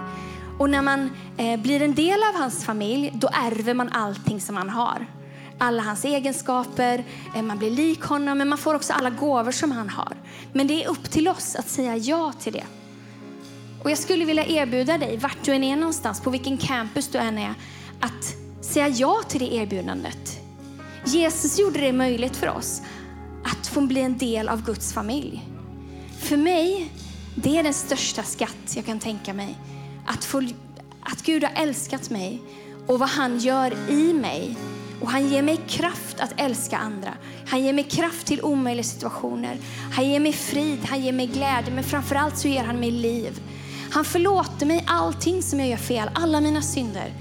Och 0.62 0.70
när 0.70 0.82
man 0.82 1.10
eh, 1.36 1.60
blir 1.60 1.82
en 1.82 1.94
del 1.94 2.22
av 2.22 2.40
hans 2.40 2.64
familj, 2.64 3.10
då 3.14 3.28
ärver 3.32 3.74
man 3.74 3.88
allting 3.88 4.40
som 4.40 4.56
han 4.56 4.70
har. 4.70 5.06
Alla 5.58 5.82
hans 5.82 6.04
egenskaper, 6.04 7.04
eh, 7.36 7.42
man 7.42 7.58
blir 7.58 7.70
lik 7.70 8.02
honom, 8.02 8.38
men 8.38 8.48
man 8.48 8.58
får 8.58 8.74
också 8.74 8.92
alla 8.92 9.10
gåvor 9.10 9.50
som 9.52 9.70
han 9.72 9.88
har. 9.88 10.16
Men 10.52 10.66
det 10.66 10.84
är 10.84 10.88
upp 10.88 11.10
till 11.10 11.28
oss 11.28 11.56
att 11.56 11.68
säga 11.68 11.96
ja 11.96 12.32
till 12.40 12.52
det. 12.52 12.64
Och 13.82 13.90
jag 13.90 13.98
skulle 13.98 14.24
vilja 14.24 14.46
erbjuda 14.46 14.98
dig, 14.98 15.16
vart 15.16 15.44
du 15.44 15.52
än 15.52 15.64
är 15.64 15.76
någonstans, 15.76 16.20
på 16.20 16.30
vilken 16.30 16.58
campus 16.58 17.08
du 17.08 17.18
än 17.18 17.38
är, 17.38 17.54
att 18.00 18.34
säga 18.60 18.88
ja 18.88 19.22
till 19.28 19.40
det 19.40 19.54
erbjudandet. 19.54 20.40
Jesus 21.04 21.58
gjorde 21.58 21.80
det 21.80 21.92
möjligt 21.92 22.36
för 22.36 22.48
oss 22.48 22.82
att 23.44 23.66
få 23.66 23.80
bli 23.80 24.00
en 24.00 24.18
del 24.18 24.48
av 24.48 24.64
Guds 24.64 24.92
familj. 24.92 25.48
För 26.18 26.36
mig, 26.36 26.92
det 27.34 27.58
är 27.58 27.62
den 27.62 27.74
största 27.74 28.22
skatt 28.22 28.76
jag 28.76 28.86
kan 28.86 28.98
tänka 28.98 29.34
mig. 29.34 29.56
Att, 30.06 30.24
få, 30.24 30.42
att 31.00 31.22
Gud 31.22 31.44
har 31.44 31.62
älskat 31.62 32.10
mig 32.10 32.42
och 32.86 32.98
vad 32.98 33.08
han 33.08 33.38
gör 33.38 33.90
i 33.90 34.12
mig. 34.12 34.56
Och 35.00 35.10
han 35.10 35.28
ger 35.28 35.42
mig 35.42 35.60
kraft 35.68 36.20
att 36.20 36.32
älska 36.36 36.76
andra. 36.76 37.14
Han 37.46 37.64
ger 37.64 37.72
mig 37.72 37.84
kraft 37.84 38.26
till 38.26 38.42
omöjliga 38.42 38.84
situationer. 38.84 39.56
Han 39.92 40.08
ger 40.08 40.20
mig 40.20 40.32
frid, 40.32 40.78
han 40.88 41.02
ger 41.02 41.12
mig 41.12 41.26
glädje, 41.26 41.74
men 41.74 41.84
framförallt 41.84 42.38
så 42.38 42.48
ger 42.48 42.64
han 42.64 42.80
mig 42.80 42.90
liv. 42.90 43.40
Han 43.92 44.04
förlåter 44.04 44.66
mig 44.66 44.84
allting 44.86 45.42
som 45.42 45.60
jag 45.60 45.68
gör 45.68 45.76
fel, 45.76 46.10
alla 46.14 46.40
mina 46.40 46.62
synder. 46.62 47.12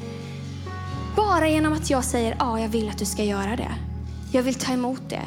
Bara 1.16 1.50
genom 1.50 1.74
att 1.74 1.90
jag 1.90 2.04
säger 2.04 2.36
ja, 2.40 2.60
jag 2.60 2.70
vill 2.70 2.90
att 2.90 2.98
du 2.98 3.06
ska 3.06 3.24
göra 3.24 3.56
det. 3.56 3.76
Jag 4.32 4.44
vill 4.44 4.56
ta 4.56 4.74
emot 4.74 5.10
det. 5.10 5.22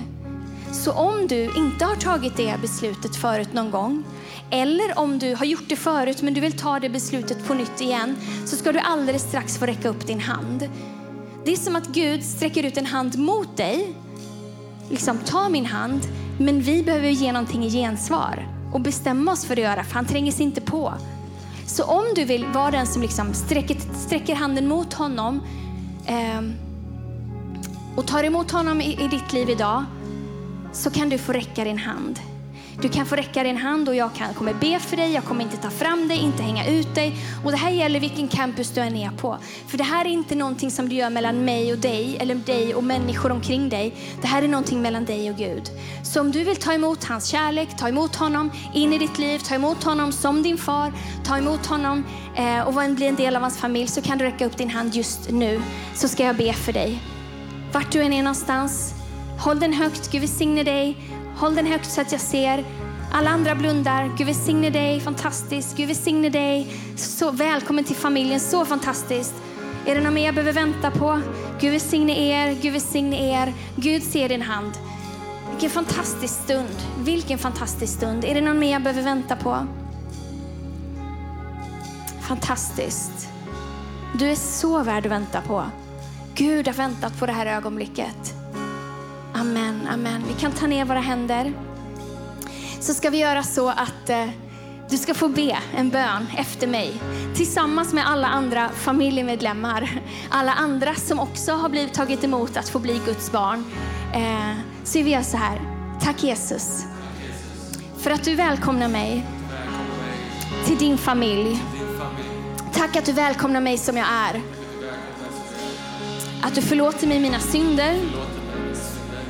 Så 0.74 0.92
om 0.92 1.26
du 1.26 1.50
inte 1.56 1.84
har 1.84 1.96
tagit 1.96 2.36
det 2.36 2.54
beslutet 2.60 3.16
förut 3.16 3.52
någon 3.52 3.70
gång, 3.70 4.04
eller 4.50 4.98
om 4.98 5.18
du 5.18 5.34
har 5.34 5.44
gjort 5.46 5.68
det 5.68 5.76
förut 5.76 6.22
men 6.22 6.34
du 6.34 6.40
vill 6.40 6.58
ta 6.58 6.80
det 6.80 6.88
beslutet 6.88 7.46
på 7.46 7.54
nytt 7.54 7.80
igen, 7.80 8.16
så 8.46 8.56
ska 8.56 8.72
du 8.72 8.78
alldeles 8.78 9.22
strax 9.22 9.58
få 9.58 9.66
räcka 9.66 9.88
upp 9.88 10.06
din 10.06 10.20
hand. 10.20 10.68
Det 11.44 11.52
är 11.52 11.56
som 11.56 11.76
att 11.76 11.86
Gud 11.86 12.24
sträcker 12.24 12.62
ut 12.62 12.76
en 12.76 12.86
hand 12.86 13.18
mot 13.18 13.56
dig. 13.56 13.94
Liksom, 14.90 15.18
ta 15.18 15.48
min 15.48 15.66
hand, 15.66 16.00
men 16.38 16.60
vi 16.60 16.82
behöver 16.82 17.08
ge 17.08 17.32
någonting 17.32 17.64
i 17.64 17.70
gensvar 17.70 18.48
och 18.72 18.80
bestämma 18.80 19.32
oss 19.32 19.44
för 19.44 19.52
att 19.52 19.62
göra, 19.62 19.84
för 19.84 19.94
han 19.94 20.06
tränger 20.06 20.32
sig 20.32 20.46
inte 20.46 20.60
på. 20.60 20.94
Så 21.66 21.84
om 21.84 22.04
du 22.14 22.24
vill 22.24 22.46
vara 22.46 22.70
den 22.70 22.86
som 22.86 23.02
liksom 23.02 23.34
sträcker, 23.34 23.76
sträcker 24.06 24.34
handen 24.34 24.68
mot 24.68 24.94
honom 24.94 25.40
eh, 26.06 26.40
och 27.96 28.06
tar 28.06 28.24
emot 28.24 28.50
honom 28.50 28.80
i, 28.80 29.04
i 29.04 29.08
ditt 29.08 29.32
liv 29.32 29.50
idag, 29.50 29.84
så 30.74 30.90
kan 30.90 31.08
du 31.08 31.18
få 31.18 31.32
räcka 31.32 31.64
din 31.64 31.78
hand. 31.78 32.20
Du 32.82 32.88
kan 32.88 33.06
få 33.06 33.16
räcka 33.16 33.42
din 33.42 33.56
hand 33.56 33.88
och 33.88 33.94
jag 33.94 34.14
kan, 34.14 34.34
kommer 34.34 34.54
be 34.54 34.78
för 34.78 34.96
dig. 34.96 35.12
Jag 35.12 35.24
kommer 35.24 35.42
inte 35.42 35.56
ta 35.56 35.70
fram 35.70 36.08
dig, 36.08 36.18
inte 36.18 36.42
hänga 36.42 36.66
ut 36.66 36.94
dig. 36.94 37.16
Och 37.44 37.50
det 37.50 37.56
här 37.56 37.70
gäller 37.70 38.00
vilken 38.00 38.28
campus 38.28 38.70
du 38.70 38.80
än 38.80 38.96
är 38.96 39.10
på. 39.10 39.38
För 39.66 39.78
det 39.78 39.84
här 39.84 40.04
är 40.04 40.08
inte 40.08 40.34
någonting 40.34 40.70
som 40.70 40.88
du 40.88 40.96
gör 40.96 41.10
mellan 41.10 41.44
mig 41.44 41.72
och 41.72 41.78
dig 41.78 42.16
eller 42.20 42.34
dig 42.34 42.74
och 42.74 42.84
människor 42.84 43.32
omkring 43.32 43.68
dig. 43.68 43.94
Det 44.20 44.26
här 44.26 44.42
är 44.42 44.48
någonting 44.48 44.82
mellan 44.82 45.04
dig 45.04 45.30
och 45.30 45.36
Gud. 45.36 45.70
Så 46.02 46.20
om 46.20 46.30
du 46.30 46.44
vill 46.44 46.56
ta 46.56 46.72
emot 46.72 47.04
hans 47.04 47.26
kärlek, 47.26 47.76
ta 47.78 47.88
emot 47.88 48.16
honom 48.16 48.50
in 48.74 48.92
i 48.92 48.98
ditt 48.98 49.18
liv, 49.18 49.38
ta 49.38 49.54
emot 49.54 49.84
honom 49.84 50.12
som 50.12 50.42
din 50.42 50.58
far, 50.58 50.92
ta 51.24 51.38
emot 51.38 51.66
honom 51.66 52.04
eh, 52.36 52.60
och 52.60 52.94
bli 52.94 53.06
en 53.06 53.16
del 53.16 53.36
av 53.36 53.42
hans 53.42 53.58
familj 53.58 53.88
så 53.88 54.02
kan 54.02 54.18
du 54.18 54.24
räcka 54.24 54.46
upp 54.46 54.56
din 54.56 54.70
hand 54.70 54.94
just 54.94 55.30
nu 55.30 55.62
så 55.94 56.08
ska 56.08 56.22
jag 56.22 56.36
be 56.36 56.52
för 56.52 56.72
dig. 56.72 57.02
Vart 57.72 57.92
du 57.92 58.02
än 58.02 58.12
är 58.12 58.22
någonstans, 58.22 59.03
håll 59.38 59.60
den 59.60 59.72
högt. 59.72 60.12
Gud 60.12 60.20
välsigne 60.20 60.62
dig. 60.62 60.96
Håll 61.36 61.54
den 61.54 61.66
högt 61.66 61.90
så 61.90 62.00
att 62.00 62.12
jag 62.12 62.20
ser. 62.20 62.64
Alla 63.12 63.30
andra 63.30 63.54
blundar. 63.54 64.10
Gud 64.18 64.26
välsigne 64.26 64.70
dig, 64.70 65.00
fantastiskt. 65.00 65.76
Gud 65.76 65.88
välsigne 65.88 66.28
dig. 66.28 66.76
Så 66.96 67.30
välkommen 67.30 67.84
till 67.84 67.96
familjen, 67.96 68.40
så 68.40 68.64
fantastiskt. 68.64 69.34
Är 69.86 69.94
det 69.94 70.00
något 70.00 70.12
mer 70.12 70.24
jag 70.24 70.34
behöver 70.34 70.52
vänta 70.52 70.90
på? 70.90 71.20
Gud 71.60 71.70
välsigne 71.70 72.18
er, 72.18 72.56
Gud 72.62 72.72
välsigne 72.72 73.30
er. 73.30 73.54
Gud 73.76 74.02
ser 74.02 74.28
din 74.28 74.42
hand. 74.42 74.72
Vilken 75.50 75.70
fantastisk 75.70 76.34
stund. 76.34 76.76
Vilken 76.98 77.38
fantastisk 77.38 77.92
stund. 77.92 78.24
Är 78.24 78.34
det 78.34 78.40
någon 78.40 78.58
mer 78.58 78.72
jag 78.72 78.82
behöver 78.82 79.02
vänta 79.02 79.36
på? 79.36 79.66
Fantastiskt. 82.20 83.28
Du 84.18 84.30
är 84.30 84.34
så 84.34 84.82
värd 84.82 85.06
att 85.06 85.12
vänta 85.12 85.40
på. 85.40 85.64
Gud 86.34 86.66
har 86.66 86.74
väntat 86.74 87.18
på 87.18 87.26
det 87.26 87.32
här 87.32 87.46
ögonblicket. 87.46 88.34
Amen, 89.34 89.88
amen. 89.90 90.24
Vi 90.28 90.40
kan 90.40 90.52
ta 90.52 90.66
ner 90.66 90.84
våra 90.84 91.00
händer. 91.00 91.52
Så 92.80 92.94
ska 92.94 93.10
vi 93.10 93.18
göra 93.18 93.42
så 93.42 93.68
att 93.68 94.10
eh, 94.10 94.28
du 94.90 94.96
ska 94.96 95.14
få 95.14 95.28
be 95.28 95.58
en 95.76 95.90
bön 95.90 96.26
efter 96.36 96.66
mig 96.66 96.92
tillsammans 97.34 97.92
med 97.92 98.08
alla 98.08 98.26
andra 98.26 98.68
familjemedlemmar. 98.68 100.02
Alla 100.30 100.52
andra 100.52 100.94
som 100.94 101.20
också 101.20 101.52
har 101.52 101.68
blivit 101.68 101.94
tagit 101.94 102.24
emot 102.24 102.56
att 102.56 102.68
få 102.68 102.78
bli 102.78 103.00
Guds 103.06 103.32
barn. 103.32 103.64
Eh, 104.14 104.56
så 104.84 105.02
vi 105.02 105.10
gör 105.10 105.22
så 105.22 105.36
här. 105.36 105.60
Tack 106.00 106.22
Jesus 106.22 106.84
för 107.98 108.10
att 108.10 108.24
du 108.24 108.34
välkomnar 108.34 108.88
mig 108.88 109.26
till 110.64 110.78
din 110.78 110.98
familj. 110.98 111.62
Tack 112.72 112.96
att 112.96 113.04
du 113.04 113.12
välkomnar 113.12 113.60
mig 113.60 113.78
som 113.78 113.96
jag 113.96 114.06
är. 114.08 114.42
Att 116.42 116.54
du 116.54 116.62
förlåter 116.62 117.06
mig 117.06 117.20
mina 117.20 117.38
synder 117.38 118.00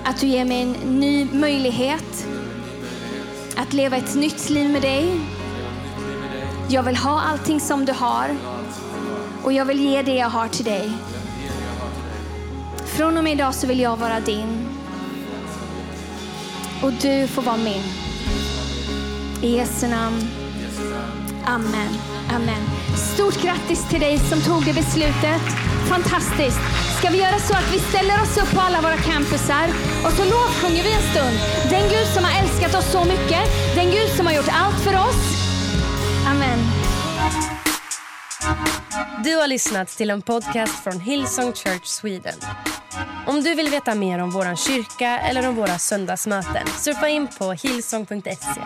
att 0.05 0.21
du 0.21 0.27
ger 0.27 0.45
mig 0.45 0.63
en 0.63 0.73
ny 1.01 1.25
möjlighet 1.25 2.27
att 3.57 3.73
leva 3.73 3.97
ett 3.97 4.15
nytt 4.15 4.51
liv 4.51 4.71
med 4.71 4.83
dig. 4.83 5.21
Jag 6.69 6.83
vill 6.83 6.97
ha 6.97 7.21
allting 7.21 7.61
som 7.61 7.85
du 7.85 7.93
har 7.93 8.37
och 9.43 9.53
jag 9.53 9.65
vill 9.65 9.81
ge 9.81 10.03
det 10.03 10.15
jag 10.15 10.29
har 10.29 10.49
till 10.49 10.65
dig. 10.65 10.91
Från 12.85 13.19
och 13.19 13.25
med 13.25 13.33
idag 13.33 13.55
så 13.55 13.67
vill 13.67 13.81
jag 13.81 13.97
vara 13.97 14.21
din 14.21 14.67
och 16.83 16.93
du 16.93 17.27
får 17.27 17.43
vara 17.43 17.57
min. 17.57 17.83
I 19.43 19.57
Jesu 19.57 19.89
namn. 19.89 20.44
Amen. 21.47 21.93
Amen. 22.31 22.63
Stort 23.15 23.43
grattis 23.43 23.89
till 23.89 24.01
dig 24.01 24.19
som 24.19 24.41
tog 24.41 24.65
det 24.65 24.73
beslutet. 24.73 25.43
Fantastiskt. 25.89 26.61
Ska 26.99 27.11
vi 27.11 27.19
göra 27.19 27.39
så 27.39 27.55
att 27.55 27.75
vi 27.75 27.79
ställer 27.79 28.23
oss 28.23 28.39
upp 28.39 28.55
på 28.55 28.61
alla 28.61 28.81
våra 28.81 28.97
campusar 28.97 29.67
och 30.05 30.13
så 30.13 30.25
lovsjunger 30.25 30.83
vi 30.83 30.93
en 30.93 31.07
stund. 31.13 31.37
Den 31.71 31.89
Gud 31.89 32.07
som 32.15 32.25
har 32.25 32.43
älskat 32.43 32.75
oss 32.75 32.93
så 32.93 33.05
mycket. 33.05 33.45
Den 33.75 33.91
Gud 33.91 34.11
som 34.17 34.27
har 34.27 34.35
gjort 34.35 34.51
allt 34.53 34.81
för 34.81 34.95
oss. 34.95 35.23
Amen. 36.27 36.59
Du 39.25 39.37
har 39.37 39.47
lyssnat 39.47 39.89
till 39.89 40.11
en 40.11 40.23
podcast 40.23 40.85
från 40.85 41.01
Hillsong 41.01 41.53
Church 41.53 41.87
Sweden. 41.87 42.39
Om 43.27 43.43
du 43.43 43.55
vill 43.55 43.71
veta 43.71 43.95
mer 43.95 44.19
om 44.19 44.31
vår 44.31 44.57
kyrka 44.57 45.19
eller 45.19 45.49
om 45.49 45.55
våra 45.55 45.79
söndagsmöten 45.79 46.67
surfa 46.67 47.09
in 47.09 47.29
på 47.39 47.53
hillsong.se. 47.53 48.61